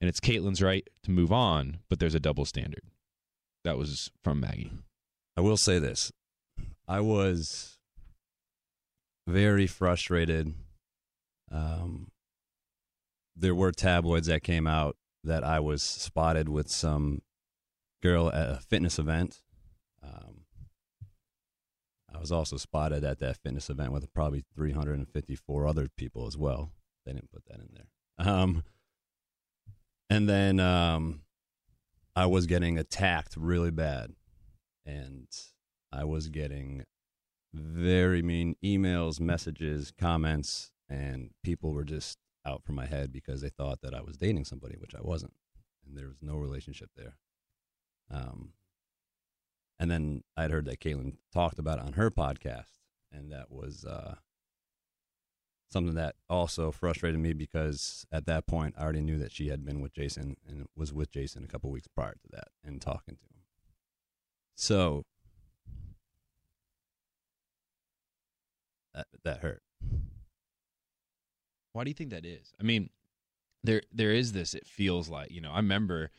and 0.00 0.08
it's 0.08 0.20
Kaitlyn's 0.20 0.62
right 0.62 0.86
to 1.02 1.10
move 1.10 1.32
on, 1.32 1.80
but 1.90 1.98
there's 1.98 2.14
a 2.14 2.20
double 2.20 2.44
standard. 2.46 2.84
That 3.64 3.76
was 3.76 4.10
from 4.22 4.40
Maggie. 4.40 4.70
I 5.36 5.40
will 5.40 5.56
say 5.58 5.78
this. 5.78 6.12
I 6.86 7.00
was 7.00 7.78
very 9.26 9.66
frustrated. 9.66 10.54
Um, 11.50 12.10
there 13.36 13.54
were 13.54 13.72
tabloids 13.72 14.28
that 14.28 14.42
came 14.42 14.66
out 14.66 14.96
that 15.24 15.44
I 15.44 15.60
was 15.60 15.82
spotted 15.82 16.48
with 16.48 16.68
some 16.68 17.22
girl 18.02 18.28
at 18.28 18.50
a 18.50 18.60
fitness 18.60 18.98
event. 18.98 19.42
Um, 20.02 20.44
I 22.12 22.18
was 22.18 22.32
also 22.32 22.56
spotted 22.56 23.04
at 23.04 23.18
that 23.18 23.36
fitness 23.36 23.68
event 23.68 23.92
with 23.92 24.12
probably 24.12 24.44
354 24.54 25.66
other 25.66 25.88
people 25.96 26.26
as 26.26 26.36
well. 26.36 26.72
They 27.04 27.12
didn't 27.12 27.30
put 27.30 27.44
that 27.46 27.60
in 27.60 27.68
there. 27.74 28.26
Um, 28.26 28.64
and 30.10 30.28
then 30.28 30.58
um, 30.58 31.22
I 32.16 32.26
was 32.26 32.46
getting 32.46 32.78
attacked 32.78 33.36
really 33.36 33.70
bad 33.70 34.12
and 34.84 35.28
I 35.92 36.04
was 36.04 36.28
getting 36.28 36.84
very 37.54 38.22
mean 38.22 38.56
emails, 38.64 39.20
messages, 39.20 39.92
comments, 39.96 40.70
and 40.88 41.30
people 41.42 41.72
were 41.72 41.84
just 41.84 42.18
out 42.48 42.64
for 42.64 42.72
my 42.72 42.86
head 42.86 43.12
because 43.12 43.40
they 43.40 43.50
thought 43.50 43.80
that 43.82 43.94
I 43.94 44.00
was 44.00 44.16
dating 44.16 44.44
somebody, 44.44 44.76
which 44.78 44.94
I 44.94 45.00
wasn't, 45.02 45.34
and 45.86 45.96
there 45.96 46.08
was 46.08 46.22
no 46.22 46.36
relationship 46.36 46.90
there. 46.96 47.16
Um, 48.10 48.52
and 49.78 49.90
then 49.90 50.24
I'd 50.36 50.50
heard 50.50 50.64
that 50.64 50.80
Kaitlyn 50.80 51.16
talked 51.32 51.58
about 51.58 51.78
it 51.78 51.84
on 51.84 51.92
her 51.92 52.10
podcast, 52.10 52.78
and 53.12 53.30
that 53.32 53.50
was 53.50 53.84
uh, 53.84 54.16
something 55.70 55.94
that 55.94 56.16
also 56.28 56.70
frustrated 56.70 57.20
me 57.20 57.32
because 57.32 58.06
at 58.10 58.26
that 58.26 58.46
point 58.46 58.74
I 58.78 58.82
already 58.82 59.02
knew 59.02 59.18
that 59.18 59.32
she 59.32 59.48
had 59.48 59.64
been 59.64 59.80
with 59.80 59.92
Jason 59.92 60.36
and 60.46 60.66
was 60.74 60.92
with 60.92 61.10
Jason 61.10 61.44
a 61.44 61.48
couple 61.48 61.70
weeks 61.70 61.88
prior 61.88 62.14
to 62.14 62.28
that 62.32 62.48
and 62.64 62.80
talking 62.80 63.16
to 63.16 63.24
him. 63.24 63.42
So 64.56 65.04
that 68.94 69.06
that 69.24 69.40
hurt. 69.40 69.62
Why 71.78 71.84
do 71.84 71.90
you 71.90 71.94
think 71.94 72.10
that 72.10 72.26
is? 72.26 72.52
I 72.60 72.64
mean, 72.64 72.90
there 73.62 73.82
there 73.92 74.10
is 74.10 74.32
this. 74.32 74.52
It 74.52 74.66
feels 74.66 75.08
like 75.08 75.30
you 75.30 75.40
know. 75.40 75.52
I 75.52 75.58
remember 75.58 76.10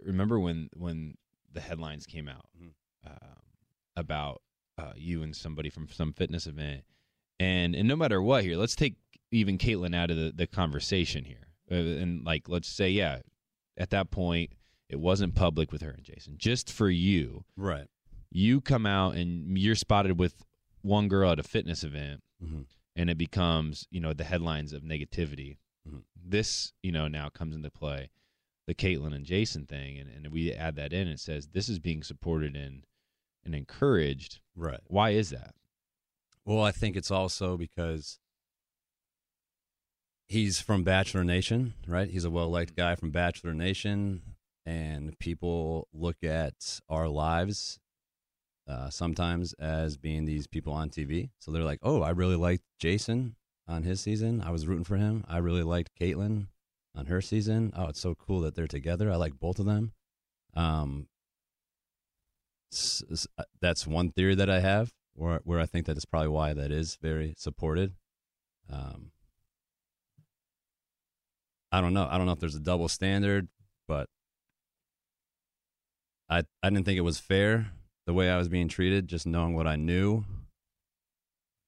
remember 0.00 0.40
when 0.40 0.68
when 0.74 1.14
the 1.52 1.60
headlines 1.60 2.06
came 2.06 2.28
out 2.28 2.46
Mhm. 2.60 2.72
um, 3.06 3.38
about 3.94 4.42
uh, 4.76 4.94
you 4.96 5.22
and 5.22 5.36
somebody 5.36 5.70
from 5.70 5.88
some 5.88 6.12
fitness 6.12 6.48
event, 6.48 6.82
and 7.38 7.76
and 7.76 7.86
no 7.86 7.94
matter 7.94 8.20
what 8.20 8.42
here, 8.42 8.56
let's 8.56 8.74
take 8.74 8.96
even 9.30 9.58
Kaitlyn 9.58 9.94
out 9.94 10.10
of 10.10 10.16
the, 10.16 10.32
the 10.34 10.48
conversation 10.48 11.22
here, 11.24 11.46
uh, 11.70 11.74
and 11.76 12.24
like 12.24 12.48
let's 12.48 12.66
say 12.66 12.90
yeah, 12.90 13.20
at 13.78 13.90
that 13.90 14.10
point 14.10 14.54
it 14.88 14.98
wasn't 14.98 15.36
public 15.36 15.70
with 15.70 15.82
her 15.82 15.90
and 15.90 16.02
Jason, 16.02 16.34
just 16.36 16.72
for 16.72 16.90
you. 16.90 17.44
Right. 17.56 17.86
You 18.32 18.60
come 18.60 18.86
out 18.86 19.14
and 19.14 19.56
you're 19.56 19.76
spotted 19.76 20.18
with 20.18 20.44
one 20.82 21.06
girl 21.06 21.30
at 21.30 21.38
a 21.38 21.44
fitness 21.44 21.84
event 21.84 22.24
Mm-hmm. 22.44 22.62
And 22.96 23.10
it 23.10 23.18
becomes 23.18 23.86
you 23.90 24.00
know 24.00 24.12
the 24.12 24.24
headlines 24.24 24.72
of 24.72 24.82
negativity. 24.82 25.58
Mhm. 25.88 26.02
This 26.16 26.72
you 26.82 26.92
know 26.92 27.08
now 27.08 27.28
comes 27.28 27.54
into 27.54 27.70
play, 27.70 28.10
the 28.66 28.74
Kaitlyn 28.74 29.14
and 29.14 29.26
Jason 29.26 29.66
thing, 29.66 29.98
and, 29.98 30.08
and 30.08 30.32
we 30.32 30.52
add 30.52 30.76
that 30.76 30.92
in. 30.92 31.08
It 31.08 31.20
says 31.20 31.48
this 31.48 31.68
is 31.68 31.78
being 31.78 32.02
supported 32.02 32.56
and 32.56 32.84
and 33.44 33.54
encouraged. 33.54 34.40
Right. 34.54 34.80
Why 34.86 35.10
is 35.10 35.30
that? 35.30 35.54
Well, 36.44 36.62
I 36.62 36.72
think 36.72 36.96
it's 36.96 37.10
also 37.10 37.56
because 37.56 38.18
he's 40.28 40.60
from 40.60 40.84
Bachelor 40.84 41.24
Nation, 41.24 41.74
right? 41.86 42.08
He's 42.08 42.24
a 42.24 42.30
well 42.30 42.50
liked 42.50 42.76
guy 42.76 42.94
from 42.94 43.10
Bachelor 43.10 43.54
Nation, 43.54 44.36
and 44.66 45.18
people 45.18 45.88
look 45.92 46.22
at 46.22 46.80
our 46.88 47.08
lives 47.08 47.80
uh, 48.66 48.90
sometimes 48.90 49.52
as 49.54 49.96
being 49.96 50.24
these 50.24 50.46
people 50.46 50.72
on 50.72 50.90
TV. 50.90 51.30
So 51.38 51.50
they're 51.50 51.62
like, 51.62 51.80
oh, 51.82 52.02
I 52.02 52.10
really 52.10 52.36
liked 52.36 52.62
Jason 52.78 53.36
on 53.68 53.82
his 53.82 54.00
season. 54.00 54.42
I 54.44 54.50
was 54.50 54.66
rooting 54.66 54.84
for 54.84 54.96
him. 54.96 55.24
I 55.28 55.38
really 55.38 55.62
liked 55.62 55.90
Kaitlyn 56.00 56.46
on 56.96 57.06
her 57.06 57.20
season. 57.20 57.72
Oh, 57.76 57.88
it's 57.88 58.00
so 58.00 58.14
cool 58.14 58.40
that 58.40 58.54
they're 58.54 58.66
together. 58.66 59.10
I 59.10 59.16
like 59.16 59.38
both 59.38 59.58
of 59.58 59.66
them. 59.66 59.92
Um, 60.54 61.08
uh, 63.38 63.44
that's 63.60 63.86
one 63.86 64.10
theory 64.10 64.34
that 64.34 64.50
I 64.50 64.60
have, 64.60 64.92
where 65.14 65.40
where 65.44 65.60
I 65.60 65.66
think 65.66 65.86
that 65.86 65.96
is 65.96 66.04
probably 66.04 66.28
why 66.28 66.54
that 66.54 66.72
is 66.72 66.96
very 67.00 67.34
supported. 67.36 67.94
Um, 68.70 69.12
I 71.70 71.80
don't 71.80 71.94
know. 71.94 72.08
I 72.10 72.16
don't 72.16 72.26
know 72.26 72.32
if 72.32 72.40
there's 72.40 72.56
a 72.56 72.60
double 72.60 72.88
standard, 72.88 73.48
but 73.86 74.08
I 76.28 76.42
I 76.62 76.70
didn't 76.70 76.84
think 76.84 76.98
it 76.98 77.02
was 77.02 77.20
fair 77.20 77.70
the 78.06 78.14
way 78.14 78.30
I 78.30 78.36
was 78.36 78.48
being 78.48 78.68
treated, 78.68 79.08
just 79.08 79.26
knowing 79.26 79.54
what 79.54 79.66
I 79.66 79.76
knew. 79.76 80.24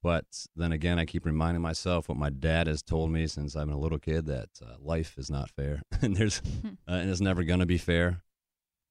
But 0.02 0.24
then 0.54 0.72
again, 0.72 0.98
I 0.98 1.04
keep 1.04 1.24
reminding 1.24 1.62
myself 1.62 2.08
what 2.08 2.18
my 2.18 2.30
dad 2.30 2.66
has 2.66 2.82
told 2.82 3.10
me 3.10 3.26
since 3.26 3.56
I'm 3.56 3.70
a 3.70 3.78
little 3.78 3.98
kid 3.98 4.26
that 4.26 4.50
uh, 4.62 4.74
life 4.78 5.18
is 5.18 5.30
not 5.30 5.50
fair, 5.50 5.82
and 6.02 6.16
there's 6.16 6.42
uh, 6.88 6.92
and 6.92 7.10
it's 7.10 7.20
never 7.20 7.42
going 7.42 7.60
to 7.60 7.66
be 7.66 7.78
fair. 7.78 8.22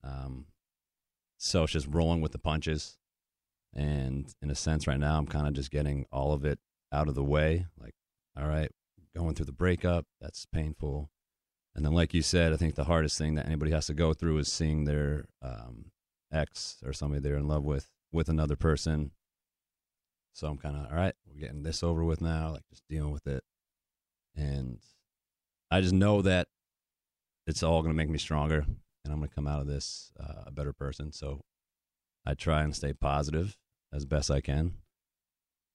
Um, 0.04 0.48
so 1.38 1.64
it's 1.64 1.74
just 1.74 1.88
rolling 1.90 2.22
with 2.22 2.32
the 2.32 2.40
punches, 2.40 2.98
and 3.74 4.34
in 4.42 4.50
a 4.50 4.56
sense, 4.56 4.88
right 4.88 5.00
now 5.00 5.18
I'm 5.18 5.28
kind 5.28 5.48
of 5.48 5.54
just 5.54 5.72
getting 5.72 6.06
all 6.12 6.34
of 6.34 6.44
it 6.44 6.60
out 6.92 7.08
of 7.08 7.16
the 7.16 7.24
way. 7.24 7.66
Like, 7.80 7.94
all 8.38 8.48
right, 8.48 8.72
going 9.16 9.36
through 9.36 9.46
the 9.46 9.54
breakup, 9.54 10.06
that's 10.20 10.46
painful, 10.46 11.10
and 11.76 11.86
then 11.86 11.94
like 11.94 12.14
you 12.14 12.24
said, 12.24 12.52
I 12.52 12.58
think 12.58 12.76
the 12.76 12.86
hardest 12.86 13.18
thing 13.18 13.36
that 13.36 13.46
anybody 13.46 13.72
has 13.72 13.88
to 13.88 13.94
go 13.94 14.14
through 14.14 14.40
is 14.40 14.52
seeing 14.52 14.86
their 14.86 15.26
um, 15.42 15.92
ex 16.36 16.78
or 16.86 16.94
somebody 16.94 17.22
they're 17.22 17.38
in 17.38 17.48
love 17.48 17.64
with 17.64 17.90
with 18.12 18.30
another 18.30 18.56
person. 18.56 19.12
So 20.34 20.48
I'm 20.48 20.58
kind 20.58 20.76
of 20.76 20.92
all 20.92 20.98
right. 20.98 21.14
We're 21.26 21.40
getting 21.40 21.64
this 21.64 21.82
over 21.82 22.04
with 22.04 22.22
now, 22.22 22.52
like 22.52 22.68
just 22.70 22.84
dealing 22.90 23.12
with 23.12 23.26
it, 23.28 23.44
and 24.36 24.80
I 25.72 25.82
just 25.82 25.94
know 25.94 26.22
that 26.22 26.48
it's 27.48 27.64
all 27.64 27.82
going 27.82 27.94
to 27.94 27.98
make 27.98 28.10
me 28.10 28.18
stronger, 28.18 28.60
and 28.60 29.14
I'm 29.14 29.20
going 29.20 29.30
to 29.30 29.36
come 29.36 29.48
out 29.48 29.62
of 29.62 29.68
this 29.68 30.12
uh, 30.20 30.44
a 30.48 30.52
better 30.52 30.74
person. 30.74 31.12
So 31.12 31.42
I 32.26 32.34
try 32.34 32.64
and 32.64 32.76
stay 32.76 32.94
positive 32.94 33.58
as 33.94 34.06
best 34.06 34.30
I 34.30 34.42
can. 34.42 34.74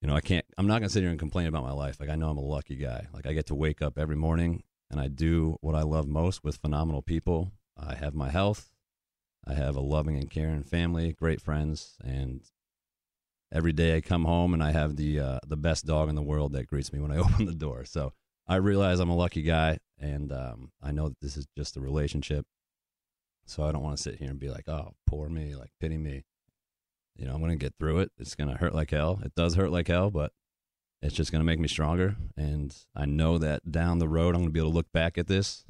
You 0.02 0.08
know, 0.08 0.14
I 0.14 0.20
can't. 0.20 0.44
I'm 0.58 0.66
not 0.66 0.80
going 0.80 0.88
to 0.88 0.92
sit 0.92 1.02
here 1.02 1.10
and 1.10 1.18
complain 1.18 1.46
about 1.46 1.62
my 1.62 1.72
life. 1.72 2.00
Like 2.00 2.08
I 2.08 2.16
know 2.16 2.30
I'm 2.30 2.38
a 2.38 2.42
lucky 2.42 2.76
guy. 2.76 3.06
Like 3.12 3.26
I 3.26 3.32
get 3.32 3.46
to 3.46 3.54
wake 3.54 3.82
up 3.82 3.98
every 3.98 4.16
morning 4.16 4.62
and 4.90 5.00
I 5.00 5.08
do 5.08 5.56
what 5.60 5.74
I 5.74 5.82
love 5.82 6.08
most 6.08 6.42
with 6.42 6.56
phenomenal 6.56 7.02
people. 7.02 7.52
I 7.78 7.94
have 7.94 8.14
my 8.14 8.30
health. 8.30 8.70
I 9.46 9.54
have 9.54 9.76
a 9.76 9.80
loving 9.80 10.16
and 10.16 10.30
caring 10.30 10.62
family, 10.62 11.12
great 11.12 11.40
friends, 11.40 11.96
and 12.04 12.42
every 13.52 13.72
day 13.72 13.96
I 13.96 14.00
come 14.00 14.24
home 14.24 14.54
and 14.54 14.62
I 14.62 14.72
have 14.72 14.96
the 14.96 15.20
uh, 15.20 15.38
the 15.46 15.56
best 15.56 15.86
dog 15.86 16.08
in 16.08 16.14
the 16.14 16.22
world 16.22 16.52
that 16.52 16.66
greets 16.66 16.92
me 16.92 17.00
when 17.00 17.10
I 17.10 17.16
open 17.18 17.46
the 17.46 17.54
door. 17.54 17.84
So 17.84 18.12
I 18.46 18.56
realize 18.56 19.00
I'm 19.00 19.10
a 19.10 19.16
lucky 19.16 19.42
guy, 19.42 19.78
and 19.98 20.32
um, 20.32 20.72
I 20.82 20.92
know 20.92 21.08
that 21.08 21.20
this 21.20 21.36
is 21.36 21.46
just 21.56 21.76
a 21.76 21.80
relationship. 21.80 22.46
So 23.46 23.64
I 23.64 23.72
don't 23.72 23.82
want 23.82 23.96
to 23.96 24.02
sit 24.02 24.16
here 24.16 24.30
and 24.30 24.38
be 24.38 24.50
like, 24.50 24.68
"Oh, 24.68 24.94
poor 25.06 25.28
me," 25.28 25.54
like 25.54 25.70
pity 25.80 25.96
me. 25.96 26.24
You 27.16 27.26
know, 27.26 27.34
I'm 27.34 27.40
gonna 27.40 27.56
get 27.56 27.74
through 27.78 28.00
it. 28.00 28.12
It's 28.18 28.34
gonna 28.34 28.56
hurt 28.56 28.74
like 28.74 28.90
hell. 28.90 29.20
It 29.24 29.34
does 29.34 29.54
hurt 29.54 29.72
like 29.72 29.88
hell, 29.88 30.10
but 30.10 30.32
it's 31.02 31.14
just 31.14 31.32
gonna 31.32 31.44
make 31.44 31.58
me 31.58 31.68
stronger. 31.68 32.16
And 32.36 32.76
I 32.94 33.06
know 33.06 33.38
that 33.38 33.70
down 33.70 33.98
the 33.98 34.08
road, 34.08 34.34
I'm 34.34 34.42
gonna 34.42 34.50
be 34.50 34.60
able 34.60 34.70
to 34.70 34.74
look 34.76 34.92
back 34.92 35.18
at 35.18 35.26
this, 35.26 35.64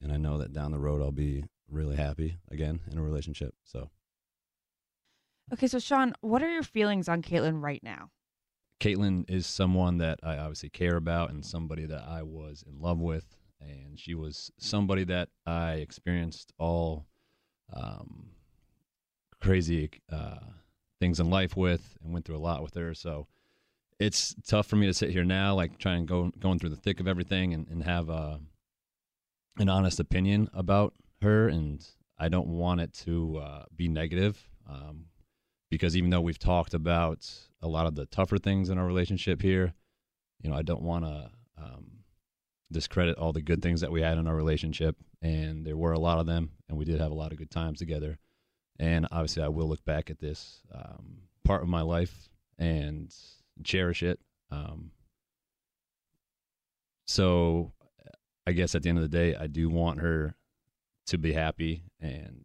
and 0.00 0.12
I 0.12 0.16
know 0.16 0.38
that 0.38 0.52
down 0.52 0.72
the 0.72 0.78
road, 0.78 1.00
I'll 1.00 1.12
be 1.12 1.44
really 1.74 1.96
happy 1.96 2.38
again 2.50 2.80
in 2.90 2.98
a 2.98 3.02
relationship. 3.02 3.54
So 3.64 3.90
Okay, 5.52 5.66
so 5.66 5.78
Shawn, 5.78 6.14
what 6.20 6.42
are 6.42 6.50
your 6.50 6.62
feelings 6.62 7.08
on 7.08 7.20
Kaitlyn 7.20 7.62
right 7.62 7.82
now? 7.82 8.10
Kaitlyn 8.80 9.28
is 9.28 9.46
someone 9.46 9.98
that 9.98 10.18
I 10.22 10.38
obviously 10.38 10.70
care 10.70 10.96
about 10.96 11.30
and 11.30 11.44
somebody 11.44 11.86
that 11.86 12.02
I 12.08 12.22
was 12.22 12.64
in 12.66 12.80
love 12.80 12.98
with. 12.98 13.36
And 13.60 13.98
she 13.98 14.14
was 14.14 14.50
somebody 14.58 15.04
that 15.04 15.28
I 15.46 15.74
experienced 15.74 16.52
all 16.58 17.06
um, 17.72 18.30
crazy 19.40 19.90
uh, 20.10 20.38
things 21.00 21.20
in 21.20 21.30
life 21.30 21.56
with 21.56 21.96
and 22.02 22.12
went 22.12 22.24
through 22.24 22.36
a 22.36 22.38
lot 22.38 22.62
with 22.62 22.74
her. 22.74 22.94
So 22.94 23.26
it's 23.98 24.34
tough 24.46 24.66
for 24.66 24.76
me 24.76 24.86
to 24.86 24.94
sit 24.94 25.10
here 25.10 25.24
now, 25.24 25.54
like 25.54 25.78
trying 25.78 26.06
to 26.06 26.06
go 26.06 26.30
going 26.38 26.58
through 26.58 26.70
the 26.70 26.76
thick 26.76 27.00
of 27.00 27.08
everything 27.08 27.54
and, 27.54 27.68
and 27.68 27.84
have 27.84 28.10
uh, 28.10 28.38
an 29.58 29.68
honest 29.68 30.00
opinion 30.00 30.48
about 30.52 30.94
her. 31.24 31.48
And 31.48 31.86
I 32.18 32.28
don't 32.28 32.48
want 32.48 32.80
it 32.80 32.92
to 33.04 33.38
uh, 33.38 33.64
be 33.76 33.88
negative. 33.88 34.48
Um, 34.68 35.06
because 35.70 35.96
even 35.96 36.10
though 36.10 36.20
we've 36.20 36.38
talked 36.38 36.72
about 36.72 37.28
a 37.60 37.66
lot 37.66 37.86
of 37.86 37.96
the 37.96 38.06
tougher 38.06 38.38
things 38.38 38.70
in 38.70 38.78
our 38.78 38.86
relationship 38.86 39.42
here, 39.42 39.74
you 40.40 40.50
know, 40.50 40.56
I 40.56 40.62
don't 40.62 40.82
want 40.82 41.04
to 41.04 41.30
um, 41.58 41.86
discredit 42.70 43.18
all 43.18 43.32
the 43.32 43.42
good 43.42 43.62
things 43.62 43.80
that 43.80 43.90
we 43.90 44.00
had 44.00 44.18
in 44.18 44.28
our 44.28 44.36
relationship. 44.36 44.96
And 45.22 45.66
there 45.66 45.76
were 45.76 45.92
a 45.92 45.98
lot 45.98 46.18
of 46.18 46.26
them, 46.26 46.50
and 46.68 46.78
we 46.78 46.84
did 46.84 47.00
have 47.00 47.10
a 47.10 47.14
lot 47.14 47.32
of 47.32 47.38
good 47.38 47.50
times 47.50 47.78
together. 47.78 48.18
And 48.78 49.08
obviously, 49.10 49.42
I 49.42 49.48
will 49.48 49.68
look 49.68 49.84
back 49.84 50.10
at 50.10 50.18
this 50.18 50.60
um, 50.72 51.22
part 51.44 51.62
of 51.62 51.68
my 51.68 51.80
life 51.80 52.28
and 52.58 53.12
cherish 53.62 54.02
it. 54.02 54.20
Um, 54.50 54.90
so, 57.06 57.72
I 58.46 58.52
guess 58.52 58.74
at 58.74 58.82
the 58.82 58.90
end 58.90 58.98
of 58.98 59.02
the 59.02 59.16
day, 59.16 59.34
I 59.34 59.46
do 59.46 59.68
want 59.68 60.00
her 60.00 60.36
to 61.06 61.18
be 61.18 61.32
happy 61.32 61.84
and 62.00 62.44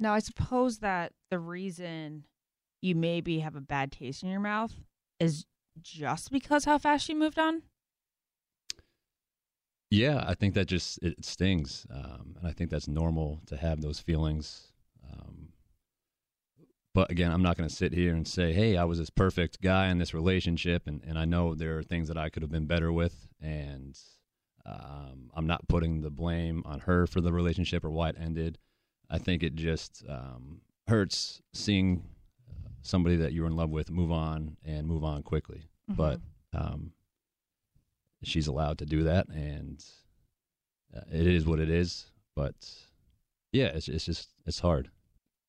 Now, 0.00 0.14
I 0.14 0.20
suppose 0.20 0.78
that 0.78 1.12
the 1.30 1.38
reason 1.38 2.24
you 2.80 2.94
maybe 2.94 3.40
have 3.40 3.54
a 3.54 3.60
bad 3.60 3.92
taste 3.92 4.22
in 4.22 4.30
your 4.30 4.40
mouth 4.40 4.72
is 5.20 5.44
just 5.82 6.32
because 6.32 6.64
how 6.64 6.78
fast 6.78 7.04
she 7.04 7.12
moved 7.12 7.38
on. 7.38 7.62
Yeah, 9.90 10.24
I 10.26 10.34
think 10.34 10.54
that 10.54 10.66
just 10.66 11.00
it 11.02 11.22
stings, 11.24 11.86
um, 11.90 12.36
and 12.38 12.46
I 12.46 12.52
think 12.52 12.70
that's 12.70 12.88
normal 12.88 13.42
to 13.46 13.56
have 13.56 13.82
those 13.82 14.00
feelings. 14.00 14.69
But 17.00 17.10
again, 17.10 17.32
I'm 17.32 17.40
not 17.40 17.56
going 17.56 17.66
to 17.66 17.74
sit 17.74 17.94
here 17.94 18.14
and 18.14 18.28
say, 18.28 18.52
"Hey, 18.52 18.76
I 18.76 18.84
was 18.84 18.98
this 18.98 19.08
perfect 19.08 19.62
guy 19.62 19.88
in 19.88 19.96
this 19.96 20.12
relationship," 20.12 20.86
and, 20.86 21.02
and 21.02 21.18
I 21.18 21.24
know 21.24 21.54
there 21.54 21.78
are 21.78 21.82
things 21.82 22.08
that 22.08 22.18
I 22.18 22.28
could 22.28 22.42
have 22.42 22.50
been 22.50 22.66
better 22.66 22.92
with, 22.92 23.26
and 23.40 23.98
um, 24.66 25.30
I'm 25.34 25.46
not 25.46 25.66
putting 25.66 26.02
the 26.02 26.10
blame 26.10 26.62
on 26.66 26.80
her 26.80 27.06
for 27.06 27.22
the 27.22 27.32
relationship 27.32 27.86
or 27.86 27.90
why 27.90 28.10
it 28.10 28.16
ended. 28.20 28.58
I 29.08 29.16
think 29.16 29.42
it 29.42 29.54
just 29.54 30.04
um, 30.10 30.60
hurts 30.88 31.40
seeing 31.54 32.04
somebody 32.82 33.16
that 33.16 33.32
you're 33.32 33.46
in 33.46 33.56
love 33.56 33.70
with 33.70 33.90
move 33.90 34.12
on 34.12 34.58
and 34.62 34.86
move 34.86 35.02
on 35.02 35.22
quickly. 35.22 35.70
Mm-hmm. 35.90 35.94
But 35.94 36.20
um, 36.52 36.92
she's 38.22 38.46
allowed 38.46 38.76
to 38.76 38.84
do 38.84 39.04
that, 39.04 39.26
and 39.28 39.82
uh, 40.94 41.00
it 41.10 41.26
is 41.26 41.46
what 41.46 41.60
it 41.60 41.70
is. 41.70 42.04
But 42.36 42.56
yeah, 43.52 43.68
it's 43.68 43.88
it's 43.88 44.04
just 44.04 44.28
it's 44.44 44.60
hard. 44.60 44.90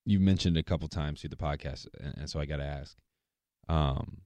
You 0.06 0.20
mentioned 0.20 0.58
a 0.58 0.64
couple 0.64 0.88
times 0.88 1.22
through 1.22 1.30
the 1.30 1.36
podcast, 1.36 1.88
and, 2.00 2.16
and 2.18 2.30
so 2.30 2.40
I 2.40 2.46
got 2.46 2.58
to 2.58 2.66
ask: 2.66 2.98
um, 3.70 4.22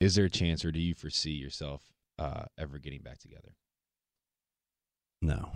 Is 0.00 0.14
there 0.14 0.24
a 0.24 0.30
chance, 0.30 0.64
or 0.64 0.72
do 0.72 0.80
you 0.80 0.94
foresee 0.94 1.32
yourself 1.32 1.82
uh, 2.18 2.44
ever 2.58 2.78
getting 2.78 3.02
back 3.02 3.18
together? 3.18 3.54
No. 5.20 5.50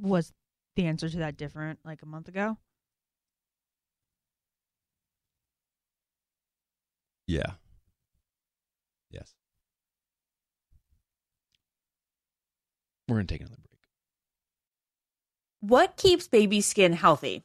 Was 0.00 0.32
the 0.76 0.86
answer 0.86 1.08
to 1.08 1.18
that 1.18 1.36
different 1.36 1.78
like 1.84 2.02
a 2.02 2.06
month 2.06 2.28
ago? 2.28 2.58
Yeah. 7.26 7.52
Yes. 9.10 9.34
We're 13.08 13.16
going 13.16 13.26
to 13.26 13.34
take 13.34 13.40
another 13.40 13.56
break. 13.56 13.80
What 15.60 15.96
keeps 15.96 16.28
baby 16.28 16.60
skin 16.60 16.92
healthy? 16.92 17.44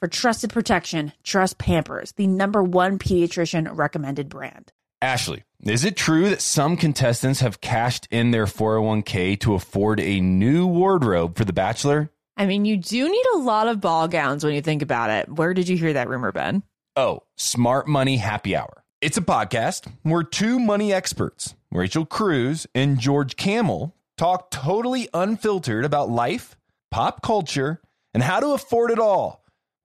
For 0.00 0.06
trusted 0.06 0.50
protection, 0.50 1.12
trust 1.24 1.58
Pampers, 1.58 2.12
the 2.12 2.28
number 2.28 2.62
one 2.62 3.00
pediatrician 3.00 3.68
recommended 3.76 4.28
brand. 4.28 4.72
Ashley, 5.02 5.42
is 5.64 5.84
it 5.84 5.96
true 5.96 6.30
that 6.30 6.40
some 6.40 6.76
contestants 6.76 7.40
have 7.40 7.60
cashed 7.60 8.06
in 8.08 8.30
their 8.30 8.46
401k 8.46 9.40
to 9.40 9.54
afford 9.54 9.98
a 9.98 10.20
new 10.20 10.68
wardrobe 10.68 11.36
for 11.36 11.44
The 11.44 11.52
Bachelor? 11.52 12.10
I 12.36 12.46
mean, 12.46 12.64
you 12.64 12.76
do 12.76 13.10
need 13.10 13.24
a 13.34 13.38
lot 13.38 13.66
of 13.66 13.80
ball 13.80 14.06
gowns 14.06 14.44
when 14.44 14.54
you 14.54 14.62
think 14.62 14.82
about 14.82 15.10
it. 15.10 15.28
Where 15.28 15.52
did 15.52 15.68
you 15.68 15.76
hear 15.76 15.94
that 15.94 16.08
rumor, 16.08 16.30
Ben? 16.30 16.62
Oh, 16.94 17.24
Smart 17.36 17.88
Money 17.88 18.18
Happy 18.18 18.54
Hour. 18.54 18.84
It's 19.00 19.16
a 19.16 19.22
podcast 19.22 19.92
where 20.04 20.22
two 20.22 20.60
money 20.60 20.92
experts, 20.92 21.56
Rachel 21.72 22.06
Cruz 22.06 22.68
and 22.72 23.00
George 23.00 23.34
Kamel, 23.34 23.96
talk 24.16 24.52
totally 24.52 25.08
unfiltered 25.12 25.84
about 25.84 26.08
life, 26.08 26.56
pop 26.92 27.20
culture, 27.20 27.80
and 28.14 28.22
how 28.22 28.38
to 28.38 28.52
afford 28.52 28.92
it 28.92 29.00
all 29.00 29.44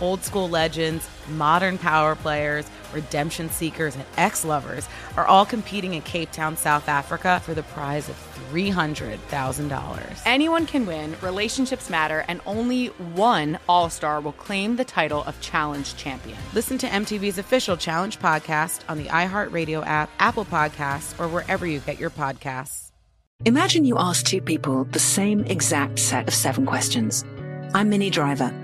Old 0.00 0.22
school 0.22 0.48
legends, 0.48 1.08
modern 1.28 1.78
power 1.78 2.14
players, 2.14 2.66
redemption 2.92 3.50
seekers, 3.50 3.94
and 3.94 4.04
ex 4.16 4.44
lovers 4.44 4.88
are 5.16 5.26
all 5.26 5.46
competing 5.46 5.94
in 5.94 6.02
Cape 6.02 6.32
Town, 6.32 6.56
South 6.56 6.88
Africa 6.88 7.40
for 7.44 7.54
the 7.54 7.62
prize 7.62 8.08
of 8.08 8.16
$300,000. 8.50 10.22
Anyone 10.26 10.66
can 10.66 10.86
win, 10.86 11.16
relationships 11.20 11.90
matter, 11.90 12.24
and 12.28 12.40
only 12.46 12.86
one 12.86 13.58
All 13.68 13.90
Star 13.90 14.20
will 14.20 14.32
claim 14.32 14.76
the 14.76 14.84
title 14.84 15.24
of 15.24 15.40
Challenge 15.40 15.96
Champion. 15.96 16.38
Listen 16.52 16.78
to 16.78 16.86
MTV's 16.86 17.38
official 17.38 17.76
Challenge 17.76 18.18
podcast 18.18 18.80
on 18.88 18.98
the 18.98 19.06
iHeartRadio 19.06 19.84
app, 19.86 20.10
Apple 20.18 20.44
Podcasts, 20.44 21.18
or 21.18 21.28
wherever 21.28 21.66
you 21.66 21.80
get 21.80 21.98
your 21.98 22.10
podcasts. 22.10 22.90
Imagine 23.44 23.84
you 23.84 23.98
ask 23.98 24.24
two 24.24 24.40
people 24.40 24.84
the 24.84 24.98
same 24.98 25.44
exact 25.44 25.98
set 25.98 26.28
of 26.28 26.34
seven 26.34 26.64
questions. 26.64 27.24
I'm 27.74 27.88
Minnie 27.90 28.10
Driver. 28.10 28.63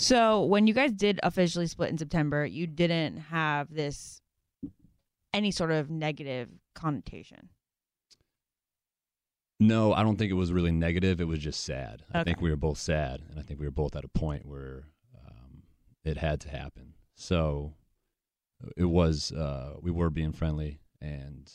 So 0.00 0.44
when 0.44 0.66
you 0.66 0.72
guys 0.72 0.92
did 0.92 1.20
officially 1.22 1.66
split 1.66 1.90
in 1.90 1.98
September, 1.98 2.46
you 2.46 2.66
didn't 2.66 3.18
have 3.18 3.72
this 3.72 4.22
any 5.34 5.50
sort 5.50 5.70
of 5.70 5.90
negative 5.90 6.48
connotation. 6.74 7.50
No, 9.60 9.92
I 9.92 10.02
don't 10.02 10.16
think 10.16 10.30
it 10.30 10.34
was 10.34 10.54
really 10.54 10.72
negative. 10.72 11.20
It 11.20 11.26
was 11.26 11.38
just 11.38 11.62
sad. 11.64 12.02
I 12.14 12.24
think 12.24 12.40
we 12.40 12.48
were 12.48 12.56
both 12.56 12.78
sad, 12.78 13.20
and 13.28 13.38
I 13.38 13.42
think 13.42 13.60
we 13.60 13.66
were 13.66 13.72
both 13.72 13.94
at 13.94 14.04
a 14.04 14.08
point 14.08 14.46
where 14.46 14.84
um, 15.14 15.64
it 16.02 16.16
had 16.16 16.40
to 16.40 16.48
happen. 16.48 16.94
So 17.14 17.74
it 18.78 18.86
was. 18.86 19.32
Uh, 19.32 19.74
we 19.82 19.90
were 19.90 20.08
being 20.08 20.32
friendly, 20.32 20.80
and 21.02 21.52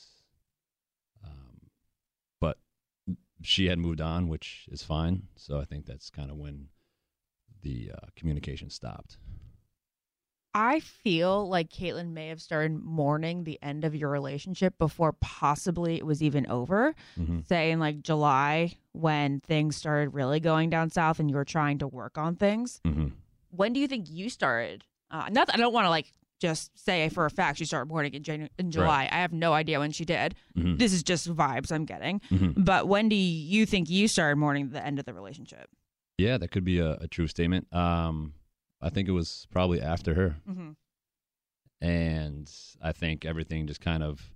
um, 1.25 1.71
but 2.39 2.59
she 3.41 3.65
had 3.65 3.79
moved 3.79 4.01
on, 4.01 4.27
which 4.27 4.67
is 4.71 4.83
fine. 4.83 5.23
So 5.35 5.59
I 5.59 5.65
think 5.65 5.87
that's 5.87 6.11
kind 6.11 6.29
of 6.29 6.37
when 6.37 6.67
the 7.66 7.91
uh, 7.91 8.05
communication 8.16 8.70
stopped. 8.70 9.18
I 10.53 10.80
feel 10.80 11.49
like 11.49 11.70
Kaitlyn 11.70 12.11
may 12.13 12.30
have 12.30 12.41
started 12.41 12.82
mourning 12.82 13.43
the 13.43 13.59
end 13.61 13.84
of 13.84 13.93
your 13.93 14.09
relationship 14.09 14.78
before 14.78 15.11
possibly 15.20 15.95
it 15.97 16.05
was 16.05 16.24
even 16.24 16.47
over. 16.47 16.95
Mhm. 17.20 17.45
Say 17.45 17.72
in 17.72 17.80
like 17.82 18.01
July 18.01 18.78
when 18.93 19.41
things 19.41 19.76
started 19.76 20.13
really 20.13 20.39
going 20.39 20.70
down 20.70 20.89
south 20.91 21.20
and 21.20 21.30
you 21.30 21.36
were 21.36 21.43
trying 21.43 21.80
to 21.80 21.88
work 21.88 22.18
on 22.18 22.38
things. 22.38 22.80
Mm-hmm. 22.86 23.07
When 23.49 23.74
do 23.74 23.82
you 23.82 23.88
think 23.89 24.05
you 24.09 24.30
started? 24.30 24.86
Uh, 25.11 25.28
not 25.30 25.53
I 25.53 25.57
don't 25.57 25.74
want 25.74 25.86
to 25.88 25.89
like 25.89 26.13
just 26.39 26.72
say 26.82 27.09
for 27.09 27.26
a 27.26 27.30
fact 27.30 27.57
she 27.57 27.66
started 27.66 27.89
mourning 27.89 28.13
in, 28.13 28.24
Janu- 28.24 28.49
in 28.57 28.72
July. 28.72 29.09
I 29.11 29.16
have 29.18 29.34
no 29.34 29.51
idea 29.53 29.80
when 29.80 29.91
she 29.91 30.05
did. 30.05 30.36
Mhm. 30.57 30.78
This 30.78 30.93
is 30.93 31.03
just 31.03 31.28
vibes 31.34 31.70
I'm 31.72 31.84
getting. 31.86 32.22
Mhm. 32.32 32.53
But 32.63 32.88
when 32.88 33.09
do 33.09 33.16
you 33.16 33.66
think 33.66 33.89
you 33.89 34.07
started 34.07 34.38
mourning 34.38 34.70
the 34.70 34.86
end 34.86 34.99
of 34.99 35.05
the 35.05 35.13
relationship? 35.13 35.70
Yeah, 36.18 36.38
that 36.38 36.49
could 36.51 36.63
be 36.63 36.80
a, 36.80 36.93
a 36.93 37.07
true 37.07 37.28
statement. 37.28 37.68
Um, 37.74 38.34
I 38.82 38.89
think 38.89 39.07
it 39.07 39.11
was 39.11 39.47
probably 39.51 39.82
after 39.82 40.13
her. 40.13 40.36
Mm-hmm. 40.49 40.72
and 41.82 42.51
I 42.82 42.91
think 42.91 43.26
everything 43.26 43.68
just 43.68 43.82
kind 43.82 44.01
of 44.03 44.32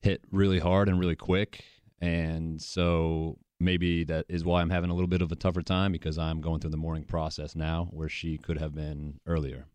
hit 0.00 0.22
really 0.30 0.58
hard 0.58 0.88
and 0.88 0.98
really 0.98 1.16
quick. 1.16 1.64
And 2.00 2.60
so 2.60 3.38
maybe 3.60 4.04
that 4.04 4.26
is 4.28 4.44
why 4.44 4.60
I'm 4.60 4.70
having 4.70 4.90
a 4.90 4.94
little 4.94 5.08
bit 5.08 5.22
of 5.22 5.30
a 5.32 5.36
tougher 5.36 5.62
time 5.62 5.92
because 5.92 6.18
I'm 6.18 6.40
going 6.40 6.60
through 6.60 6.70
the 6.72 6.76
mourning 6.76 7.04
process 7.04 7.54
now 7.54 7.88
where 7.92 8.08
she 8.08 8.36
could 8.36 8.58
have 8.58 8.74
been 8.74 9.20
earlier. 9.26 9.66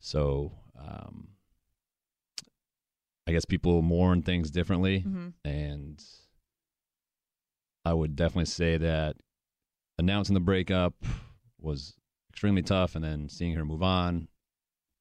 So 0.00 0.52
um, 0.78 1.28
I 3.26 3.32
guess 3.32 3.44
people 3.46 3.80
mourn 3.82 4.22
things 4.22 4.50
differently. 4.50 5.00
Mhm. 5.06 5.32
And 5.44 6.04
I 7.84 7.94
would 7.94 8.14
definitely 8.14 8.46
say 8.46 8.76
that 8.76 9.16
announcing 9.98 10.34
the 10.34 10.40
breakup 10.40 10.94
was 11.60 11.94
extremely 12.30 12.62
tough. 12.62 12.94
And 12.94 13.04
then 13.04 13.28
seeing 13.28 13.54
her 13.54 13.64
move 13.64 13.82
on 13.82 14.28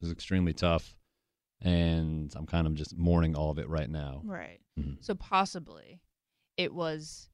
was 0.01 0.11
extremely 0.11 0.53
tough 0.53 0.95
and 1.61 2.33
I'm 2.35 2.47
kind 2.47 2.65
of 2.65 2.73
just 2.73 2.97
mourning 2.97 3.35
all 3.35 3.51
of 3.51 3.59
it 3.59 3.69
right 3.69 3.89
now. 3.89 4.21
Right. 4.23 4.59
Mhm. 4.79 4.97
So 5.03 5.13
possibly 5.15 6.01
it 6.57 6.73
was 6.73 7.29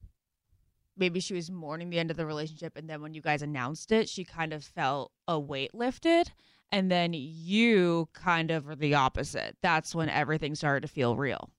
maybe 0.98 1.20
she 1.20 1.34
was 1.34 1.50
mourning 1.52 1.90
the 1.90 2.00
end 2.00 2.12
of 2.12 2.18
the 2.18 2.26
relationship 2.26 2.76
and 2.76 2.90
then 2.90 3.02
when 3.02 3.14
you 3.14 3.22
guys 3.22 3.42
announced 3.42 3.92
it, 3.92 4.10
she 4.10 4.26
kind 4.26 4.52
of 4.52 4.64
felt 4.64 5.12
a 5.28 5.40
weight 5.40 5.74
lifted 5.74 6.32
and 6.72 6.92
then 6.92 7.14
you 7.14 8.10
kind 8.14 8.52
of 8.52 8.66
were 8.66 8.76
the 8.76 8.96
opposite. 8.96 9.56
That's 9.62 9.96
when 9.96 10.10
everything 10.10 10.56
started 10.56 10.82
to 10.82 10.94
feel 10.94 11.16
real. 11.16 11.50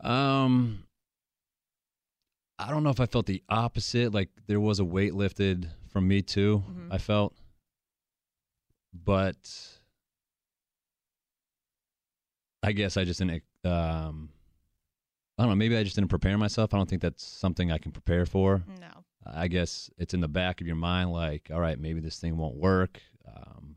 Um, 0.00 0.84
I 2.60 2.70
don't 2.70 2.82
know 2.84 2.90
if 2.90 3.00
I 3.00 3.06
felt 3.06 3.26
the 3.26 3.42
opposite. 3.48 4.12
Like 4.12 4.28
there 4.46 4.60
was 4.60 4.78
a 4.80 4.84
weight 4.84 5.14
lifted 5.14 5.70
from 5.88 6.06
me 6.06 6.22
too. 6.22 6.62
Mhm. 6.68 6.88
I 6.92 6.98
felt, 6.98 7.34
but 8.92 9.38
I 12.62 12.72
guess 12.72 12.96
I 12.96 13.04
just 13.04 13.18
didn't. 13.18 13.42
Um, 13.64 14.30
I 15.38 15.42
don't 15.44 15.50
know. 15.50 15.56
Maybe 15.56 15.76
I 15.76 15.82
just 15.82 15.96
didn't 15.96 16.10
prepare 16.10 16.36
myself. 16.36 16.74
I 16.74 16.76
don't 16.76 16.88
think 16.88 17.00
that's 17.02 17.24
something 17.24 17.72
I 17.72 17.78
can 17.78 17.92
prepare 17.92 18.26
for. 18.26 18.62
No. 18.78 19.04
I 19.24 19.48
guess 19.48 19.90
it's 19.96 20.12
in 20.14 20.20
the 20.20 20.28
back 20.28 20.60
of 20.60 20.66
your 20.66 20.76
mind, 20.76 21.12
like, 21.12 21.50
all 21.52 21.60
right, 21.60 21.78
maybe 21.78 22.00
this 22.00 22.18
thing 22.18 22.36
won't 22.36 22.56
work. 22.56 23.00
Um, 23.26 23.76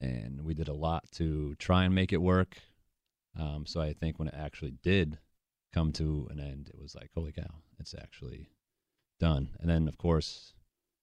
and 0.00 0.42
we 0.42 0.54
did 0.54 0.68
a 0.68 0.72
lot 0.72 1.04
to 1.12 1.54
try 1.56 1.84
and 1.84 1.94
make 1.94 2.12
it 2.12 2.20
work. 2.22 2.56
Um, 3.38 3.64
so 3.66 3.80
I 3.80 3.92
think 3.92 4.18
when 4.18 4.28
it 4.28 4.34
actually 4.36 4.72
did 4.82 5.18
come 5.72 5.92
to 5.92 6.28
an 6.30 6.38
end, 6.40 6.70
it 6.72 6.80
was 6.80 6.94
like, 6.94 7.10
holy 7.14 7.32
cow, 7.32 7.54
it's 7.78 7.94
actually 7.94 8.50
done. 9.18 9.50
And 9.60 9.68
then, 9.70 9.88
of 9.88 9.98
course, 9.98 10.54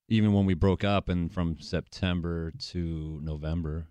even 0.08 0.34
when 0.34 0.46
we 0.46 0.54
broke 0.54 0.84
up 0.84 1.10
and 1.10 1.32
from 1.32 1.60
September 1.60 2.52
to 2.70 3.20
November, 3.24 3.88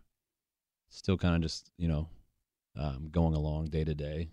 still 0.89 1.17
kind 1.19 1.37
of 1.37 1.43
just, 1.43 1.71
you 1.77 1.89
know, 1.89 2.09
um, 2.77 3.09
going 3.11 3.35
along 3.35 3.67
day 3.67 3.85
to 3.85 3.95
day. 3.95 4.29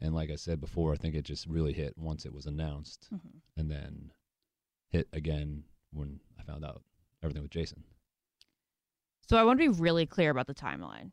And 0.00 0.14
like 0.14 0.30
I 0.30 0.36
said 0.36 0.60
before, 0.60 0.92
I 0.92 0.96
think 0.96 1.14
it 1.14 1.22
just 1.22 1.46
really 1.46 1.72
hit 1.72 1.96
once 1.96 2.26
it 2.26 2.32
was 2.32 2.46
announced 2.46 3.08
Mhm. 3.12 3.40
and 3.56 3.70
then 3.70 4.12
hit 4.90 5.08
again 5.12 5.64
when 5.92 6.20
I 6.38 6.42
found 6.42 6.64
out 6.64 6.82
everything 7.22 7.42
with 7.42 7.50
Jason. 7.50 7.84
So 9.28 9.36
I 9.36 9.44
want 9.44 9.58
to 9.58 9.72
be 9.72 9.80
really 9.80 10.06
clear 10.06 10.30
about 10.30 10.46
the 10.46 10.54
timeline. 10.54 11.10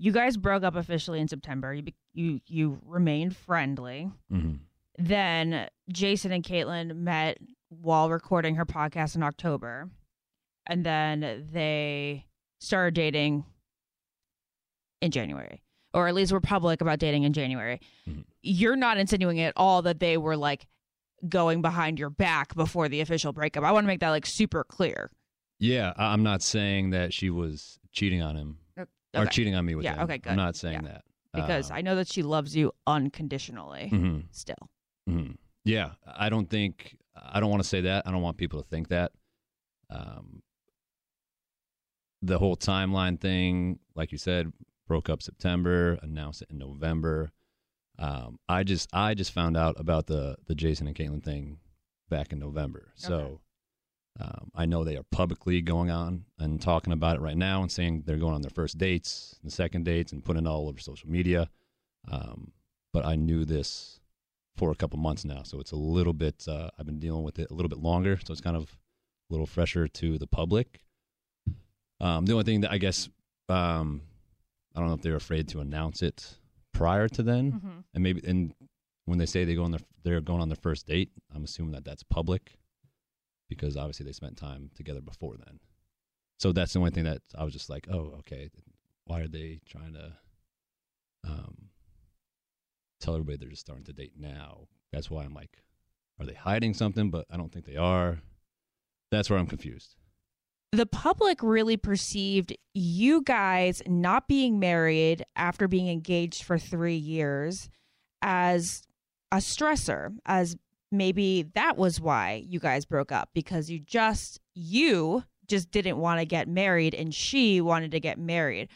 You 0.00 0.12
guys 0.12 0.38
broke 0.38 0.62
up 0.62 0.76
officially 0.76 1.20
in 1.20 1.28
September. 1.28 1.74
You 1.74 1.84
you 2.14 2.40
you 2.46 2.78
remained 2.86 3.36
friendly. 3.36 4.10
Mm-hmm. 4.32 4.54
Then 4.96 5.68
Jason 5.92 6.32
and 6.32 6.42
Kaitlyn 6.42 6.96
met 6.96 7.36
while 7.68 8.08
recording 8.08 8.54
her 8.54 8.64
podcast 8.64 9.14
in 9.14 9.22
October, 9.22 9.90
and 10.66 10.86
then 10.86 11.46
they 11.52 12.24
started 12.60 12.94
dating 12.94 13.44
in 15.02 15.10
January, 15.10 15.62
or 15.92 16.08
at 16.08 16.14
least 16.14 16.32
were 16.32 16.40
public 16.40 16.80
about 16.80 16.98
dating 16.98 17.24
in 17.24 17.34
January. 17.34 17.78
You're 18.40 18.76
not 18.76 18.96
insinuating 18.96 19.42
at 19.42 19.52
all 19.54 19.82
that 19.82 20.00
they 20.00 20.16
were 20.16 20.36
like 20.36 20.66
going 21.28 21.60
behind 21.60 21.98
your 21.98 22.08
back 22.08 22.54
before 22.54 22.88
the 22.88 23.02
official 23.02 23.34
breakup. 23.34 23.64
I 23.64 23.72
want 23.72 23.84
to 23.84 23.88
make 23.88 24.00
that 24.00 24.08
like 24.08 24.24
super 24.24 24.64
clear. 24.64 25.10
Yeah, 25.58 25.92
I'm 25.98 26.22
not 26.22 26.40
saying 26.40 26.88
that 26.90 27.12
she 27.12 27.28
was 27.28 27.78
cheating 27.92 28.22
on 28.22 28.34
him 28.34 28.59
or 29.14 29.22
Okay. 29.22 29.30
cheating 29.30 29.54
on 29.54 29.64
me 29.64 29.74
with 29.74 29.84
yeah, 29.84 29.94
him. 29.96 30.04
okay, 30.04 30.18
good. 30.18 30.30
I'm 30.30 30.36
not 30.36 30.56
saying 30.56 30.82
Yeah. 30.84 30.92
that 30.92 31.04
because 31.34 31.70
Um, 31.70 31.76
I 31.76 31.80
know 31.82 31.96
that 31.96 32.08
she 32.08 32.22
loves 32.22 32.54
you 32.56 32.72
unconditionally. 32.86 33.90
Mhm. 33.92 34.24
Still, 34.30 34.70
Mhm. 35.08 35.36
Yeah, 35.64 35.94
I 36.06 36.28
don't 36.28 36.48
think 36.48 36.96
I 37.22 37.38
don't 37.40 37.50
want 37.50 37.62
to 37.62 37.68
say 37.68 37.82
that. 37.82 38.06
I 38.06 38.10
don't 38.12 38.22
want 38.22 38.38
people 38.38 38.62
to 38.62 38.68
think 38.68 38.88
that. 38.88 39.12
Um, 39.90 40.42
the 42.22 42.38
whole 42.38 42.56
timeline 42.56 43.18
thing, 43.20 43.78
like 43.94 44.12
you 44.12 44.18
said, 44.18 44.52
broke 44.86 45.08
up 45.10 45.22
September, 45.22 45.98
announced 46.02 46.42
it 46.42 46.50
in 46.50 46.58
November. 46.58 47.32
Um, 47.98 48.38
I 48.48 48.62
just 48.62 48.88
I 48.94 49.14
just 49.14 49.32
found 49.32 49.56
out 49.56 49.78
about 49.78 50.06
the 50.06 50.36
the 50.46 50.54
Jason 50.54 50.86
and 50.86 50.96
Kaitlyn 50.96 51.22
thing 51.22 51.58
back 52.08 52.32
in 52.32 52.38
November. 52.38 52.92
So 52.94 53.40
um, 54.18 54.50
I 54.54 54.66
know 54.66 54.82
they 54.84 54.96
are 54.96 55.04
publicly 55.12 55.62
going 55.62 55.90
on 55.90 56.24
and 56.38 56.60
talking 56.60 56.92
about 56.92 57.16
it 57.16 57.20
right 57.20 57.36
now 57.36 57.62
and 57.62 57.70
saying 57.70 58.02
they're 58.06 58.16
going 58.18 58.34
on 58.34 58.42
their 58.42 58.50
first 58.50 58.76
dates, 58.78 59.38
the 59.44 59.50
second 59.50 59.84
dates, 59.84 60.12
and 60.12 60.24
putting 60.24 60.46
it 60.46 60.48
all 60.48 60.68
over 60.68 60.80
social 60.80 61.08
media. 61.08 61.48
Um, 62.10 62.52
but 62.92 63.04
I 63.06 63.14
knew 63.16 63.44
this 63.44 64.00
for 64.56 64.70
a 64.72 64.74
couple 64.74 64.98
months 64.98 65.24
now, 65.24 65.42
so 65.44 65.60
it's 65.60 65.72
a 65.72 65.76
little 65.76 66.12
bit. 66.12 66.44
Uh, 66.48 66.70
I've 66.78 66.86
been 66.86 66.98
dealing 66.98 67.22
with 67.22 67.38
it 67.38 67.50
a 67.50 67.54
little 67.54 67.68
bit 67.68 67.78
longer, 67.78 68.18
so 68.24 68.32
it's 68.32 68.40
kind 68.40 68.56
of 68.56 68.76
a 69.30 69.32
little 69.32 69.46
fresher 69.46 69.86
to 69.86 70.18
the 70.18 70.26
public. 70.26 70.80
Um, 72.00 72.26
the 72.26 72.32
only 72.32 72.44
thing 72.44 72.62
that 72.62 72.72
I 72.72 72.78
guess 72.78 73.08
um, 73.48 74.02
I 74.74 74.80
don't 74.80 74.88
know 74.88 74.94
if 74.94 75.02
they're 75.02 75.16
afraid 75.16 75.48
to 75.48 75.60
announce 75.60 76.02
it 76.02 76.36
prior 76.72 77.08
to 77.08 77.22
then, 77.22 77.52
Mhm. 77.52 77.84
and 77.94 78.02
maybe 78.02 78.20
and 78.26 78.54
when 79.04 79.18
they 79.18 79.26
say 79.26 79.44
they 79.44 79.54
go 79.54 79.64
on 79.64 79.70
their 79.70 79.80
they're 80.02 80.20
going 80.20 80.40
on 80.40 80.48
their 80.48 80.56
first 80.56 80.86
date, 80.86 81.10
I'm 81.34 81.44
assuming 81.44 81.72
that 81.72 81.84
that's 81.84 82.02
public 82.02 82.58
because 83.50 83.76
obviously 83.76 84.06
they 84.06 84.12
spent 84.12 84.38
time 84.38 84.70
together 84.74 85.02
before 85.02 85.34
then. 85.36 85.58
So 86.38 86.52
that's 86.52 86.72
the 86.72 86.78
only 86.78 86.92
thing 86.92 87.04
that 87.04 87.20
I 87.36 87.44
was 87.44 87.52
just 87.52 87.68
like, 87.68 87.86
oh, 87.92 88.14
okay, 88.20 88.48
why 89.04 89.20
are 89.20 89.28
they 89.28 89.60
trying 89.68 89.92
to 89.92 90.12
um, 91.28 91.68
tell 93.00 93.14
everybody 93.14 93.36
they're 93.36 93.50
just 93.50 93.60
starting 93.60 93.84
to 93.84 93.92
date 93.92 94.14
now? 94.16 94.68
That's 94.90 95.10
why 95.10 95.24
I'm 95.24 95.34
like, 95.34 95.58
are 96.18 96.24
they 96.24 96.32
hiding 96.32 96.72
something? 96.72 97.10
But 97.10 97.26
I 97.30 97.36
don't 97.36 97.52
think 97.52 97.66
they 97.66 97.76
are. 97.76 98.20
That's 99.10 99.28
where 99.28 99.38
I'm 99.38 99.46
confused. 99.46 99.96
the 100.72 100.86
public 100.86 101.42
really 101.42 101.76
perceived 101.76 102.56
you 102.72 103.22
guys 103.22 103.82
not 103.86 104.28
being 104.28 104.60
married 104.60 105.24
after 105.34 105.66
being 105.66 105.88
engaged 105.88 106.44
for 106.44 106.58
three 106.58 106.96
years 106.96 107.68
as 108.22 108.82
a 109.32 109.38
stressor, 109.38 110.14
as 110.26 110.56
maybe 110.90 111.42
that 111.54 111.76
was 111.76 112.00
why 112.00 112.44
you 112.46 112.60
guys 112.60 112.84
broke 112.84 113.12
up 113.12 113.30
because 113.34 113.70
you 113.70 113.78
just, 113.78 114.40
you 114.54 115.24
just 115.46 115.70
didn't 115.70 115.98
want 115.98 116.20
to 116.20 116.24
get 116.24 116.48
married 116.48 116.94
and 116.94 117.14
she 117.14 117.60
wanted 117.60 117.90
to 117.90 118.00
get 118.00 118.18
married. 118.18 118.68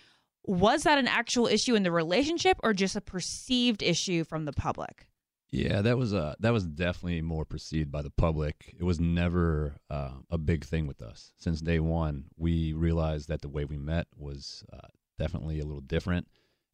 Was 0.47 0.83
that 0.83 0.99
an 0.99 1.09
actual 1.09 1.47
issue 1.47 1.75
in 1.75 1.85
the 1.85 1.91
relationship 1.91 2.59
or 2.63 2.75
just 2.75 2.97
a 2.97 3.01
perceived 3.01 3.83
issue 3.83 4.25
from 4.25 4.45
the 4.45 4.53
public? 4.53 5.07
Yeah, 5.51 5.83
that 5.83 5.97
was 5.97 6.13
uh 6.13 6.35
that 6.41 6.53
was 6.53 6.67
definitely 6.67 7.23
more 7.23 7.45
perceived 7.45 7.93
by 7.93 8.03
the 8.03 8.11
public. 8.11 8.75
It 8.77 8.83
was 8.83 8.99
never 8.99 9.77
uh, 9.89 10.15
a 10.29 10.37
big 10.37 10.65
thing 10.65 10.89
with 10.89 11.01
us 11.01 11.31
since 11.37 11.61
day 11.61 11.79
one. 11.79 12.25
We 12.37 12.73
realized 12.73 13.29
that 13.29 13.41
the 13.41 13.49
way 13.49 13.65
we 13.65 13.79
met 13.79 14.09
was 14.17 14.65
uh, 14.73 14.89
definitely 15.17 15.61
a 15.61 15.65
little 15.65 15.81
different, 15.81 16.27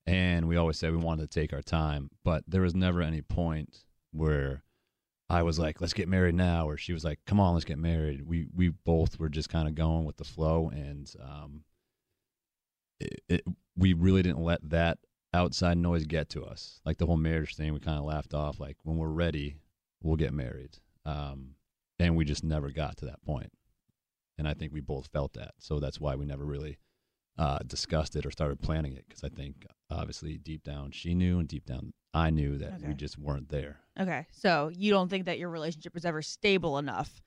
and 0.07 0.49
we 0.49 0.57
always 0.57 0.79
said 0.79 0.93
we 0.93 0.97
wanted 0.97 1.31
to 1.31 1.41
take 1.41 1.53
our 1.53 1.61
time. 1.61 2.09
But 2.25 2.45
there 2.49 2.63
was 2.63 2.75
never 2.75 3.03
any 3.03 3.21
point 3.21 3.85
where 4.13 4.63
I 5.31 5.43
was 5.45 5.59
like, 5.59 5.81
"Let's 5.81 5.93
get 5.93 6.09
married 6.09 6.35
now," 6.35 6.69
or 6.69 6.77
she 6.77 6.93
was 6.93 7.05
like, 7.05 7.21
"Come 7.25 7.39
on, 7.41 7.55
let's 7.55 7.65
get 7.65 7.79
married." 7.79 8.23
We 8.27 8.49
we 8.55 8.71
both 8.71 9.19
were 9.19 9.29
just 9.29 9.49
kind 9.49 9.69
of 9.69 9.75
going 9.75 10.05
with 10.05 10.17
the 10.17 10.25
flow, 10.25 10.71
and 10.71 11.11
um, 11.23 11.65
it, 12.99 13.21
it, 13.29 13.45
we 13.77 13.93
really 13.93 14.23
didn't 14.23 14.43
let 14.43 14.69
that 14.71 14.99
outside 15.33 15.79
noise 15.79 16.07
get 16.07 16.29
to 16.31 16.45
us. 16.45 16.81
Like 16.85 16.99
the 16.99 17.07
whole 17.07 17.17
marriage 17.17 17.57
thing, 17.57 17.73
we 17.73 17.81
kind 17.81 17.99
of 17.99 18.05
laughed 18.05 18.35
off. 18.35 18.61
Like 18.61 18.77
when 18.83 18.99
we're 18.99 19.09
ready, 19.09 19.61
we'll 20.03 20.17
get 20.17 20.33
married. 20.33 20.79
Um, 21.05 21.55
and 21.99 22.17
we 22.17 22.25
just 22.25 22.45
never 22.45 22.71
got 22.71 22.97
to 22.99 23.07
that 23.07 23.23
point. 23.23 23.53
And 24.39 24.49
I 24.49 24.55
think 24.55 24.73
we 24.73 24.81
both 24.81 25.09
felt 25.09 25.35
that. 25.35 25.53
So 25.59 25.81
that's 25.81 26.01
why 26.01 26.15
we 26.17 26.25
never 26.25 26.45
really 26.45 26.79
uh, 27.39 27.59
discussed 27.67 28.17
it 28.17 28.27
or 28.27 28.31
started 28.31 28.61
planning 28.61 28.95
it. 28.95 29.05
Because 29.07 29.23
I 29.23 29.29
think 29.29 29.67
obviously 29.91 30.39
deep 30.39 30.65
down 30.65 30.91
she 30.93 31.15
knew, 31.15 31.39
and 31.39 31.49
deep 31.49 31.67
down 31.67 31.93
I 32.13 32.31
knew 32.31 32.59
that 32.59 32.81
we 32.83 32.95
just 32.95 33.19
weren't 33.19 33.49
there. 33.49 33.79
Okay. 33.99 34.27
So 34.33 34.71
you 34.75 34.91
don't 34.91 35.09
think 35.09 35.27
that 35.27 35.39
your 35.39 35.49
relationship 35.49 35.95
was 35.95 36.05
ever 36.05 36.23
stable 36.23 36.79
enough 36.79 37.23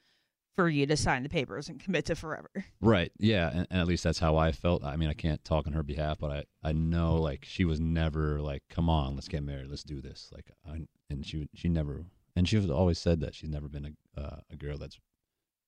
for 0.56 0.70
you 0.70 0.86
to 0.86 0.98
sign 0.98 1.24
the 1.24 1.30
papers 1.30 1.70
and 1.70 1.80
commit 1.84 2.06
to 2.06 2.16
forever? 2.16 2.50
Right. 2.82 3.12
Yeah. 3.18 3.50
And, 3.50 3.68
and 3.70 3.82
at 3.82 3.88
least 3.88 4.04
that's 4.04 4.20
how 4.20 4.38
I 4.38 4.52
felt. 4.52 4.84
I 4.84 4.96
mean, 4.96 5.10
I 5.10 5.14
can't 5.14 5.44
talk 5.44 5.68
on 5.68 5.74
her 5.74 5.84
behalf, 5.84 6.20
but 6.20 6.32
I, 6.32 6.44
I 6.64 6.74
know 6.74 7.16
like 7.16 7.46
she 7.46 7.66
was 7.66 7.80
never 7.80 8.42
like, 8.42 8.64
come 8.70 8.90
on, 8.90 9.16
let's 9.16 9.28
get 9.28 9.44
married. 9.44 9.70
Let's 9.70 9.84
do 9.84 10.02
this. 10.02 10.30
Like, 10.34 10.52
I, 10.68 10.82
and 11.10 11.26
she, 11.26 11.48
she 11.54 11.70
never, 11.70 12.06
and 12.36 12.48
she 12.48 12.58
was 12.58 12.70
always 12.70 13.00
said 13.00 13.20
that 13.22 13.36
she's 13.36 13.50
never 13.50 13.68
been 13.68 13.96
a, 14.18 14.22
uh, 14.22 14.40
a 14.52 14.56
girl 14.56 14.78
that's, 14.78 15.00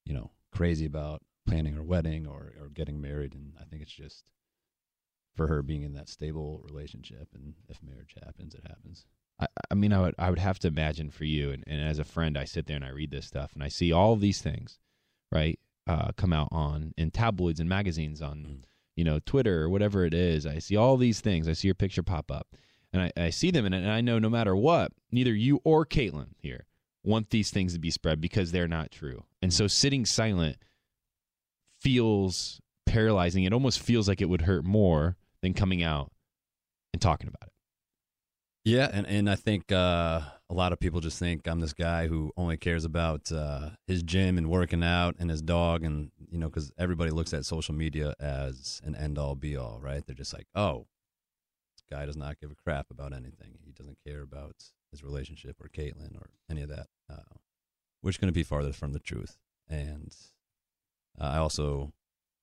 you 0.06 0.14
know, 0.14 0.32
crazy 0.52 0.86
about 0.86 1.22
planning 1.48 1.74
her 1.74 1.84
wedding 1.84 2.28
or, 2.28 2.54
or 2.60 2.70
getting 2.74 3.02
married. 3.02 3.34
And 3.34 3.54
I 3.60 3.64
think 3.66 3.82
it's 3.82 3.92
just 3.92 4.24
for 5.36 5.48
her 5.48 5.62
being 5.62 5.84
in 5.84 5.94
that 5.94 6.10
stable 6.10 6.62
relationship. 6.64 7.28
And 7.34 7.54
if 7.68 7.82
marriage 7.84 8.16
happens, 8.24 8.56
it 8.56 8.64
happens. 8.68 9.06
I, 9.40 9.48
I 9.72 9.74
mean, 9.76 9.94
I 9.94 10.02
would 10.02 10.16
I 10.18 10.30
would 10.30 10.40
have 10.40 10.60
to 10.60 10.68
imagine 10.68 11.10
for 11.10 11.26
you, 11.26 11.52
and, 11.52 11.64
and 11.68 11.82
as 11.82 12.00
a 12.00 12.04
friend, 12.04 12.38
I 12.38 12.46
sit 12.46 12.68
there 12.68 12.76
and 12.76 12.86
I 12.86 12.90
read 12.90 13.12
this 13.12 13.26
stuff, 13.26 13.54
and 13.54 13.64
I 13.64 13.68
see 13.68 13.92
all 13.92 14.16
these 14.16 14.42
things, 14.42 14.80
right, 15.32 15.60
uh, 15.88 16.12
come 16.16 16.34
out 16.34 16.50
on 16.52 16.94
in 16.98 17.12
tabloids 17.12 17.60
and 17.60 17.70
magazines, 17.70 18.22
on 18.22 18.64
you 18.96 19.04
know 19.04 19.20
Twitter 19.20 19.64
or 19.64 19.70
whatever 19.70 20.06
it 20.06 20.14
is. 20.14 20.46
I 20.46 20.60
see 20.60 20.78
all 20.78 20.98
these 20.98 21.22
things. 21.22 21.48
I 21.50 21.54
see 21.54 21.68
your 21.68 21.76
picture 21.76 22.04
pop 22.04 22.32
up, 22.32 22.56
and 22.94 23.02
I, 23.02 23.12
I 23.18 23.30
see 23.30 23.52
them, 23.52 23.66
and, 23.66 23.76
and 23.76 23.92
I 23.92 24.02
know 24.02 24.20
no 24.20 24.30
matter 24.30 24.56
what, 24.56 24.94
neither 25.12 25.34
you 25.34 25.60
or 25.64 25.86
Kaitlyn 25.86 26.30
here 26.38 26.66
want 27.04 27.30
these 27.30 27.52
things 27.52 27.74
to 27.74 27.80
be 27.80 27.92
spread 27.92 28.22
because 28.22 28.52
they're 28.52 28.68
not 28.68 28.92
true, 28.92 29.26
and 29.42 29.54
so 29.54 29.68
sitting 29.68 30.06
silent 30.06 30.58
feels 31.82 32.62
paralyzing. 32.86 33.44
It 33.44 33.54
almost 33.54 33.80
feels 33.80 34.08
like 34.08 34.22
it 34.22 34.30
would 34.30 34.44
hurt 34.44 34.64
more 34.64 35.18
than 35.46 35.54
coming 35.54 35.84
out 35.84 36.12
and 36.92 37.02
talking 37.02 37.28
about 37.28 37.48
it. 37.48 37.54
Yeah, 38.64 38.90
and, 38.92 39.06
and 39.06 39.30
I 39.30 39.36
think 39.36 39.72
uh, 39.72 40.22
a 40.50 40.54
lot 40.54 40.74
of 40.74 40.80
people 40.80 41.00
just 41.00 41.20
think 41.20 41.48
I'm 41.48 41.60
this 41.60 41.74
guy 41.74 42.08
who 42.08 42.32
only 42.36 42.58
cares 42.58 42.84
about 42.84 43.32
uh, 43.32 43.70
his 43.86 44.02
gym 44.02 44.40
and 44.40 44.50
working 44.50 44.84
out 44.84 45.16
and 45.20 45.30
his 45.30 45.44
dog, 45.44 45.84
and 45.84 46.10
you 46.32 46.40
know, 46.40 46.48
because 46.48 46.72
everybody 46.80 47.12
looks 47.12 47.32
at 47.32 47.46
social 47.46 47.76
media 47.76 48.16
as 48.20 48.82
an 48.84 48.96
end 48.96 49.20
all 49.20 49.36
be 49.36 49.56
all, 49.56 49.80
right? 49.80 50.04
They're 50.04 50.16
just 50.16 50.34
like, 50.34 50.48
oh, 50.56 50.88
this 51.76 51.84
guy 51.96 52.08
does 52.08 52.18
not 52.18 52.40
give 52.40 52.50
a 52.50 52.56
crap 52.56 52.88
about 52.90 53.14
anything. 53.14 53.60
He 53.64 53.72
doesn't 53.72 54.00
care 54.04 54.24
about 54.24 54.56
his 54.90 55.04
relationship 55.04 55.58
or 55.62 55.70
Kaitlyn 55.70 56.16
or 56.16 56.32
any 56.50 56.64
of 56.64 56.70
that, 56.70 56.88
uh, 57.08 57.36
which 58.02 58.20
going 58.20 58.30
to 58.30 58.34
be 58.34 58.44
farther 58.44 58.74
from 58.74 58.94
the 58.94 59.00
truth. 59.00 59.38
And 59.70 60.16
uh, 61.22 61.26
I 61.26 61.38
also 61.38 61.94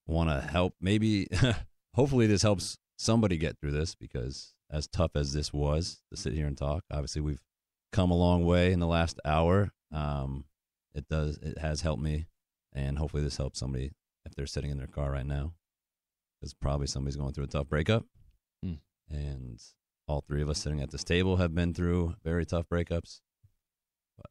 want 0.07 0.31
to 0.31 0.41
help. 0.41 0.75
Maybe, 0.81 1.27
hopefully, 1.95 2.29
this 2.29 2.43
helps 2.43 2.79
somebody 3.03 3.37
get 3.37 3.59
through 3.59 3.73
this 3.73 3.95
because 3.95 4.55
as 4.71 4.87
tough 4.87 5.13
as 5.17 5.33
this 5.33 5.53
was 5.53 6.01
to 6.11 6.17
sit 6.17 6.33
here 6.33 6.47
and 6.47 6.57
talk, 6.57 6.85
obviously 6.91 7.21
we've 7.21 7.45
come 7.93 8.11
a 8.11 8.17
long 8.17 8.45
way 8.47 8.73
in 8.73 8.79
the 8.81 8.87
last 8.87 9.19
hour. 9.25 9.73
Um, 9.93 10.45
it 10.95 11.09
does, 11.09 11.37
it 11.39 11.59
has 11.59 11.81
helped 11.81 12.03
me, 12.03 12.27
and 12.73 12.99
hopefully 12.99 13.23
this 13.23 13.37
helps 13.37 13.59
somebody 13.59 13.91
if 14.25 14.35
they're 14.35 14.47
sitting 14.47 14.71
in 14.71 14.79
their 14.79 14.87
car 14.87 15.11
right 15.11 15.27
now, 15.27 15.53
because 16.41 16.55
probably 16.55 16.87
somebody's 16.87 17.17
going 17.17 17.33
through 17.33 17.45
a 17.45 17.49
tough 17.49 17.69
breakup, 17.69 18.07
Mm. 18.65 18.79
and 19.11 19.61
all 20.07 20.21
three 20.21 20.41
of 20.43 20.49
us 20.49 20.59
sitting 20.59 20.81
at 20.81 20.91
this 20.91 21.03
table 21.05 21.37
have 21.39 21.55
been 21.55 21.75
through 21.75 22.15
very 22.23 22.47
tough 22.47 22.69
breakups. 22.69 23.21
But 24.17 24.31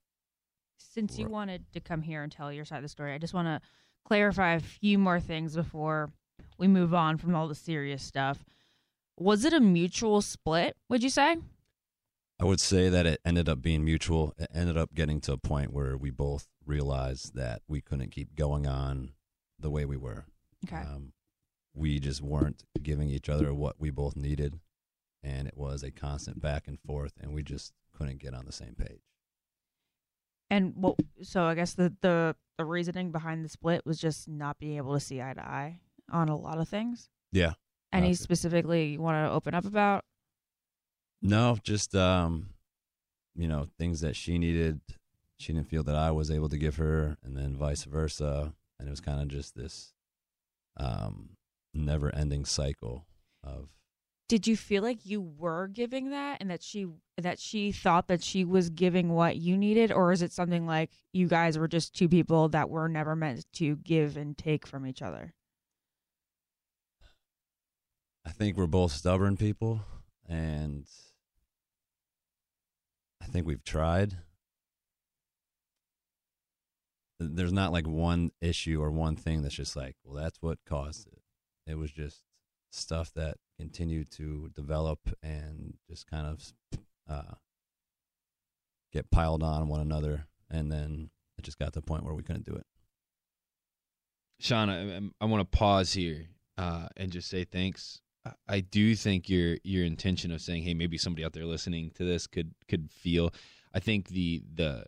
Since 0.77 1.19
you 1.19 1.27
wanted 1.27 1.65
to 1.73 1.79
come 1.81 2.01
here 2.03 2.23
and 2.23 2.31
tell 2.31 2.53
your 2.53 2.63
side 2.65 2.77
of 2.77 2.83
the 2.83 2.89
story, 2.89 3.13
I 3.13 3.17
just 3.17 3.33
want 3.33 3.47
to 3.47 3.59
clarify 4.05 4.53
a 4.53 4.59
few 4.61 4.97
more 4.97 5.19
things 5.19 5.55
before 5.55 6.11
we 6.57 6.67
move 6.67 6.93
on 6.93 7.17
from 7.17 7.35
all 7.35 7.47
the 7.47 7.55
serious 7.55 8.01
stuff. 8.01 8.43
Was 9.21 9.45
it 9.45 9.53
a 9.53 9.59
mutual 9.59 10.21
split, 10.21 10.75
would 10.89 11.03
you 11.03 11.09
say? 11.09 11.37
I 12.39 12.45
would 12.45 12.59
say 12.59 12.89
that 12.89 13.05
it 13.05 13.21
ended 13.23 13.47
up 13.47 13.61
being 13.61 13.85
mutual. 13.85 14.33
It 14.39 14.49
ended 14.51 14.77
up 14.77 14.95
getting 14.95 15.21
to 15.21 15.33
a 15.33 15.37
point 15.37 15.71
where 15.71 15.95
we 15.95 16.09
both 16.09 16.47
realized 16.65 17.35
that 17.35 17.61
we 17.67 17.81
couldn't 17.81 18.09
keep 18.09 18.35
going 18.35 18.65
on 18.65 19.11
the 19.59 19.69
way 19.69 19.85
we 19.85 19.95
were. 19.95 20.25
Okay. 20.65 20.81
Um, 20.81 21.13
we 21.75 21.99
just 21.99 22.21
weren't 22.21 22.63
giving 22.81 23.09
each 23.09 23.29
other 23.29 23.53
what 23.53 23.75
we 23.79 23.91
both 23.91 24.15
needed, 24.15 24.59
and 25.21 25.47
it 25.47 25.55
was 25.55 25.83
a 25.83 25.91
constant 25.91 26.41
back 26.41 26.67
and 26.67 26.79
forth, 26.79 27.13
and 27.21 27.31
we 27.31 27.43
just 27.43 27.73
couldn't 27.95 28.19
get 28.19 28.33
on 28.33 28.45
the 28.45 28.51
same 28.51 28.73
page. 28.73 29.01
And 30.49 30.73
well, 30.75 30.97
so 31.21 31.43
I 31.43 31.53
guess 31.53 31.75
the, 31.75 31.93
the 32.01 32.35
the 32.57 32.65
reasoning 32.65 33.11
behind 33.11 33.45
the 33.45 33.49
split 33.49 33.85
was 33.85 33.99
just 33.99 34.27
not 34.27 34.57
being 34.59 34.77
able 34.77 34.95
to 34.95 34.99
see 34.99 35.21
eye 35.21 35.33
to 35.33 35.41
eye 35.41 35.79
on 36.11 36.27
a 36.27 36.35
lot 36.35 36.57
of 36.57 36.67
things. 36.67 37.09
Yeah. 37.31 37.53
Any 37.93 38.13
specifically 38.13 38.93
you 38.93 39.01
want 39.01 39.25
to 39.25 39.31
open 39.31 39.53
up 39.53 39.65
about? 39.65 40.05
No, 41.21 41.57
just 41.63 41.95
um, 41.95 42.47
you 43.35 43.47
know, 43.47 43.67
things 43.77 44.01
that 44.01 44.15
she 44.15 44.37
needed, 44.37 44.79
she 45.37 45.53
didn't 45.53 45.69
feel 45.69 45.83
that 45.83 45.95
I 45.95 46.11
was 46.11 46.31
able 46.31 46.49
to 46.49 46.57
give 46.57 46.77
her, 46.77 47.17
and 47.23 47.35
then 47.35 47.55
vice 47.55 47.83
versa. 47.83 48.53
And 48.79 48.87
it 48.87 48.91
was 48.91 49.01
kind 49.01 49.21
of 49.21 49.27
just 49.27 49.55
this 49.55 49.93
um, 50.77 51.31
never-ending 51.73 52.45
cycle 52.45 53.05
of 53.43 53.67
Did 54.27 54.47
you 54.47 54.57
feel 54.57 54.81
like 54.81 55.05
you 55.05 55.21
were 55.21 55.67
giving 55.67 56.09
that, 56.11 56.37
and 56.41 56.49
that 56.49 56.63
she 56.63 56.87
that 57.17 57.37
she 57.37 57.71
thought 57.71 58.07
that 58.07 58.23
she 58.23 58.43
was 58.43 58.69
giving 58.71 59.09
what 59.09 59.35
you 59.35 59.57
needed, 59.57 59.91
or 59.91 60.11
is 60.11 60.21
it 60.23 60.31
something 60.31 60.65
like 60.65 60.89
you 61.13 61.27
guys 61.27 61.59
were 61.59 61.67
just 61.67 61.93
two 61.93 62.09
people 62.09 62.49
that 62.49 62.69
were 62.69 62.87
never 62.87 63.15
meant 63.15 63.45
to 63.53 63.75
give 63.75 64.17
and 64.17 64.37
take 64.37 64.65
from 64.65 64.87
each 64.87 65.01
other? 65.03 65.33
I 68.25 68.29
think 68.29 68.55
we're 68.57 68.67
both 68.67 68.91
stubborn 68.91 69.37
people, 69.37 69.81
and 70.27 70.85
I 73.21 73.25
think 73.25 73.47
we've 73.47 73.63
tried. 73.63 74.17
There's 77.19 77.53
not 77.53 77.71
like 77.71 77.87
one 77.87 78.31
issue 78.41 78.81
or 78.81 78.91
one 78.91 79.15
thing 79.15 79.41
that's 79.41 79.55
just 79.55 79.75
like, 79.75 79.95
well, 80.03 80.21
that's 80.21 80.41
what 80.41 80.59
caused 80.65 81.07
it. 81.07 81.21
It 81.67 81.75
was 81.75 81.91
just 81.91 82.21
stuff 82.71 83.13
that 83.15 83.37
continued 83.59 84.09
to 84.11 84.49
develop 84.55 84.99
and 85.21 85.75
just 85.89 86.07
kind 86.07 86.25
of 86.25 86.53
uh, 87.07 87.35
get 88.91 89.11
piled 89.11 89.43
on 89.43 89.67
one 89.67 89.81
another, 89.81 90.27
and 90.49 90.71
then 90.71 91.09
it 91.37 91.43
just 91.43 91.59
got 91.59 91.73
to 91.73 91.79
the 91.79 91.85
point 91.85 92.03
where 92.03 92.15
we 92.15 92.23
couldn't 92.23 92.45
do 92.45 92.55
it. 92.55 92.65
Shawn, 94.39 94.69
I, 94.69 95.23
I 95.23 95.27
want 95.27 95.41
to 95.41 95.57
pause 95.57 95.93
here 95.93 96.29
uh, 96.57 96.87
and 96.97 97.11
just 97.11 97.29
say 97.29 97.43
thanks. 97.43 98.01
I- 98.47 98.59
do 98.61 98.95
think 98.95 99.29
your 99.29 99.57
your 99.63 99.85
intention 99.85 100.31
of 100.31 100.41
saying, 100.41 100.63
"Hey, 100.63 100.73
maybe 100.73 100.97
somebody 100.97 101.23
out 101.25 101.33
there 101.33 101.45
listening 101.45 101.91
to 101.95 102.03
this 102.03 102.27
could 102.27 102.53
could 102.67 102.91
feel." 102.91 103.33
I 103.73 103.79
think 103.79 104.09
the 104.09 104.43
the 104.53 104.85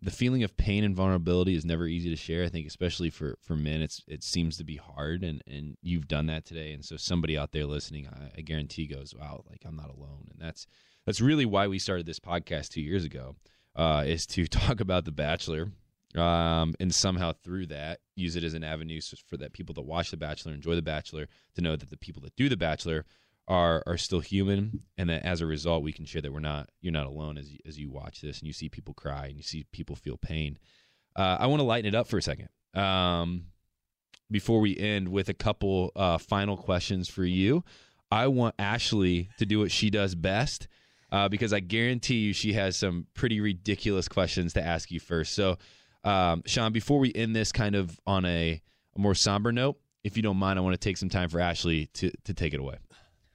the 0.00 0.10
feeling 0.12 0.44
of 0.44 0.56
pain 0.56 0.84
and 0.84 0.94
vulnerability 0.94 1.54
is 1.56 1.64
never 1.64 1.86
easy 1.86 2.08
to 2.08 2.16
share. 2.16 2.44
I 2.44 2.48
think, 2.48 2.66
especially 2.66 3.10
for 3.10 3.36
for 3.42 3.56
men, 3.56 3.82
it's 3.82 4.02
it 4.06 4.22
seems 4.22 4.56
to 4.58 4.64
be 4.64 4.76
hard, 4.76 5.24
and 5.24 5.42
and 5.46 5.76
you've 5.82 6.08
done 6.08 6.26
that 6.26 6.44
today. 6.44 6.72
And 6.72 6.84
so, 6.84 6.96
somebody 6.96 7.36
out 7.36 7.52
there 7.52 7.66
listening, 7.66 8.06
I, 8.08 8.38
I 8.38 8.40
guarantee, 8.42 8.86
goes, 8.86 9.14
"Wow, 9.14 9.44
like 9.48 9.62
I'm 9.64 9.76
not 9.76 9.90
alone." 9.90 10.28
And 10.30 10.40
that's 10.40 10.66
that's 11.04 11.20
really 11.20 11.46
why 11.46 11.66
we 11.66 11.78
started 11.78 12.06
this 12.06 12.20
podcast 12.20 12.68
two 12.68 12.82
years 12.82 13.04
ago, 13.04 13.36
uh, 13.74 14.04
is 14.06 14.26
to 14.28 14.46
talk 14.48 14.80
about 14.80 15.04
The 15.04 15.12
Bachelor, 15.12 15.72
um, 16.16 16.74
and 16.80 16.94
somehow 16.94 17.32
through 17.32 17.66
that 17.66 18.00
use 18.16 18.36
it 18.36 18.44
as 18.44 18.54
an 18.54 18.64
avenue 18.64 19.00
for 19.26 19.36
that 19.36 19.52
people 19.52 19.74
that 19.74 19.82
watch 19.82 20.10
The 20.10 20.16
Bachelor 20.16 20.52
enjoy 20.52 20.74
The 20.74 20.82
Bachelor 20.82 21.28
to 21.54 21.60
know 21.60 21.76
that 21.76 21.90
the 21.90 21.96
people 21.96 22.22
that 22.22 22.36
do 22.36 22.48
The 22.48 22.56
Bachelor 22.56 23.04
are 23.46 23.82
are 23.86 23.96
still 23.96 24.20
human, 24.20 24.84
and 24.96 25.08
that 25.10 25.24
as 25.24 25.40
a 25.40 25.46
result, 25.46 25.82
we 25.82 25.92
can 25.92 26.04
share 26.04 26.22
that 26.22 26.32
we're 26.32 26.40
not 26.40 26.70
you're 26.80 26.92
not 26.92 27.06
alone 27.06 27.38
as 27.38 27.50
as 27.66 27.78
you 27.78 27.90
watch 27.90 28.20
this 28.20 28.38
and 28.38 28.46
you 28.46 28.52
see 28.52 28.68
people 28.68 28.94
cry 28.94 29.26
and 29.26 29.36
you 29.36 29.42
see 29.42 29.64
people 29.72 29.96
feel 29.96 30.16
pain. 30.16 30.58
Uh, 31.16 31.36
I 31.40 31.46
want 31.46 31.60
to 31.60 31.64
lighten 31.64 31.88
it 31.88 31.94
up 31.94 32.06
for 32.06 32.18
a 32.18 32.22
second. 32.22 32.48
Um, 32.74 33.46
before 34.30 34.60
we 34.60 34.76
end 34.76 35.08
with 35.08 35.28
a 35.28 35.34
couple 35.34 35.90
uh, 35.96 36.18
final 36.18 36.56
questions 36.56 37.08
for 37.08 37.24
you, 37.24 37.64
I 38.10 38.28
want 38.28 38.54
Ashley 38.58 39.30
to 39.38 39.46
do 39.46 39.58
what 39.60 39.72
she 39.72 39.90
does 39.90 40.14
best 40.14 40.68
uh, 41.10 41.28
because 41.28 41.52
I 41.52 41.60
guarantee 41.60 42.16
you 42.16 42.32
she 42.32 42.52
has 42.54 42.76
some 42.76 43.06
pretty 43.14 43.40
ridiculous 43.40 44.08
questions 44.08 44.52
to 44.54 44.62
ask 44.62 44.90
you 44.90 45.00
first. 45.00 45.34
So, 45.34 45.56
um, 46.04 46.42
Shawn, 46.46 46.72
before 46.72 46.98
we 46.98 47.12
end 47.14 47.34
this 47.36 47.52
kind 47.52 47.74
of 47.74 47.98
on 48.06 48.24
a, 48.24 48.60
a 48.96 48.98
more 48.98 49.14
somber 49.14 49.52
note, 49.52 49.78
if 50.04 50.16
you 50.16 50.22
don't 50.22 50.36
mind, 50.36 50.58
I 50.58 50.62
want 50.62 50.74
to 50.74 50.78
take 50.78 50.96
some 50.96 51.08
time 51.08 51.28
for 51.28 51.40
Ashley 51.40 51.86
to 51.94 52.10
to 52.24 52.34
take 52.34 52.54
it 52.54 52.60
away. 52.60 52.76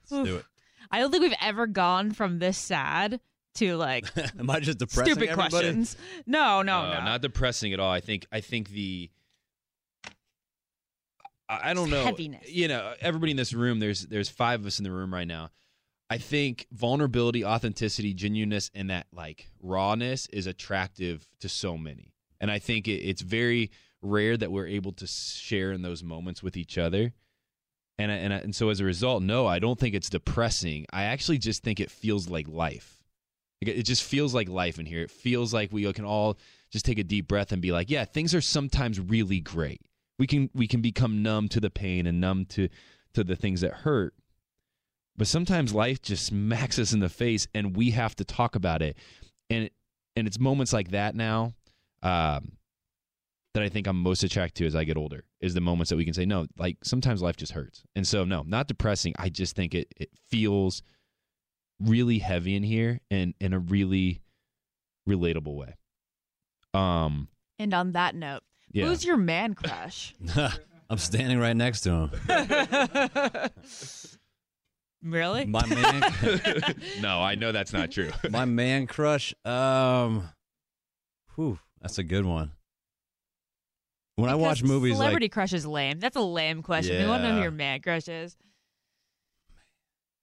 Let's 0.10 0.28
do 0.30 0.38
it. 0.38 0.46
I 0.92 1.00
don't 1.00 1.12
think 1.12 1.24
we've 1.24 1.36
ever 1.42 1.68
gone 1.68 2.12
from 2.12 2.40
this 2.40 2.58
sad 2.58 3.20
to 3.56 3.76
like 3.76 4.06
Am 4.40 4.50
I 4.50 4.60
just 4.60 4.80
depressing 4.80 5.14
stupid 5.14 5.30
everybody? 5.30 5.50
questions. 5.52 5.98
No, 6.26 6.62
no, 6.62 6.80
Uh, 6.80 6.94
no. 7.00 7.06
not 7.06 7.22
depressing 7.22 7.74
at 7.74 7.80
all. 7.80 7.92
I 7.92 8.00
think 8.00 8.26
I 8.32 8.40
think 8.42 8.70
the 8.70 9.10
I 11.50 11.72
I 11.72 11.74
don't 11.74 11.90
know. 11.90 12.04
heaviness. 12.04 12.50
You 12.50 12.68
know, 12.68 12.94
everybody 13.02 13.32
in 13.32 13.38
this 13.38 13.54
room. 13.54 13.80
There's 13.80 14.02
there's 14.08 14.30
five 14.30 14.62
of 14.62 14.66
us 14.66 14.80
in 14.80 14.84
the 14.84 14.92
room 14.92 15.14
right 15.14 15.28
now. 15.28 15.50
I 16.10 16.18
think 16.18 16.68
vulnerability, 16.72 17.44
authenticity, 17.44 18.14
genuineness, 18.14 18.70
and 18.74 18.90
that 18.90 19.08
like 19.12 19.50
rawness 19.62 20.28
is 20.28 20.48
attractive 20.48 21.28
to 21.40 21.50
so 21.50 21.78
many. 21.78 22.13
And 22.44 22.52
I 22.52 22.60
think 22.60 22.90
it, 22.90 22.96
it's 23.02 23.22
very 23.22 23.72
rare 24.02 24.36
that 24.36 24.52
we're 24.52 24.68
able 24.68 24.92
to 24.92 25.08
share 25.08 25.72
in 25.72 25.82
those 25.82 26.04
moments 26.04 26.44
with 26.44 26.58
each 26.58 26.78
other. 26.78 27.14
And 27.98 28.12
I- 28.12 28.16
and 28.18 28.34
I- 28.34 28.40
and 28.40 28.54
so 28.54 28.68
as 28.68 28.82
a 28.82 28.84
result, 28.84 29.24
no, 29.24 29.48
I 29.48 29.60
don't 29.60 29.80
think 29.80 29.96
it's 29.96 30.10
depressing. 30.10 30.86
I 30.92 31.04
actually 31.04 31.38
just 31.38 31.64
think 31.64 31.80
it 31.80 31.90
feels 31.90 32.28
like 32.28 32.50
life. 32.50 33.02
It 33.62 33.84
just 33.84 34.04
feels 34.04 34.34
like 34.34 34.50
life 34.50 34.78
in 34.78 34.86
here. 34.86 35.04
It 35.04 35.10
feels 35.10 35.54
like 35.54 35.72
we 35.72 35.92
can 35.94 36.04
all 36.04 36.38
just 36.70 36.84
take 36.84 37.00
a 37.00 37.04
deep 37.06 37.30
breath 37.30 37.54
and 37.54 37.62
be 37.62 37.72
like, 37.72 37.90
yeah, 37.90 38.04
things 38.04 38.36
are 38.36 38.42
sometimes 38.42 39.00
really 39.00 39.40
great. 39.40 39.80
We 40.20 40.28
can 40.28 40.50
we 40.54 40.68
can 40.68 40.82
become 40.82 41.24
numb 41.24 41.48
to 41.48 41.62
the 41.62 41.70
pain 41.70 42.06
and 42.06 42.20
numb 42.20 42.44
to 42.48 42.68
to 43.14 43.24
the 43.24 43.38
things 43.38 43.62
that 43.62 43.72
hurt. 43.72 44.16
But 45.16 45.28
sometimes 45.28 45.74
life 45.74 46.02
just 46.02 46.26
smacks 46.26 46.78
us 46.78 46.92
in 46.92 47.00
the 47.00 47.08
face 47.08 47.48
and 47.54 47.78
we 47.78 47.92
have 47.92 48.18
to 48.18 48.26
talk 48.26 48.56
about 48.56 48.82
it. 48.82 48.98
And 49.50 49.70
and 50.18 50.28
it's 50.28 50.40
moments 50.40 50.74
like 50.74 50.92
that 50.92 51.16
now 51.16 51.54
um, 52.04 52.54
that 53.56 53.64
I 53.64 53.70
think 53.70 53.88
I'm 53.88 53.98
most 53.98 54.24
attracted 54.24 54.56
to 54.64 54.66
as 54.68 54.76
I 54.76 54.84
get 54.84 54.98
older 54.98 55.24
is 55.42 55.54
the 55.54 55.62
moments 55.62 55.90
that 55.90 55.96
we 55.96 56.06
can 56.06 56.14
say, 56.14 56.26
no, 56.26 56.46
like 56.58 56.78
sometimes 56.84 57.22
life 57.22 57.38
just 57.38 57.52
hurts. 57.54 57.84
And 57.96 58.06
so, 58.08 58.24
no, 58.26 58.44
not 58.46 58.68
depressing. 58.68 59.14
I 59.18 59.30
just 59.30 59.56
think 59.56 59.74
it, 59.74 59.88
it 59.98 60.10
feels 60.30 60.82
really 61.80 62.20
heavy 62.20 62.56
in 62.56 62.64
here 62.64 63.00
and 63.12 63.34
in 63.40 63.54
a 63.54 63.60
really 63.60 64.22
relatable 65.10 65.56
way. 65.56 65.76
Um, 66.74 67.28
And 67.60 67.74
on 67.74 67.92
that 67.94 68.16
note, 68.16 68.42
Yeah. 68.72 68.86
who's 68.86 69.06
your 69.06 69.18
man 69.18 69.54
crush? 69.54 70.14
I'm 70.90 70.98
standing 70.98 71.40
right 71.40 71.56
next 71.56 71.82
to 71.82 71.92
him. 71.92 72.12
really? 75.04 75.46
My 75.46 75.66
man. 75.68 76.04
no, 77.02 77.22
I 77.22 77.36
know 77.36 77.52
that's 77.52 77.74
not 77.74 77.92
true. 77.92 78.12
My 78.30 78.46
man 78.46 78.88
crush. 78.88 79.34
Um, 79.46 80.30
whew, 81.36 81.60
that's 81.84 82.00
a 82.00 82.04
good 82.04 82.26
one. 82.26 82.52
When 84.16 84.30
I 84.30 84.36
watch 84.36 84.58
Because 84.60 84.70
movies 84.72 84.96
celebrity 84.96 85.26
like 85.26 85.32
crush 85.32 85.54
is 85.54 85.66
lame. 85.66 86.00
That's 86.00 86.16
a 86.16 86.22
lame 86.22 86.64
question. 86.64 87.02
We 87.02 87.08
want 87.08 87.24
to 87.24 87.30
know 87.30 87.36
who 87.36 87.42
your 87.42 87.52
man 87.52 87.82
crush 87.82 88.08
is. 88.08 88.36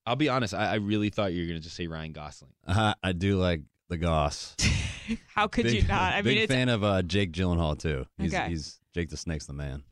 I'll 0.06 0.16
be 0.16 0.28
honest, 0.28 0.54
I, 0.54 0.72
I 0.72 0.74
really 0.76 1.10
thought 1.10 1.32
you 1.32 1.42
were 1.42 1.48
going 1.48 1.60
to 1.60 1.62
just 1.62 1.76
say 1.76 1.86
Ryan 1.86 2.12
Gosling. 2.12 2.52
uh, 2.66 2.94
I 3.02 3.12
do 3.12 3.36
like 3.36 3.62
the 3.88 3.96
Goss. 3.96 4.56
How 5.34 5.46
could 5.46 5.64
big, 5.64 5.82
you 5.82 5.88
not? 5.88 6.14
I 6.14 6.22
big 6.22 6.34
mean, 6.34 6.38
it's 6.44 6.48
Big 6.48 6.56
fan 6.56 6.68
of 6.68 6.82
uh, 6.84 7.02
Jake 7.02 7.32
Gyllenhaal 7.32 7.78
too. 7.78 8.06
He's, 8.18 8.32
Okay. 8.34 8.48
he's 8.48 8.80
Jake 8.94 9.10
the 9.10 9.16
Snake's 9.16 9.46
the 9.46 9.52
man. 9.52 9.82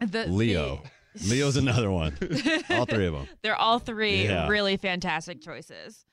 the, 0.00 0.26
Leo. 0.26 0.82
Leo's 1.28 1.56
another 1.56 1.90
one. 1.90 2.16
All 2.70 2.86
three 2.86 3.06
of 3.06 3.12
them. 3.14 3.28
They're 3.42 3.54
all 3.56 3.78
three 3.78 4.24
Yeah. 4.24 4.48
really 4.48 4.76
fantastic 4.76 5.40
choices. 5.40 6.06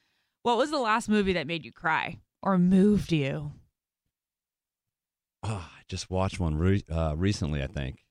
What 0.44 0.58
was 0.58 0.70
the 0.70 0.78
last 0.78 1.10
movie 1.10 1.34
that 1.34 1.48
made 1.48 1.66
you 1.66 1.72
cry 1.72 2.20
or 2.44 2.58
moved 2.60 3.12
you? 3.12 3.52
Oh, 5.44 5.68
I 5.76 5.82
just 5.88 6.10
watched 6.10 6.40
one 6.40 6.56
re- 6.56 6.84
uh, 6.92 7.16
recently. 7.18 7.64
I 7.64 7.68
think 7.68 8.04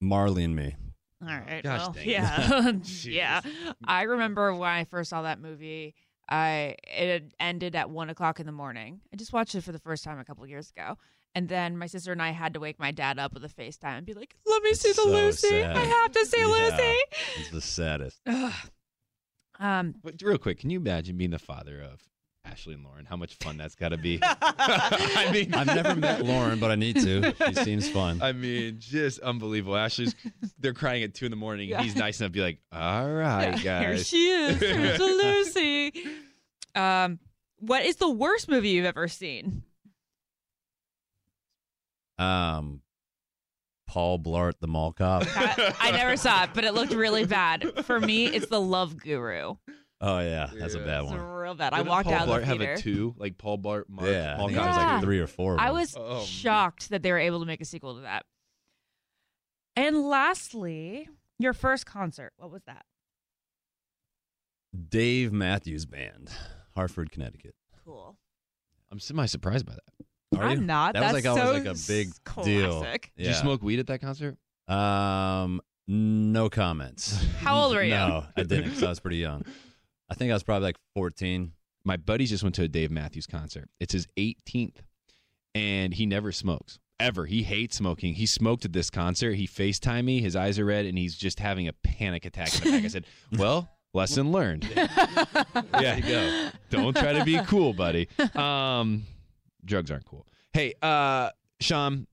Marley 0.00 0.44
and 0.44 0.54
Me. 0.54 0.76
All 1.22 1.28
right. 1.28 1.62
Gosh 1.62 1.80
well, 1.80 1.92
dang 1.92 2.08
yeah. 2.08 2.72
yeah. 3.04 3.40
I 3.84 4.02
remember 4.02 4.54
when 4.54 4.70
I 4.70 4.84
first 4.84 5.10
saw 5.10 5.22
that 5.22 5.40
movie, 5.40 5.94
I 6.28 6.76
it 6.84 7.10
had 7.12 7.34
ended 7.40 7.74
at 7.76 7.90
one 7.90 8.08
o'clock 8.10 8.40
in 8.40 8.46
the 8.46 8.52
morning. 8.52 9.00
I 9.12 9.16
just 9.16 9.32
watched 9.32 9.54
it 9.54 9.62
for 9.64 9.72
the 9.72 9.78
first 9.78 10.04
time 10.04 10.18
a 10.18 10.24
couple 10.24 10.46
years 10.46 10.70
ago. 10.70 10.96
And 11.34 11.48
then 11.48 11.76
my 11.76 11.86
sister 11.86 12.10
and 12.10 12.20
I 12.22 12.30
had 12.30 12.54
to 12.54 12.60
wake 12.60 12.78
my 12.80 12.90
dad 12.90 13.18
up 13.18 13.32
with 13.34 13.44
a 13.44 13.48
FaceTime 13.48 13.98
and 13.98 14.06
be 14.06 14.14
like, 14.14 14.34
"Let 14.46 14.62
me 14.64 14.74
see 14.74 14.88
the 14.88 14.94
so 14.94 15.08
Lucy. 15.10 15.48
sad. 15.48 15.76
I 15.76 15.84
have 15.84 16.12
to 16.12 16.26
see 16.26 16.40
Yeah. 16.40 16.46
Lucy." 16.46 16.98
It's 17.38 17.50
the 17.50 17.60
saddest. 17.60 18.20
Um, 19.60 19.94
but 20.02 20.14
real 20.22 20.38
quick, 20.38 20.58
can 20.60 20.70
you 20.70 20.80
imagine 20.80 21.16
being 21.18 21.30
the 21.30 21.38
father 21.38 21.80
of 21.82 22.00
Ashley 22.44 22.74
and 22.74 22.84
Lauren? 22.84 23.04
How 23.04 23.16
much 23.16 23.34
fun 23.34 23.56
that's 23.56 23.74
got 23.74 23.90
to 23.90 23.98
be. 23.98 24.18
I 24.22 25.30
mean, 25.32 25.54
I've 25.54 25.66
never 25.66 25.94
met 25.94 26.24
Lauren, 26.24 26.58
but 26.58 26.70
I 26.70 26.74
need 26.74 26.96
to. 26.96 27.34
She 27.48 27.54
seems 27.54 27.88
fun. 27.88 28.20
I 28.22 28.32
mean, 28.32 28.76
just 28.78 29.20
unbelievable. 29.20 29.76
Ashley's 29.76 30.14
they're 30.58 30.74
crying 30.74 31.02
at 31.02 31.14
two 31.14 31.26
in 31.26 31.30
the 31.30 31.36
morning. 31.36 31.68
Yeah. 31.68 31.82
He's 31.82 31.94
nice 31.96 32.20
enough 32.20 32.30
to 32.30 32.32
be 32.32 32.40
like, 32.40 32.58
"All 32.72 33.10
right, 33.10 33.54
Here 33.58 33.64
guys." 33.92 34.06
she 34.06 34.28
is, 34.30 34.58
Here's 34.58 34.98
the 34.98 35.04
Lucy. 35.54 35.92
Um, 36.74 37.18
what 37.58 37.84
is 37.84 37.96
the 37.96 38.10
worst 38.10 38.48
movie 38.48 38.70
you've 38.70 38.86
ever 38.86 39.06
seen? 39.06 39.62
Um, 42.18 42.80
Paul 43.86 44.18
Blart, 44.18 44.54
the 44.60 44.66
mall 44.66 44.92
cop. 44.92 45.24
I 45.36 45.90
never 45.92 46.16
saw 46.16 46.44
it, 46.44 46.50
but 46.54 46.64
it 46.64 46.74
looked 46.74 46.92
really 46.92 47.24
bad. 47.26 47.84
For 47.84 47.98
me, 47.98 48.26
it's 48.26 48.46
The 48.46 48.60
Love 48.60 48.96
Guru. 48.98 49.56
Oh 50.02 50.18
yeah, 50.20 50.50
that's 50.54 50.74
a 50.74 50.78
bad 50.78 51.02
one. 51.04 51.20
real 51.20 51.54
bad. 51.54 51.74
I 51.74 51.78
Didn't 51.78 51.88
walked 51.90 52.06
Paul 52.06 52.14
out 52.14 52.22
of 52.22 52.28
Blart 52.28 52.40
the 52.40 52.46
have 52.46 52.60
a 52.60 52.76
two, 52.78 53.14
like 53.18 53.36
Paul 53.36 53.58
Blart. 53.58 53.84
Mark, 53.88 54.08
Yeah, 54.08 54.32
I 54.34 54.36
Paul 54.38 54.46
think 54.48 54.58
it 54.58 54.66
was 54.66 54.76
like 54.76 54.86
Yeah. 54.86 55.00
three 55.00 55.18
or 55.20 55.26
four. 55.26 55.60
I 55.60 55.66
them. 55.66 55.74
was 55.74 55.94
Oh, 55.98 56.24
shocked 56.24 56.88
that 56.90 57.02
they 57.02 57.12
were 57.12 57.18
able 57.18 57.40
to 57.40 57.46
make 57.46 57.60
a 57.60 57.64
sequel 57.66 57.96
to 57.96 58.00
that. 58.02 58.24
And 59.76 60.02
lastly, 60.08 61.08
your 61.38 61.52
first 61.52 61.84
concert. 61.86 62.32
What 62.38 62.50
was 62.50 62.62
that? 62.64 62.84
Dave 64.88 65.32
Matthews 65.32 65.84
Band, 65.86 66.30
Hartford, 66.74 67.10
Connecticut. 67.10 67.54
Cool. 67.84 68.16
I'm 68.90 69.00
semi 69.00 69.26
surprised 69.26 69.66
by 69.66 69.74
that. 69.74 70.38
Are 70.38 70.44
I'm 70.44 70.60
you? 70.60 70.66
not. 70.66 70.94
That 70.94 71.12
was 71.12 71.22
That's 71.22 71.24
like 71.26 71.38
always 71.44 71.64
so 71.64 71.70
like 71.70 71.76
a 71.76 71.88
big 71.88 72.08
s- 72.08 72.44
deal. 72.44 72.80
classic. 72.80 73.12
Did 73.16 73.26
you 73.26 73.34
smoke 73.34 73.62
weed 73.62 73.80
at 73.80 73.86
that 73.88 74.00
concert? 74.00 74.36
Um, 74.68 75.60
no 75.88 76.48
comments. 76.48 77.22
How 77.40 77.62
old 77.64 77.74
were 77.74 77.82
you? 77.82 77.90
No, 77.90 78.24
I 78.36 78.44
didn't 78.44 78.64
because 78.66 78.82
I 78.84 78.88
was 78.90 79.00
pretty 79.00 79.18
young. 79.18 79.44
I 80.10 80.14
think 80.14 80.30
I 80.30 80.34
was 80.34 80.42
probably 80.42 80.68
like 80.68 80.78
14. 80.94 81.52
My 81.84 81.96
buddies 81.96 82.30
just 82.30 82.42
went 82.42 82.54
to 82.56 82.62
a 82.62 82.68
Dave 82.68 82.90
Matthews 82.90 83.26
concert. 83.26 83.68
It's 83.78 83.92
his 83.92 84.06
18th, 84.18 84.76
and 85.54 85.94
he 85.94 86.04
never 86.04 86.32
smokes 86.32 86.78
ever. 86.98 87.26
He 87.26 87.42
hates 87.42 87.76
smoking. 87.76 88.14
He 88.14 88.26
smoked 88.26 88.64
at 88.64 88.72
this 88.72 88.90
concert. 88.90 89.34
He 89.34 89.46
Facetime 89.46 90.04
me. 90.04 90.20
His 90.20 90.36
eyes 90.36 90.58
are 90.58 90.64
red, 90.64 90.84
and 90.84 90.98
he's 90.98 91.16
just 91.16 91.40
having 91.40 91.66
a 91.68 91.72
panic 91.72 92.26
attack 92.26 92.54
in 92.56 92.64
the 92.64 92.70
back. 92.76 92.84
I 92.84 92.88
said, 92.88 93.06
"Well, 93.38 93.70
lesson 93.94 94.32
learned. 94.32 94.68
yeah, 94.76 95.96
you 95.96 96.02
go. 96.02 96.50
Don't 96.70 96.96
try 96.96 97.14
to 97.14 97.24
be 97.24 97.40
cool, 97.46 97.72
buddy. 97.72 98.08
Um, 98.34 99.04
drugs 99.64 99.90
aren't 99.90 100.04
cool. 100.04 100.26
Hey, 100.52 100.74
uh, 100.82 101.30
Shawn, 101.60 102.06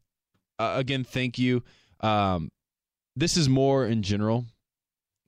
uh, 0.59 0.73
again, 0.75 1.03
thank 1.03 1.37
you. 1.37 1.63
Um, 2.01 2.51
this 3.15 3.37
is 3.37 3.49
more 3.49 3.85
in 3.85 4.03
general 4.03 4.45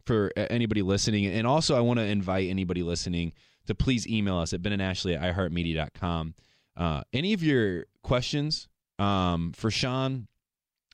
for 0.09 0.31
anybody 0.35 0.81
listening. 0.81 1.27
And 1.27 1.45
also, 1.45 1.77
I 1.77 1.81
want 1.81 1.99
to 1.99 2.03
invite 2.03 2.49
anybody 2.49 2.81
listening 2.81 3.31
to 3.67 3.75
please 3.75 4.07
email 4.07 4.39
us 4.39 4.53
at 4.53 4.63
Ben 4.63 4.73
and 4.73 4.81
Ashley 4.81 5.13
at 5.13 5.21
iHeartMedia.com. 5.21 6.33
Uh, 6.75 7.03
any 7.13 7.33
of 7.33 7.43
your 7.43 7.85
questions 8.01 8.67
um, 8.97 9.51
for 9.53 9.69
Shawn, 9.69 10.27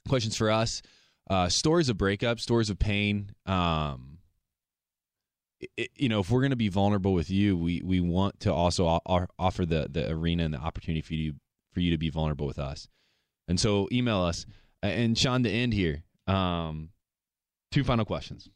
questions 0.09 0.36
for 0.36 0.51
us, 0.51 0.82
uh, 1.30 1.47
stories 1.47 1.88
of 1.88 1.97
breakup, 1.97 2.41
stories 2.41 2.70
of 2.70 2.78
pain. 2.78 3.32
Um, 3.45 4.18
it, 5.78 5.91
you 5.95 6.09
know, 6.09 6.20
if 6.20 6.30
we're 6.30 6.41
going 6.41 6.49
to 6.49 6.57
be 6.57 6.68
vulnerable 6.68 7.13
with 7.13 7.30
you, 7.30 7.57
we 7.57 7.82
we 7.86 8.01
want 8.01 8.41
to 8.41 8.53
also 8.53 8.99
offer 9.39 9.66
the 9.66 9.88
the 9.89 10.11
arena 10.11 10.43
and 10.43 10.53
the 10.53 10.59
opportunity 10.59 11.01
for 11.01 11.13
you 11.13 11.36
for 11.72 11.80
you 11.80 11.91
to 11.91 11.97
be 11.97 12.09
vulnerable 12.09 12.47
with 12.47 12.59
us. 12.59 12.89
And 13.47 13.57
so, 13.57 13.88
email 13.93 14.20
us. 14.20 14.45
And 14.84 15.18
Shawn, 15.18 15.43
to 15.43 15.49
end 15.49 15.74
here, 15.74 16.03
um, 16.28 16.89
two 17.76 17.84
final 17.84 18.05
questions. 18.05 18.49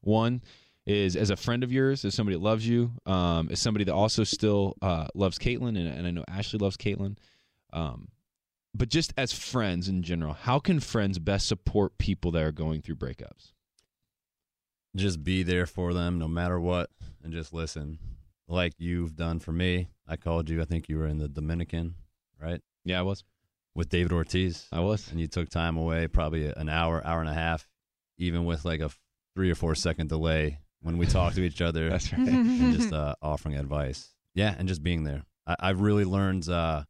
One 0.00 0.42
is 0.86 1.14
as 1.14 1.28
a 1.28 1.36
friend 1.36 1.62
of 1.62 1.70
yours, 1.70 2.04
as 2.06 2.14
somebody 2.14 2.36
that 2.36 2.42
loves 2.42 2.66
you, 2.66 2.92
um, 3.04 3.48
as 3.52 3.60
somebody 3.60 3.84
that 3.84 3.92
also 3.92 4.24
still 4.24 4.76
uh, 4.80 5.06
loves 5.14 5.38
Kaitlyn, 5.38 5.78
and, 5.78 5.86
and 5.86 6.06
I 6.06 6.10
know 6.10 6.24
Ashley 6.26 6.58
loves 6.58 6.78
Kaitlyn. 6.78 7.18
Um, 7.72 8.08
but 8.74 8.88
just 8.88 9.12
as 9.18 9.32
friends 9.32 9.88
in 9.88 10.02
general, 10.02 10.32
how 10.32 10.58
can 10.58 10.80
friends 10.80 11.18
best 11.18 11.46
support 11.46 11.98
people 11.98 12.30
that 12.32 12.42
are 12.42 12.52
going 12.52 12.80
through 12.80 12.96
breakups? 12.96 13.52
Just 14.96 15.22
be 15.22 15.42
there 15.42 15.66
for 15.66 15.92
them 15.92 16.18
no 16.18 16.26
matter 16.26 16.58
what 16.58 16.88
and 17.22 17.32
just 17.32 17.52
listen. 17.52 17.98
Like 18.48 18.72
you've 18.78 19.14
done 19.14 19.38
for 19.38 19.52
me. 19.52 19.88
I 20.08 20.16
called 20.16 20.48
you. 20.48 20.62
I 20.62 20.64
think 20.64 20.88
you 20.88 20.96
were 20.96 21.06
in 21.06 21.18
the 21.18 21.28
Dominican, 21.28 21.94
right? 22.40 22.62
Yeah, 22.84 23.00
I 23.00 23.02
was. 23.02 23.22
With 23.74 23.90
David 23.90 24.12
Ortiz. 24.12 24.66
I 24.72 24.80
was. 24.80 25.10
And 25.10 25.20
you 25.20 25.28
took 25.28 25.50
time 25.50 25.76
away, 25.76 26.08
probably 26.08 26.46
an 26.46 26.68
hour, 26.68 27.06
hour 27.06 27.20
and 27.20 27.28
a 27.28 27.34
half, 27.34 27.68
even 28.18 28.44
with 28.44 28.64
like 28.64 28.80
a 28.80 28.90
three 29.34 29.50
or 29.50 29.54
four 29.54 29.74
second 29.74 30.08
delay 30.08 30.58
when 30.82 30.98
we 30.98 31.06
talk 31.06 31.34
to 31.34 31.42
each 31.42 31.60
other. 31.62 31.88
That's 31.90 32.12
right. 32.12 32.26
And 32.28 32.74
just 32.74 32.92
uh, 32.92 33.14
offering 33.22 33.56
advice. 33.56 34.10
Yeah, 34.34 34.54
and 34.58 34.68
just 34.68 34.82
being 34.82 35.04
there. 35.04 35.22
I, 35.46 35.56
I've 35.60 35.80
really 35.80 36.04
learned, 36.04 36.48
uh, 36.48 36.84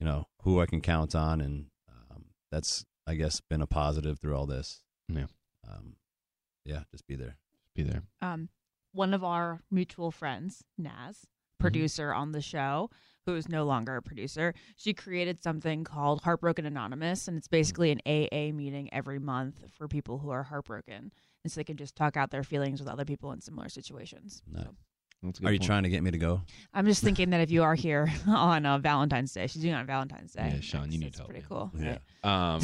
you 0.00 0.06
know, 0.06 0.26
who 0.42 0.60
I 0.60 0.66
can 0.66 0.80
count 0.80 1.14
on, 1.14 1.40
and 1.40 1.66
um, 1.88 2.26
that's, 2.52 2.84
I 3.06 3.14
guess, 3.14 3.40
been 3.40 3.62
a 3.62 3.66
positive 3.66 4.18
through 4.20 4.36
all 4.36 4.46
this. 4.46 4.82
Yeah. 5.08 5.26
Um, 5.68 5.96
yeah, 6.64 6.80
just 6.90 7.06
be 7.06 7.16
there. 7.16 7.36
Be 7.74 7.82
there. 7.82 8.02
um, 8.22 8.48
one 8.92 9.12
of 9.12 9.22
our 9.22 9.60
mutual 9.70 10.10
friends, 10.10 10.64
Naz, 10.78 11.26
producer 11.60 12.14
on 12.14 12.32
the 12.32 12.40
show, 12.40 12.88
who 13.26 13.34
is 13.34 13.48
no 13.48 13.64
longer 13.64 13.96
a 13.96 14.02
producer, 14.02 14.54
she 14.76 14.94
created 14.94 15.42
something 15.42 15.84
called 15.84 16.22
Heartbroken 16.22 16.64
Anonymous, 16.64 17.28
and 17.28 17.36
it's 17.36 17.48
basically 17.48 17.90
an 17.90 18.00
AA 18.06 18.52
meeting 18.54 18.88
every 18.92 19.18
month 19.18 19.56
for 19.76 19.88
people 19.88 20.18
who 20.18 20.30
are 20.30 20.44
heartbroken, 20.44 21.12
and 21.44 21.52
so 21.52 21.60
they 21.60 21.64
can 21.64 21.76
just 21.76 21.96
talk 21.96 22.16
out 22.16 22.30
their 22.30 22.44
feelings 22.44 22.80
with 22.80 22.88
other 22.88 23.04
people 23.04 23.32
in 23.32 23.40
similar 23.40 23.68
situations. 23.68 24.42
So 24.54 25.44
Are 25.44 25.52
you 25.52 25.58
trying 25.58 25.82
to 25.82 25.88
get 25.88 26.02
me 26.04 26.12
to 26.12 26.18
go? 26.18 26.42
I'm 26.72 26.86
just 26.86 27.02
thinking 27.04 27.30
that 27.30 27.40
if 27.40 27.50
you 27.50 27.64
are 27.64 27.74
here 27.74 28.08
on 28.28 28.64
uh, 28.64 28.78
Valentine's 28.78 29.32
Day, 29.32 29.48
she's 29.48 29.60
doing 29.62 29.74
it 29.74 29.78
on 29.78 29.86
Valentine's 29.86 30.32
Day. 30.32 30.52
Yeah, 30.54 30.60
Shawn, 30.60 30.92
you 30.92 30.98
need 30.98 31.06
That's 31.08 31.18
help. 31.18 31.30
pretty 31.30 31.44
cool. 31.48 31.70
Yeah. 31.78 31.98
Um, 32.24 32.60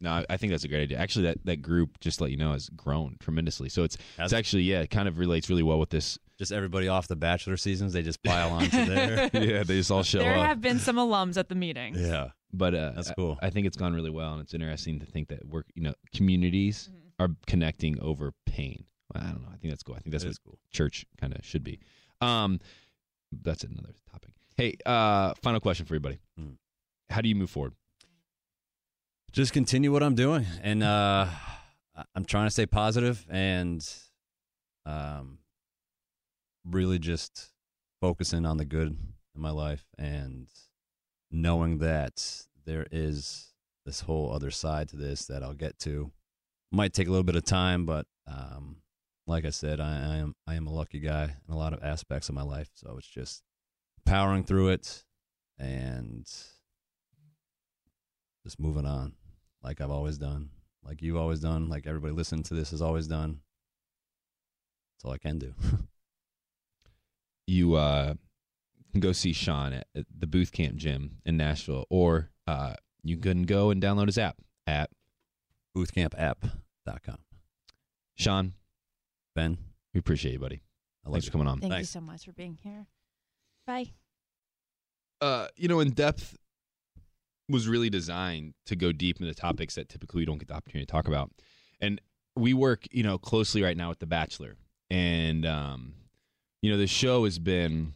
no, 0.00 0.10
I- 0.12 0.26
I 0.30 0.36
think 0.38 0.50
that's 0.52 0.64
a 0.64 0.68
great 0.68 0.82
idea. 0.82 0.96
Actually, 0.98 1.26
that, 1.26 1.44
that 1.44 1.56
group, 1.60 1.98
just 2.00 2.18
to 2.18 2.24
let 2.24 2.30
you 2.30 2.38
know, 2.38 2.52
has 2.52 2.68
grown 2.70 3.16
tremendously. 3.20 3.68
So 3.68 3.82
it's 3.84 3.98
it's 4.18 4.32
actually 4.32 4.62
yeah, 4.62 4.80
it 4.80 4.88
kind 4.90 5.08
of 5.08 5.18
relates 5.18 5.50
really 5.50 5.62
well 5.62 5.78
with 5.78 5.90
this. 5.90 6.18
Just 6.38 6.52
everybody 6.52 6.86
off 6.88 7.08
the 7.08 7.16
Bachelor 7.16 7.56
seasons, 7.56 7.92
they 7.92 8.02
just 8.02 8.22
pile 8.22 8.52
onto 8.52 8.84
there. 8.84 9.28
yeah, 9.32 9.64
they 9.64 9.76
just 9.78 9.90
all 9.90 10.02
show 10.04 10.20
There 10.20 10.30
up. 10.30 10.36
There 10.38 10.46
have 10.46 10.60
been 10.60 10.78
some 10.78 10.96
alums 10.96 11.36
at 11.36 11.48
the 11.48 11.56
meeting. 11.56 11.94
Yeah. 11.96 12.28
but 12.52 12.74
uh, 12.74 12.92
That's 12.94 13.10
cool. 13.12 13.38
I, 13.42 13.50
think 13.50 13.66
it's 13.66 13.76
gone 13.76 13.92
really 13.92 14.10
well, 14.10 14.34
and 14.34 14.42
it's 14.42 14.54
interesting 14.54 15.00
to 15.00 15.06
think 15.06 15.28
that 15.28 15.44
we're 15.46 15.64
you 15.74 15.82
know 15.82 15.94
communities 16.14 16.90
Mm-hmm. 16.92 17.24
are 17.24 17.34
connecting 17.48 18.00
over 18.00 18.32
pain. 18.46 18.84
Well, 19.12 19.24
I 19.24 19.30
don't 19.32 19.42
know. 19.42 19.48
I 19.52 19.56
think 19.56 19.72
that's 19.72 19.82
cool. 19.82 19.96
I 19.96 19.98
think 19.98 20.12
that's 20.12 20.22
That 20.22 20.28
what 20.28 20.32
is 20.32 20.38
cool. 20.38 20.58
church 20.72 21.04
kind 21.20 21.34
of 21.36 21.44
should 21.44 21.64
be. 21.64 21.80
Um, 22.20 22.60
that's 23.42 23.64
another 23.64 23.92
topic. 24.12 24.30
Hey, 24.56 24.76
uh, 24.86 25.34
final 25.42 25.58
question 25.60 25.86
for 25.86 25.94
everybody. 25.94 26.18
Hmm. 26.38 26.50
How 27.10 27.20
do 27.20 27.28
you 27.28 27.34
move 27.34 27.50
forward? 27.50 27.74
just 29.32 29.52
continue 29.52 29.92
what 29.92 30.02
I'm 30.02 30.14
doing, 30.14 30.46
and 30.62 30.82
uh, 30.82 31.26
I'm 32.14 32.24
trying 32.24 32.46
to 32.46 32.50
stay 32.50 32.66
positive 32.66 33.26
and 33.28 33.84
um, 34.86 35.38
really 36.70 36.98
just 36.98 37.52
focusing 38.00 38.46
on 38.46 38.56
the 38.56 38.64
good 38.64 38.96
in 39.34 39.40
my 39.40 39.50
life 39.50 39.84
and 39.98 40.46
knowing 41.30 41.78
that 41.78 42.44
there 42.64 42.86
is 42.90 43.52
this 43.84 44.00
whole 44.00 44.32
other 44.32 44.50
side 44.50 44.88
to 44.88 44.96
this 44.96 45.26
that 45.26 45.42
I'll 45.42 45.54
get 45.54 45.78
to. 45.80 46.10
Might 46.70 46.92
take 46.92 47.08
a 47.08 47.10
little 47.10 47.24
bit 47.24 47.36
of 47.36 47.44
time, 47.44 47.86
but 47.86 48.06
um, 48.26 48.76
like 49.26 49.44
I 49.44 49.50
said, 49.50 49.80
I, 49.80 49.92
I 49.92 50.16
am 50.16 50.34
I 50.46 50.54
am 50.54 50.66
a 50.66 50.72
lucky 50.72 51.00
guy 51.00 51.24
in 51.24 51.54
a 51.54 51.56
lot 51.56 51.72
of 51.72 51.82
aspects 51.82 52.28
of 52.28 52.34
my 52.34 52.42
life. 52.42 52.68
So 52.74 52.96
it's 52.98 53.08
just 53.08 53.42
powering 54.04 54.44
through 54.44 54.68
it 54.68 55.04
and 55.58 56.26
just 58.44 58.60
moving 58.60 58.86
on 58.86 59.14
like 59.62 59.80
I've 59.80 59.90
always 59.90 60.18
done, 60.18 60.50
like 60.84 61.02
you've 61.02 61.16
always 61.16 61.40
done, 61.40 61.68
like 61.68 61.86
everybody 61.86 62.12
listening 62.12 62.42
to 62.44 62.54
this 62.54 62.70
has 62.70 62.82
always 62.82 63.06
done. 63.06 63.40
That's 64.94 65.04
all 65.04 65.12
I 65.12 65.18
can 65.18 65.38
do. 65.38 65.54
You 67.48 67.76
uh, 67.76 68.12
can 68.92 69.00
go 69.00 69.12
see 69.12 69.32
Shawn 69.32 69.72
at, 69.72 69.86
at 69.96 70.04
the 70.16 70.26
Booth 70.26 70.52
Camp 70.52 70.76
Gym 70.76 71.22
in 71.24 71.38
Nashville, 71.38 71.86
or 71.88 72.28
uh, 72.46 72.74
you 73.02 73.16
can 73.16 73.44
go 73.44 73.70
and 73.70 73.82
download 73.82 74.04
his 74.06 74.18
app 74.18 74.36
at 74.66 74.90
boothcampapp.com. 75.74 77.16
Shawn, 78.16 78.52
Ben, 79.34 79.56
we 79.94 79.98
appreciate 79.98 80.32
you, 80.32 80.38
buddy. 80.38 80.62
I 81.04 81.08
love 81.08 81.14
Thanks 81.14 81.24
you. 81.26 81.30
for 81.30 81.38
coming 81.38 81.48
on. 81.48 81.60
Thank 81.60 81.78
you 81.78 81.84
so 81.84 82.02
much 82.02 82.26
for 82.26 82.32
being 82.32 82.58
here. 82.62 82.86
Bye. 83.66 83.92
uh, 85.22 85.48
you 85.56 85.68
know, 85.68 85.80
in 85.80 85.90
depth 85.92 86.36
was 87.48 87.66
really 87.66 87.88
designed 87.88 88.52
to 88.66 88.76
go 88.76 88.92
deep 88.92 89.20
into 89.20 89.32
topics 89.34 89.74
that 89.76 89.88
typically 89.88 90.20
we 90.20 90.26
don't 90.26 90.36
get 90.38 90.48
the 90.48 90.54
opportunity 90.54 90.84
to 90.84 90.92
talk 90.92 91.08
about. 91.08 91.30
And 91.80 91.98
we 92.36 92.52
work, 92.52 92.84
you 92.90 93.02
know, 93.02 93.16
closely 93.16 93.62
right 93.62 93.76
now 93.76 93.88
with 93.88 94.00
The 94.00 94.06
Bachelor. 94.06 94.56
And, 94.90 95.46
um, 95.46 95.94
you 96.62 96.70
know, 96.70 96.76
the 96.76 96.86
show 96.86 97.24
has 97.24 97.38
been 97.38 97.94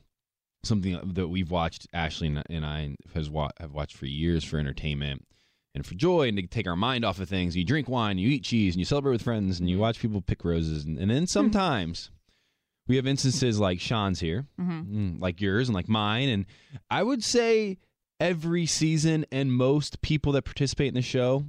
something 0.65 0.99
that 1.15 1.29
we've 1.29 1.51
watched 1.51 1.87
Ashley 1.93 2.29
and- 2.29 2.65
I 2.67 2.95
has 3.15 3.29
wa- 3.29 3.51
have 3.59 3.73
watched 3.73 3.97
for 3.97 4.07
years 4.07 4.45
for 4.45 4.59
entertainment 4.59 5.27
and 5.75 5.85
for 5.85 5.95
joy 5.95 6.29
and 6.29 6.37
to 6.37 6.47
take 6.47 6.67
our 6.69 6.77
mind 6.77 7.05
off 7.05 7.19
of 7.19 7.29
things. 7.29 7.57
You 7.57 7.65
drink 7.65 7.89
wine, 7.89 8.19
you 8.19 8.29
eat 8.29 8.45
cheese, 8.45 8.75
and 8.75 8.79
you 8.81 8.85
celebrate 8.85 9.13
with 9.13 9.23
friends, 9.23 9.59
and 9.59 9.69
you 9.69 9.79
watch 9.79 9.99
people 9.99 10.21
pick 10.21 10.45
roses. 10.45 10.85
And, 10.85 10.99
and 10.99 11.11
then 11.11 11.27
sometimes 11.27 12.11
we 12.87 12.97
have 12.97 13.07
instances 13.07 13.59
like 13.59 13.81
Shawn's 13.81 14.21
here, 14.21 14.47
Mhm. 14.61 14.87
mm, 14.87 15.21
like 15.21 15.41
yours, 15.41 15.69
and 15.69 15.75
like 15.75 15.89
mine. 15.89 16.29
And 16.29 16.47
I 16.91 17.03
would 17.03 17.25
say 17.25 17.79
every 18.21 18.67
season 18.67 19.25
and 19.33 19.53
most 19.53 20.01
people 20.03 20.31
that 20.33 20.43
participate 20.43 20.89
in 20.89 20.95
the 20.95 21.03
show, 21.03 21.47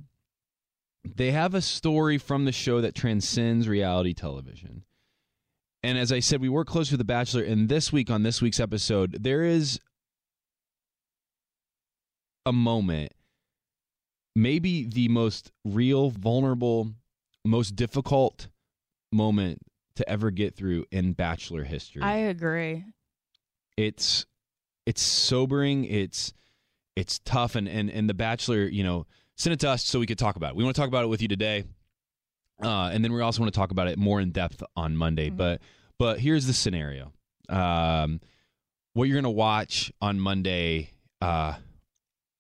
they 1.04 1.32
have 1.32 1.54
a 1.54 1.62
story 1.62 2.18
from 2.18 2.46
the 2.46 2.52
show 2.52 2.82
that 2.82 2.96
transcends 2.96 3.68
reality 3.68 4.14
television. 4.14 4.86
And 5.84 5.98
as 5.98 6.12
I 6.12 6.20
said, 6.20 6.40
we 6.40 6.48
work 6.50 6.68
close 6.68 6.92
with 6.92 6.98
The 7.00 7.04
Bachelor. 7.06 7.44
And 7.44 7.68
this 7.68 7.92
week, 7.92 8.10
on 8.10 8.24
this 8.24 8.42
week's 8.42 8.60
episode, 8.60 9.18
there 9.22 9.44
is 9.44 9.80
a 12.46 12.54
moment, 12.54 13.12
maybe 14.36 14.86
the 14.86 15.08
most 15.10 15.52
real, 15.66 16.10
vulnerable, 16.10 16.92
most 17.46 17.76
difficult 17.76 18.48
moment 19.12 19.60
to 19.96 20.08
ever 20.10 20.32
get 20.32 20.56
through 20.56 20.86
in 20.92 21.14
Bachelor 21.14 21.64
history. 21.64 22.02
I 22.02 22.16
agree. 22.16 22.86
it's 23.78 24.26
it's 24.86 25.02
sobering. 25.02 25.86
It's 25.86 26.34
it's 26.96 27.20
tough, 27.20 27.56
and 27.56 27.68
and 27.68 27.90
and 27.90 28.10
The 28.10 28.14
Bachelor, 28.14 28.66
you 28.68 28.84
know, 28.84 29.06
sent 29.38 29.54
it 29.54 29.60
to 29.62 29.70
us 29.70 29.84
so 29.86 30.00
we 30.00 30.06
could 30.06 30.18
talk 30.20 30.36
about 30.36 30.52
it. 30.52 30.56
We 30.56 30.64
want 30.64 30.76
to 30.76 30.82
talk 30.82 30.88
about 30.90 31.04
it 31.04 31.08
with 31.08 31.22
you 31.22 31.28
today. 31.28 31.66
Uh, 32.62 32.90
and 32.94 33.04
then 33.04 33.12
we 33.14 33.22
also 33.22 33.42
want 33.42 33.54
to 33.54 33.58
talk 33.58 33.72
about 33.72 33.88
it 33.88 33.98
more 33.98 34.22
in 34.22 34.32
depth 34.32 34.64
on 34.76 34.96
Monday. 34.96 35.30
But 35.30 35.62
but 36.00 36.20
here's 36.20 36.46
the 36.46 36.54
scenario: 36.54 37.12
um, 37.50 38.20
what 38.94 39.06
you're 39.06 39.16
going 39.16 39.24
to 39.24 39.30
watch 39.30 39.92
on 40.02 40.20
Monday 40.20 40.92
uh, 41.22 41.56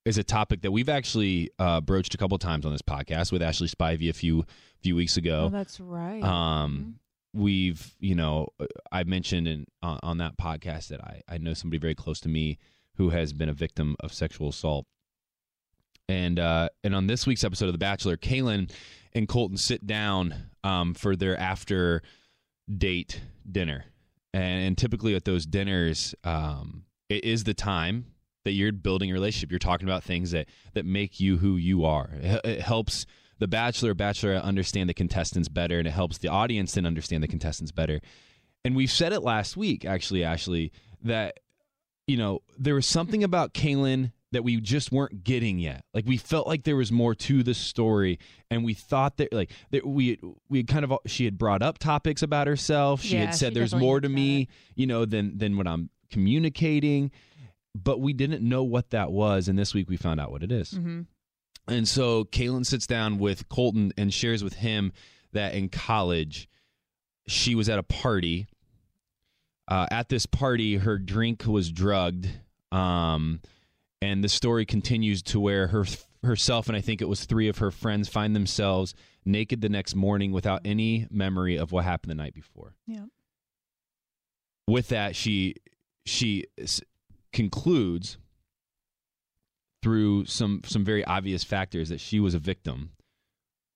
is 0.05 0.17
a 0.17 0.23
topic 0.23 0.61
that 0.61 0.71
we've 0.71 0.89
actually 0.89 1.49
uh, 1.59 1.81
broached 1.81 2.13
a 2.13 2.17
couple 2.17 2.37
times 2.37 2.65
on 2.65 2.71
this 2.71 2.81
podcast 2.81 3.31
with 3.31 3.41
Ashley 3.41 3.67
Spivey 3.67 4.09
a 4.09 4.13
few 4.13 4.45
few 4.81 4.95
weeks 4.95 5.17
ago. 5.17 5.45
Oh, 5.45 5.49
that's 5.49 5.79
right. 5.79 6.23
Um, 6.23 6.99
we've 7.33 7.95
you 7.99 8.15
know 8.15 8.49
I 8.91 9.03
mentioned 9.03 9.47
in 9.47 9.65
on, 9.81 9.99
on 10.03 10.17
that 10.19 10.37
podcast 10.37 10.89
that 10.89 11.01
I 11.01 11.21
I 11.27 11.37
know 11.37 11.53
somebody 11.53 11.79
very 11.79 11.95
close 11.95 12.19
to 12.21 12.29
me 12.29 12.59
who 12.97 13.09
has 13.09 13.33
been 13.33 13.49
a 13.49 13.53
victim 13.53 13.95
of 13.99 14.13
sexual 14.13 14.49
assault. 14.49 14.85
And 16.09 16.37
uh, 16.37 16.69
and 16.83 16.93
on 16.93 17.07
this 17.07 17.25
week's 17.25 17.43
episode 17.43 17.67
of 17.67 17.71
The 17.71 17.79
Bachelor, 17.79 18.17
Caelynn 18.17 18.69
and 19.13 19.27
Colton 19.27 19.57
sit 19.57 19.85
down 19.85 20.33
um, 20.63 20.93
for 20.93 21.15
their 21.15 21.37
after 21.37 22.01
date 22.75 23.21
dinner, 23.49 23.85
and, 24.33 24.65
and 24.65 24.77
typically 24.77 25.15
at 25.15 25.25
those 25.25 25.45
dinners, 25.45 26.15
um, 26.23 26.85
it 27.09 27.23
is 27.23 27.43
the 27.43 27.53
time 27.53 28.05
that 28.45 28.51
you're 28.51 28.71
building 28.71 29.09
a 29.09 29.13
relationship. 29.13 29.51
You're 29.51 29.59
talking 29.59 29.87
about 29.87 30.03
things 30.03 30.31
that 30.31 30.47
that 30.73 30.85
make 30.85 31.19
you 31.19 31.37
who 31.37 31.55
you 31.55 31.85
are. 31.85 32.09
It, 32.21 32.41
it 32.43 32.61
helps 32.61 33.05
the 33.39 33.47
bachelor 33.47 33.91
or 33.91 33.95
bachelorette 33.95 34.43
understand 34.43 34.89
the 34.89 34.93
contestants 34.93 35.49
better, 35.49 35.79
and 35.79 35.87
it 35.87 35.91
helps 35.91 36.17
the 36.17 36.29
audience 36.29 36.73
then 36.73 36.85
understand 36.85 37.23
the 37.23 37.27
contestants 37.27 37.71
better. 37.71 37.99
And 38.65 38.75
we've 38.75 38.91
said 38.91 39.11
it 39.11 39.21
last 39.21 39.57
week, 39.57 39.85
actually, 39.85 40.23
Ashley, 40.23 40.71
that 41.03 41.39
you 42.07 42.17
know 42.17 42.41
there 42.57 42.75
was 42.75 42.85
something 42.85 43.23
about 43.23 43.53
Caelynn 43.53 44.11
that 44.33 44.43
we 44.43 44.59
just 44.59 44.91
weren't 44.91 45.23
getting 45.23 45.57
yet. 45.59 45.85
Like 45.93 46.05
we 46.05 46.17
felt 46.17 46.47
like 46.47 46.63
there 46.63 46.75
was 46.75 46.91
more 46.91 47.15
to 47.15 47.41
the 47.43 47.53
story, 47.53 48.19
and 48.51 48.63
we 48.65 48.73
thought 48.73 49.17
that 49.17 49.31
like 49.31 49.51
that 49.71 49.85
we 49.85 50.19
we 50.49 50.63
kind 50.63 50.83
of 50.83 50.93
she 51.05 51.25
had 51.25 51.37
brought 51.37 51.61
up 51.61 51.77
topics 51.77 52.21
about 52.21 52.47
herself. 52.47 53.01
She 53.01 53.15
Yeah, 53.15 53.25
had 53.25 53.35
said 53.35 53.53
she 53.53 53.59
there's 53.59 53.73
more 53.73 54.01
to 54.01 54.09
me, 54.09 54.49
you 54.75 54.85
know, 54.85 55.05
than 55.05 55.37
than 55.37 55.57
what 55.57 55.67
I'm 55.67 55.89
communicating. 56.11 57.11
But 57.75 57.99
we 58.01 58.13
didn't 58.13 58.47
know 58.47 58.63
what 58.63 58.91
that 58.91 59.11
was, 59.11 59.47
and 59.47 59.57
this 59.57 59.73
week 59.73 59.89
we 59.89 59.97
found 59.97 60.19
out 60.19 60.31
what 60.31 60.43
it 60.43 60.51
is. 60.51 60.71
Mm-hmm. 60.71 61.01
And 61.67 61.87
so 61.87 62.25
Caelynn 62.25 62.65
sits 62.65 62.85
down 62.85 63.17
with 63.17 63.47
Colton 63.49 63.93
and 63.97 64.13
shares 64.13 64.43
with 64.43 64.53
him 64.55 64.91
that 65.31 65.55
in 65.55 65.69
college 65.69 66.47
she 67.27 67.55
was 67.55 67.69
at 67.69 67.79
a 67.79 67.83
party. 67.83 68.47
Uh, 69.67 69.87
at 69.89 70.09
this 70.09 70.25
party, 70.25 70.75
her 70.75 70.97
drink 70.97 71.45
was 71.47 71.71
drugged, 71.71 72.27
um, 72.71 73.39
and 74.03 74.23
the 74.23 74.29
story 74.29 74.65
continues 74.65 75.21
to 75.23 75.39
where 75.39 75.67
her 75.67 75.85
herself 76.23 76.67
and 76.67 76.77
I 76.77 76.81
think 76.81 77.01
it 77.01 77.07
was 77.09 77.25
three 77.25 77.47
of 77.49 77.57
her 77.57 77.71
friends 77.71 78.07
find 78.09 78.35
themselves 78.35 78.93
naked 79.25 79.61
the 79.61 79.69
next 79.69 79.95
morning 79.95 80.31
without 80.31 80.61
any 80.65 81.07
memory 81.11 81.57
of 81.57 81.71
what 81.71 81.83
happened 81.85 82.11
the 82.11 82.15
night 82.15 82.33
before 82.33 82.75
Yeah. 82.87 83.05
with 84.67 84.89
that 84.89 85.15
she 85.15 85.55
she 86.05 86.45
concludes 87.31 88.17
through 89.81 90.25
some 90.25 90.61
some 90.65 90.85
very 90.85 91.03
obvious 91.05 91.43
factors 91.43 91.89
that 91.89 91.99
she 91.99 92.19
was 92.19 92.33
a 92.33 92.39
victim 92.39 92.91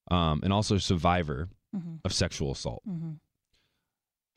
um, 0.09 0.39
and 0.43 0.53
also 0.53 0.75
a 0.75 0.79
survivor 0.79 1.49
Mhm. 1.75 1.99
of 2.05 2.13
sexual 2.13 2.51
assault 2.51 2.81
Mm-hmm. 2.87 3.11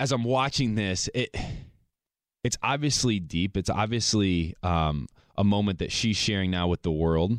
as 0.00 0.10
i'm 0.10 0.24
watching 0.24 0.74
this 0.74 1.08
it 1.14 1.34
it's 2.42 2.56
obviously 2.62 3.20
deep 3.20 3.56
it's 3.56 3.70
obviously 3.70 4.54
um, 4.64 5.06
a 5.36 5.44
moment 5.44 5.78
that 5.78 5.92
she's 5.92 6.16
sharing 6.16 6.50
now 6.50 6.68
with 6.68 6.82
the 6.82 6.92
world. 6.92 7.38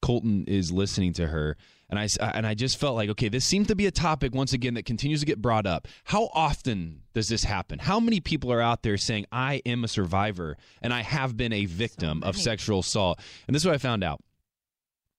Colton 0.00 0.44
is 0.48 0.72
listening 0.72 1.12
to 1.14 1.28
her 1.28 1.56
and 1.88 1.98
I, 1.98 2.04
s- 2.04 2.16
and 2.16 2.44
I 2.46 2.54
just 2.54 2.76
felt 2.78 2.96
like 2.96 3.08
okay 3.10 3.28
this 3.28 3.44
seems 3.44 3.68
to 3.68 3.76
be 3.76 3.86
a 3.86 3.90
topic 3.92 4.34
once 4.34 4.52
again 4.52 4.74
that 4.74 4.84
continues 4.84 5.20
to 5.20 5.26
get 5.26 5.40
brought 5.40 5.66
up. 5.66 5.86
How 6.04 6.28
often 6.34 7.02
does 7.14 7.28
this 7.28 7.44
happen? 7.44 7.78
How 7.78 8.00
many 8.00 8.18
people 8.18 8.50
are 8.52 8.60
out 8.60 8.82
there 8.82 8.96
saying 8.96 9.26
i 9.30 9.62
am 9.64 9.84
a 9.84 9.88
survivor 9.88 10.56
and 10.80 10.92
i 10.92 11.02
have 11.02 11.36
been 11.36 11.52
a 11.52 11.66
victim 11.66 12.22
of 12.24 12.36
sexual 12.36 12.80
assault? 12.80 13.20
And 13.46 13.54
this 13.54 13.62
is 13.62 13.66
what 13.66 13.74
i 13.74 13.78
found 13.78 14.02
out. 14.02 14.20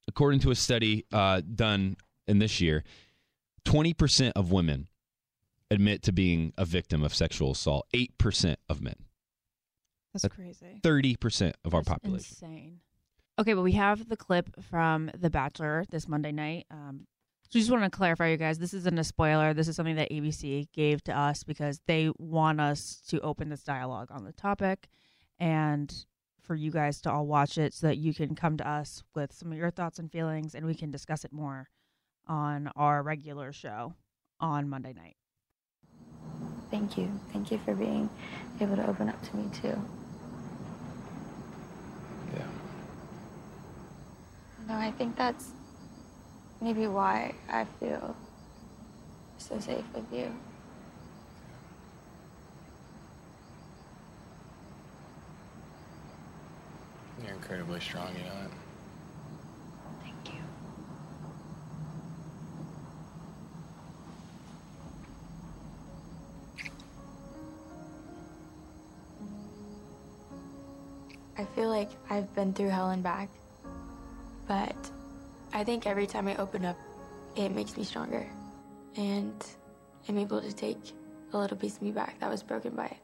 According 0.10 0.42
to 0.42 0.52
a 0.52 0.56
study 0.56 1.06
uh, 1.14 1.42
done 1.56 1.96
in 2.28 2.40
this 2.40 2.60
year 2.60 2.84
20% 3.66 4.34
of 4.36 4.52
women 4.52 4.88
admit 5.72 6.04
to 6.04 6.12
being 6.12 6.52
a 6.58 6.66
victim 6.66 7.04
of 7.04 7.16
sexual 7.16 7.52
assault 7.52 7.88
8% 7.94 8.56
of 8.68 8.82
men 8.82 8.96
That's 10.14 10.34
crazy. 10.34 10.80
30% 10.82 11.54
of 11.66 11.74
our 11.74 11.82
population 11.82 12.36
Insane. 12.42 12.80
Okay, 13.40 13.54
but 13.54 13.64
we 13.64 13.72
have 13.74 14.10
the 14.10 14.18
clip 14.18 14.64
from 14.64 15.10
The 15.18 15.30
Bachelor 15.30 15.86
this 15.90 16.08
Monday 16.08 16.32
night. 16.32 16.68
Um, 16.70 17.08
so 17.50 17.58
we 17.58 17.62
just 17.62 17.72
want 17.72 17.84
to 17.84 17.90
clarify, 17.90 18.30
you 18.30 18.38
guys, 18.38 18.60
this 18.60 18.74
isn't 18.74 18.98
a 18.98 19.04
spoiler. 19.04 19.54
This 19.54 19.68
is 19.68 19.76
something 19.76 19.96
that 19.96 20.12
ABC 20.12 20.68
gave 20.72 21.04
to 21.06 21.18
us 21.18 21.44
because 21.44 21.82
they 21.88 22.12
want 22.20 22.62
us 22.62 23.02
to 23.08 23.20
open 23.22 23.50
this 23.50 23.64
dialogue 23.64 24.10
on 24.12 24.24
the 24.24 24.34
topic 24.34 24.88
and 25.40 26.06
for 26.42 26.56
you 26.56 26.72
guys 26.72 27.02
to 27.02 27.12
all 27.12 27.26
watch 27.26 27.58
it 27.58 27.74
so 27.74 27.88
that 27.88 27.98
you 27.98 28.14
can 28.14 28.36
come 28.36 28.58
to 28.58 28.68
us 28.68 29.04
with 29.16 29.34
some 29.34 29.52
of 29.52 29.58
your 29.58 29.72
thoughts 29.72 29.98
and 29.98 30.12
feelings 30.12 30.54
and 30.54 30.66
we 30.66 30.76
can 30.76 30.92
discuss 30.92 31.26
it 31.26 31.32
more 31.32 31.70
on 32.28 32.70
our 32.76 33.02
regular 33.02 33.52
show 33.52 33.94
on 34.40 34.70
Monday 34.70 34.94
night. 34.94 35.16
Thank 36.70 36.98
you. 36.98 37.12
Thank 37.32 37.52
you 37.52 37.60
for 37.60 37.74
being 37.74 38.10
able 38.60 38.76
to 38.76 38.88
open 38.88 39.10
up 39.10 39.22
to 39.30 39.36
me 39.38 39.50
too. 39.62 39.80
No, 44.68 44.76
I 44.76 44.92
think 44.92 45.16
that's 45.16 45.52
maybe 46.62 46.88
why 46.88 47.34
I 47.50 47.66
feel 47.80 48.16
so 49.38 49.60
safe 49.60 49.84
with 49.94 50.06
you. 50.12 50.32
You're 57.22 57.34
incredibly 57.34 57.80
strong, 57.82 58.16
you 58.16 58.24
know? 58.24 58.48
Like 71.84 71.92
I've 72.10 72.34
been 72.34 72.54
through 72.54 72.70
hell 72.70 72.92
and 72.92 73.04
back, 73.04 73.28
but 74.48 74.76
I 75.54 75.66
think 75.66 75.86
every 75.86 76.08
time 76.08 76.30
I 76.30 76.36
open 76.38 76.64
up, 76.64 76.78
it 77.36 77.50
makes 77.50 77.76
me 77.76 77.84
stronger. 77.84 78.26
And 78.96 79.46
I'm 80.08 80.18
able 80.18 80.42
to 80.42 80.54
take 80.54 80.78
a 81.34 81.38
little 81.38 81.58
piece 81.58 81.76
of 81.76 81.82
me 81.82 81.92
back 81.92 82.20
that 82.20 82.30
was 82.30 82.42
broken 82.42 82.74
by 82.76 82.86
it. 82.86 82.98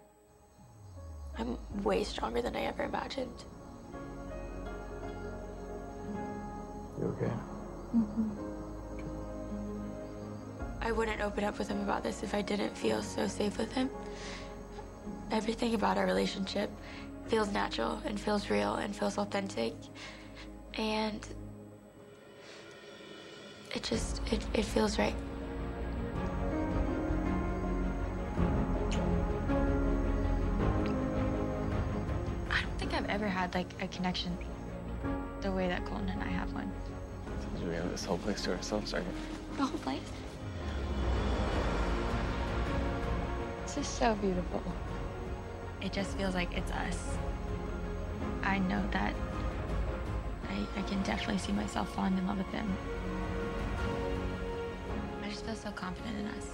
I'm 1.37 1.57
way 1.83 2.05
stronger 2.05 2.41
than 2.41 2.55
I 2.55 2.61
ever 2.61 2.83
imagined. 2.83 3.43
You 6.99 7.05
okay? 7.05 7.33
Mm-hmm. 7.95 8.29
I 10.81 10.91
wouldn't 10.93 11.21
open 11.21 11.43
up 11.43 11.59
with 11.59 11.67
him 11.67 11.81
about 11.81 12.03
this 12.03 12.23
if 12.23 12.33
I 12.33 12.41
didn't 12.41 12.77
feel 12.77 13.03
so 13.03 13.27
safe 13.27 13.57
with 13.57 13.73
him. 13.73 13.89
Everything 15.31 15.73
about 15.75 15.97
our 15.97 16.05
relationship 16.05 16.69
feels 17.29 17.51
natural 17.51 18.01
and 18.05 18.19
feels 18.19 18.49
real 18.49 18.75
and 18.75 18.95
feels 18.95 19.19
authentic. 19.19 19.73
And 20.73 21.25
it 23.75 23.83
just, 23.83 24.21
it, 24.33 24.43
it 24.53 24.65
feels 24.65 24.97
right. 24.97 25.13
I 32.49 32.61
don't 32.61 32.79
think 32.79 32.95
I've 32.95 33.09
ever 33.09 33.27
had 33.27 33.53
like 33.53 33.67
a 33.79 33.87
connection 33.89 34.35
the 35.41 35.51
way 35.51 35.67
that 35.67 35.85
Colton 35.85 36.09
and 36.09 36.23
I 36.23 36.27
have 36.29 36.51
one. 36.53 36.71
We 37.63 37.75
have 37.75 37.91
this 37.91 38.05
whole 38.05 38.17
place 38.17 38.41
to 38.43 38.53
ourselves, 38.55 38.93
right? 38.93 39.03
The 39.57 39.65
whole 39.65 39.79
place. 39.79 40.01
This 43.65 43.77
is 43.77 43.87
so 43.87 44.15
beautiful. 44.15 44.63
It 45.81 45.93
just 45.93 46.17
feels 46.17 46.35
like 46.35 46.55
it's 46.55 46.71
us. 46.71 47.17
I 48.43 48.59
know 48.59 48.83
that 48.91 49.13
I, 50.49 50.79
I 50.79 50.81
can 50.83 51.01
definitely 51.03 51.37
see 51.37 51.51
myself 51.51 51.93
falling 51.95 52.17
in 52.17 52.27
love 52.27 52.37
with 52.37 52.47
him. 52.47 52.77
I 55.23 55.29
just 55.29 55.45
feel 55.45 55.55
so 55.55 55.71
confident 55.71 56.17
in 56.17 56.27
us. 56.27 56.47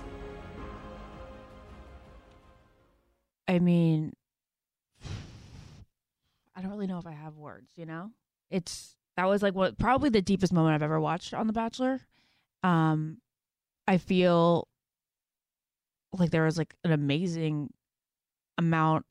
I 3.48 3.60
mean, 3.60 4.14
I 6.56 6.62
don't 6.62 6.72
really 6.72 6.88
know 6.88 7.00
if 7.00 7.08
I 7.08 7.12
have 7.12 7.38
words, 7.38 7.72
you 7.76 7.86
know? 7.86 8.12
It's 8.50 8.96
that 9.18 9.26
was 9.26 9.42
like 9.42 9.56
what 9.56 9.78
probably 9.78 10.10
the 10.10 10.22
deepest 10.22 10.54
moment 10.54 10.76
I've 10.76 10.84
ever 10.84 11.00
watched 11.00 11.34
on 11.34 11.48
The 11.48 11.54
Bachelor. 11.54 12.02
Um 12.64 13.18
I 13.88 13.98
feel 13.98 14.68
like 16.12 16.32
there 16.32 16.46
was 16.46 16.58
like 16.58 16.76
an 16.84 16.92
amazing 16.92 17.72
amount 18.58 19.06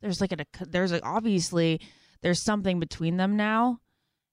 there's 0.00 0.20
like 0.20 0.32
a 0.32 0.44
there's 0.66 0.92
like 0.92 1.04
obviously 1.04 1.80
there's 2.22 2.42
something 2.42 2.80
between 2.80 3.16
them 3.16 3.36
now 3.36 3.80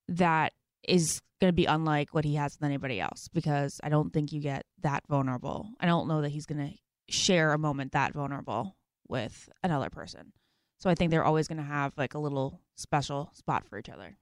that 0.08 0.54
is 0.88 1.22
going 1.40 1.50
to 1.50 1.56
be 1.56 1.66
unlike 1.66 2.14
what 2.14 2.26
he 2.26 2.36
has 2.36 2.56
with 2.56 2.66
anybody 2.66 3.00
else 3.00 3.28
because 3.34 3.80
I 3.84 3.90
don't 3.90 4.12
think 4.12 4.32
you 4.32 4.42
get 4.42 4.66
that 4.82 5.04
vulnerable. 5.08 5.70
I 5.80 5.86
don't 5.86 6.08
know 6.08 6.22
that 6.22 6.30
he's 6.30 6.46
going 6.46 6.70
to 6.70 6.74
share 7.14 7.54
a 7.54 7.58
moment 7.58 7.92
that 7.92 8.14
vulnerable 8.14 8.76
with 9.08 9.50
another 9.64 9.90
person. 9.90 10.34
So 10.80 10.90
I 10.90 10.96
think 10.96 11.12
they're 11.12 11.24
always 11.24 11.48
going 11.48 11.58
to 11.58 11.64
have 11.64 11.94
like 11.98 12.14
a 12.14 12.20
little 12.20 12.62
special 12.76 13.32
spot 13.34 13.68
for 13.68 13.78
each 13.78 13.90
other. 13.90 14.18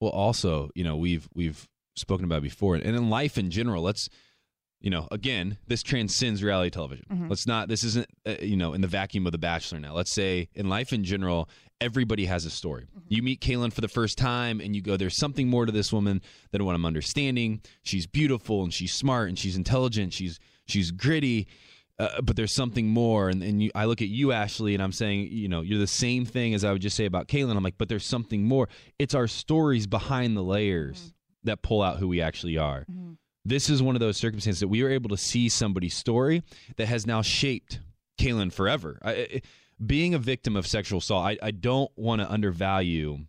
Well, 0.00 0.10
also, 0.10 0.70
you 0.74 0.84
know, 0.84 0.96
we've 0.96 1.28
we've 1.34 1.66
spoken 1.94 2.24
about 2.24 2.42
before, 2.42 2.74
and 2.74 2.84
in 2.84 3.08
life 3.08 3.38
in 3.38 3.50
general, 3.50 3.82
let's, 3.82 4.10
you 4.86 4.90
know, 4.90 5.08
again, 5.10 5.58
this 5.66 5.82
transcends 5.82 6.44
reality 6.44 6.70
television. 6.70 7.04
Mhm. 7.12 7.28
Let's 7.28 7.44
not. 7.44 7.66
This 7.68 7.82
isn't, 7.82 8.06
uh, 8.24 8.36
you 8.40 8.56
know, 8.56 8.72
in 8.72 8.82
the 8.82 8.86
vacuum 8.86 9.26
of 9.26 9.32
The 9.32 9.38
Bachelor. 9.38 9.80
Now, 9.80 9.94
let's 9.94 10.12
say 10.12 10.48
in 10.54 10.68
life 10.68 10.92
in 10.92 11.02
general, 11.02 11.48
everybody 11.80 12.26
has 12.26 12.44
a 12.44 12.50
story. 12.50 12.84
You 13.08 13.20
meet 13.20 13.40
Caelynn 13.40 13.72
for 13.72 13.80
the 13.80 13.88
first 13.88 14.16
time, 14.16 14.60
and 14.60 14.76
you 14.76 14.82
go, 14.82 14.96
"There's 14.96 15.16
something 15.16 15.48
more 15.48 15.66
to 15.66 15.72
this 15.72 15.92
woman 15.92 16.22
than 16.52 16.64
what 16.64 16.76
I'm 16.76 16.86
understanding. 16.86 17.62
She's 17.82 18.06
beautiful, 18.06 18.62
and 18.62 18.72
she's 18.72 18.94
smart, 18.94 19.28
and 19.28 19.36
she's 19.36 19.56
intelligent. 19.56 20.12
She's 20.12 20.38
she's 20.66 20.92
gritty." 20.92 21.48
Uh, 21.98 22.20
but 22.22 22.36
there's 22.36 22.52
something 22.52 22.86
more, 22.86 23.28
and, 23.28 23.42
and 23.42 23.60
you, 23.60 23.72
I 23.74 23.86
look 23.86 24.00
at 24.02 24.08
you, 24.08 24.30
Ashley, 24.30 24.74
and 24.74 24.82
I'm 24.82 24.92
saying, 24.92 25.30
you 25.32 25.48
know, 25.48 25.62
you're 25.62 25.80
the 25.80 25.86
same 25.88 26.26
thing 26.26 26.54
as 26.54 26.62
I 26.62 26.70
would 26.70 26.82
just 26.82 26.94
say 26.94 27.06
about 27.06 27.26
Caelynn. 27.26 27.56
I'm 27.56 27.64
like, 27.64 27.78
but 27.78 27.88
there's 27.88 28.04
something 28.06 28.44
more. 28.44 28.68
It's 29.00 29.14
our 29.16 29.26
stories 29.26 29.88
behind 29.88 30.36
the 30.36 30.44
layers 30.44 31.12
that 31.42 31.62
pull 31.62 31.82
out 31.82 31.98
who 31.98 32.06
we 32.06 32.20
actually 32.20 32.56
are. 32.56 32.84
This 33.46 33.70
is 33.70 33.80
one 33.80 33.94
of 33.94 34.00
those 34.00 34.16
circumstances 34.16 34.60
that 34.60 34.68
we 34.68 34.82
were 34.82 34.90
able 34.90 35.08
to 35.10 35.16
see 35.16 35.48
somebody's 35.48 35.94
story 35.94 36.42
that 36.76 36.86
has 36.86 37.06
now 37.06 37.22
shaped 37.22 37.80
Caelynn 38.18 38.52
forever. 38.52 38.98
I, 39.04 39.42
being 39.84 40.14
a 40.14 40.18
victim 40.18 40.56
of 40.56 40.66
sexual 40.66 40.98
assault, 40.98 41.24
I, 41.24 41.38
I 41.40 41.50
don't 41.52 41.90
want 41.96 42.22
to 42.22 42.30
undervalue 42.30 43.20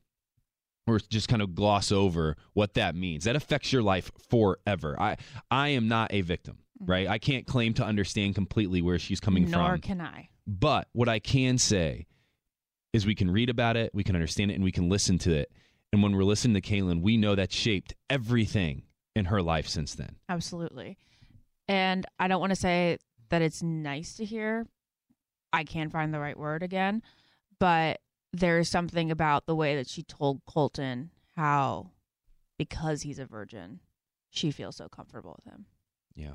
or 0.87 0.99
just 0.99 1.27
kind 1.27 1.41
of 1.41 1.53
gloss 1.53 1.91
over 1.91 2.35
what 2.53 2.73
that 2.75 2.95
means. 2.95 3.25
That 3.25 3.35
affects 3.35 3.71
your 3.71 3.83
life 3.83 4.09
forever. 4.29 4.99
I 4.99 5.17
I 5.51 5.69
am 5.69 5.87
not 5.87 6.11
a 6.13 6.21
victim, 6.21 6.59
mm-hmm. 6.81 6.91
right? 6.91 7.07
I 7.07 7.19
can't 7.19 7.45
claim 7.45 7.75
to 7.75 7.83
understand 7.83 8.33
completely 8.33 8.81
where 8.81 8.97
she's 8.97 9.19
coming 9.19 9.43
Nor 9.43 9.51
from. 9.51 9.61
Nor 9.61 9.77
can 9.77 10.01
I. 10.01 10.29
But 10.47 10.87
what 10.93 11.09
I 11.09 11.19
can 11.19 11.59
say 11.59 12.07
is 12.91 13.05
we 13.05 13.15
can 13.15 13.29
read 13.29 13.49
about 13.49 13.77
it, 13.77 13.91
we 13.93 14.03
can 14.03 14.15
understand 14.15 14.49
it, 14.49 14.55
and 14.55 14.63
we 14.63 14.71
can 14.71 14.89
listen 14.89 15.19
to 15.19 15.33
it. 15.33 15.51
And 15.93 16.01
when 16.01 16.15
we're 16.15 16.23
listening 16.23 16.59
to 16.59 16.61
Caelynn, 16.61 17.01
we 17.01 17.17
know 17.17 17.35
that 17.35 17.51
shaped 17.51 17.93
everything 18.09 18.83
in 19.17 19.25
her 19.25 19.41
life 19.41 19.67
since 19.67 19.95
then. 19.95 20.15
Absolutely. 20.29 20.97
And 21.67 22.05
I 22.19 22.27
don't 22.27 22.39
want 22.39 22.51
to 22.51 22.55
say 22.55 22.97
that 23.29 23.41
it's 23.41 23.61
nice 23.61 24.15
to 24.15 24.25
hear. 24.25 24.65
I 25.51 25.63
can't 25.63 25.91
find 25.91 26.13
the 26.13 26.19
right 26.19 26.37
word 26.37 26.63
again, 26.63 27.01
but 27.59 27.99
there's 28.33 28.69
something 28.69 29.11
about 29.11 29.45
the 29.45 29.55
way 29.55 29.75
that 29.75 29.87
she 29.87 30.03
told 30.03 30.41
Colton 30.45 31.11
how, 31.35 31.91
because 32.57 33.01
he's 33.01 33.19
a 33.19 33.25
virgin, 33.25 33.79
she 34.29 34.51
feels 34.51 34.75
so 34.75 34.87
comfortable 34.89 35.35
with 35.43 35.53
him 35.53 35.65
Yeah. 36.15 36.33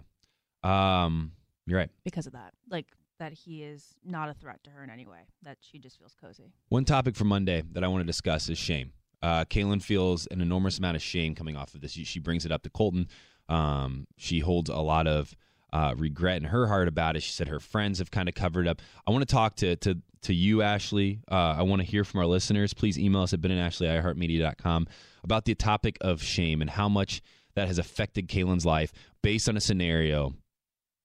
Um, 0.64 1.32
you're 1.66 1.78
right. 1.78 1.90
because 2.04 2.26
of 2.26 2.32
that. 2.32 2.52
Like 2.68 2.86
that 3.18 3.32
he 3.32 3.62
is 3.62 3.94
not 4.04 4.28
a 4.28 4.34
threat 4.34 4.62
to 4.64 4.70
her 4.70 4.82
in 4.82 4.90
any 4.90 5.06
way, 5.06 5.26
that 5.42 5.58
she 5.60 5.78
just 5.78 5.98
feels 5.98 6.14
cozy. 6.20 6.52
One 6.70 6.84
topic 6.84 7.14
for 7.16 7.24
Monday 7.24 7.62
that 7.72 7.84
I 7.84 7.88
want 7.88 8.00
to 8.02 8.06
discuss 8.06 8.48
is 8.48 8.58
shame. 8.58 8.92
Uh, 9.22 9.44
Caelynn 9.44 9.82
feels 9.82 10.26
an 10.26 10.40
enormous 10.40 10.78
amount 10.78 10.96
of 10.96 11.02
shame 11.02 11.34
coming 11.34 11.56
off 11.56 11.74
of 11.74 11.80
this. 11.80 11.92
She, 11.92 12.04
she 12.04 12.18
brings 12.18 12.44
it 12.44 12.52
up 12.52 12.62
to 12.62 12.70
Colton. 12.70 13.08
Um, 13.48 14.06
she 14.16 14.40
holds 14.40 14.70
a 14.70 14.76
lot 14.76 15.06
of 15.06 15.34
uh, 15.72 15.94
regret 15.96 16.36
in 16.38 16.44
her 16.44 16.66
heart 16.66 16.88
about 16.88 17.16
it. 17.16 17.22
She 17.22 17.32
said 17.32 17.48
her 17.48 17.60
friends 17.60 17.98
have 17.98 18.10
kind 18.10 18.28
of 18.28 18.34
covered 18.34 18.68
up. 18.68 18.82
I 19.06 19.10
want 19.10 19.26
to 19.26 19.32
talk 19.32 19.56
to 19.56 19.76
to 19.76 19.98
to 20.22 20.34
you, 20.34 20.62
Ashley. 20.62 21.20
Uh, 21.30 21.56
I 21.58 21.62
want 21.62 21.80
to 21.82 21.86
hear 21.86 22.04
from 22.04 22.20
our 22.20 22.26
listeners. 22.26 22.72
Please 22.74 22.98
email 22.98 23.22
us 23.22 23.32
at 23.32 23.40
Ben 23.40 23.50
and 23.50 23.60
Ashley 23.60 23.88
iHeartMedia.com 23.88 24.86
about 25.24 25.44
the 25.44 25.54
topic 25.54 25.98
of 26.00 26.22
shame 26.22 26.60
and 26.60 26.70
how 26.70 26.88
much 26.88 27.22
that 27.54 27.66
has 27.66 27.78
affected 27.78 28.28
Caelynn's 28.28 28.64
life 28.64 28.92
based 29.22 29.48
on 29.48 29.56
a 29.56 29.60
scenario 29.60 30.34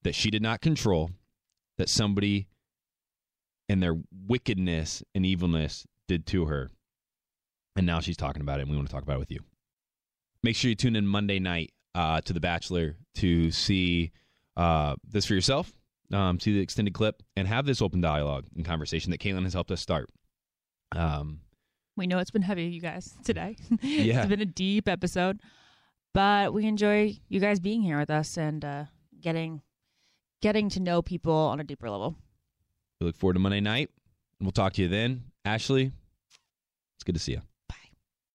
that 0.02 0.14
she 0.14 0.30
did 0.30 0.42
not 0.42 0.60
control, 0.60 1.10
that 1.78 1.88
somebody 1.88 2.46
and 3.68 3.82
their 3.82 3.96
wickedness 4.26 5.02
and 5.14 5.26
evilness 5.26 5.86
did 6.06 6.26
to 6.26 6.46
her. 6.46 6.70
And 7.78 7.86
now 7.86 8.00
she's 8.00 8.16
talking 8.16 8.42
about 8.42 8.58
it, 8.58 8.62
and 8.62 8.70
we 8.72 8.76
want 8.76 8.88
to 8.88 8.92
talk 8.92 9.04
about 9.04 9.14
it 9.14 9.20
with 9.20 9.30
you. 9.30 9.38
Make 10.42 10.56
sure 10.56 10.68
you 10.68 10.74
tune 10.74 10.96
in 10.96 11.06
Monday 11.06 11.38
night 11.38 11.70
uh, 11.94 12.20
to 12.22 12.32
The 12.32 12.40
Bachelor 12.40 12.96
to 13.18 13.52
see 13.52 14.10
uh, 14.56 14.96
this 15.08 15.26
for 15.26 15.34
yourself, 15.34 15.72
um, 16.12 16.40
see 16.40 16.52
the 16.52 16.58
extended 16.60 16.92
clip, 16.92 17.22
and 17.36 17.46
have 17.46 17.66
this 17.66 17.80
open 17.80 18.00
dialogue 18.00 18.46
and 18.56 18.64
conversation 18.64 19.12
that 19.12 19.20
Caelynn 19.20 19.44
has 19.44 19.52
helped 19.54 19.70
us 19.70 19.80
start. 19.80 20.10
Um, 20.96 21.38
We 21.96 22.08
know 22.08 22.18
it's 22.18 22.32
been 22.32 22.42
heavy, 22.42 22.64
you 22.64 22.80
guys, 22.80 23.14
today. 23.24 23.56
Yeah. 23.80 24.18
it's 24.22 24.28
been 24.28 24.40
a 24.40 24.44
deep 24.44 24.88
episode, 24.88 25.38
but 26.14 26.52
we 26.52 26.66
enjoy 26.66 27.16
you 27.28 27.38
guys 27.38 27.60
being 27.60 27.82
here 27.82 28.00
with 28.00 28.10
us 28.10 28.36
and 28.36 28.64
uh, 28.64 28.84
getting 29.20 29.62
getting 30.42 30.68
to 30.70 30.80
know 30.80 31.00
people 31.00 31.32
on 31.32 31.60
a 31.60 31.64
deeper 31.64 31.88
level. 31.88 32.16
we 33.00 33.06
look 33.06 33.16
forward 33.16 33.34
to 33.34 33.38
Monday 33.38 33.60
night, 33.60 33.90
and 34.40 34.46
we'll 34.46 34.50
talk 34.50 34.72
to 34.72 34.82
you 34.82 34.88
then. 34.88 35.22
Ashley, 35.44 35.92
it's 36.96 37.04
good 37.04 37.14
to 37.14 37.20
see 37.20 37.32
you. 37.32 37.42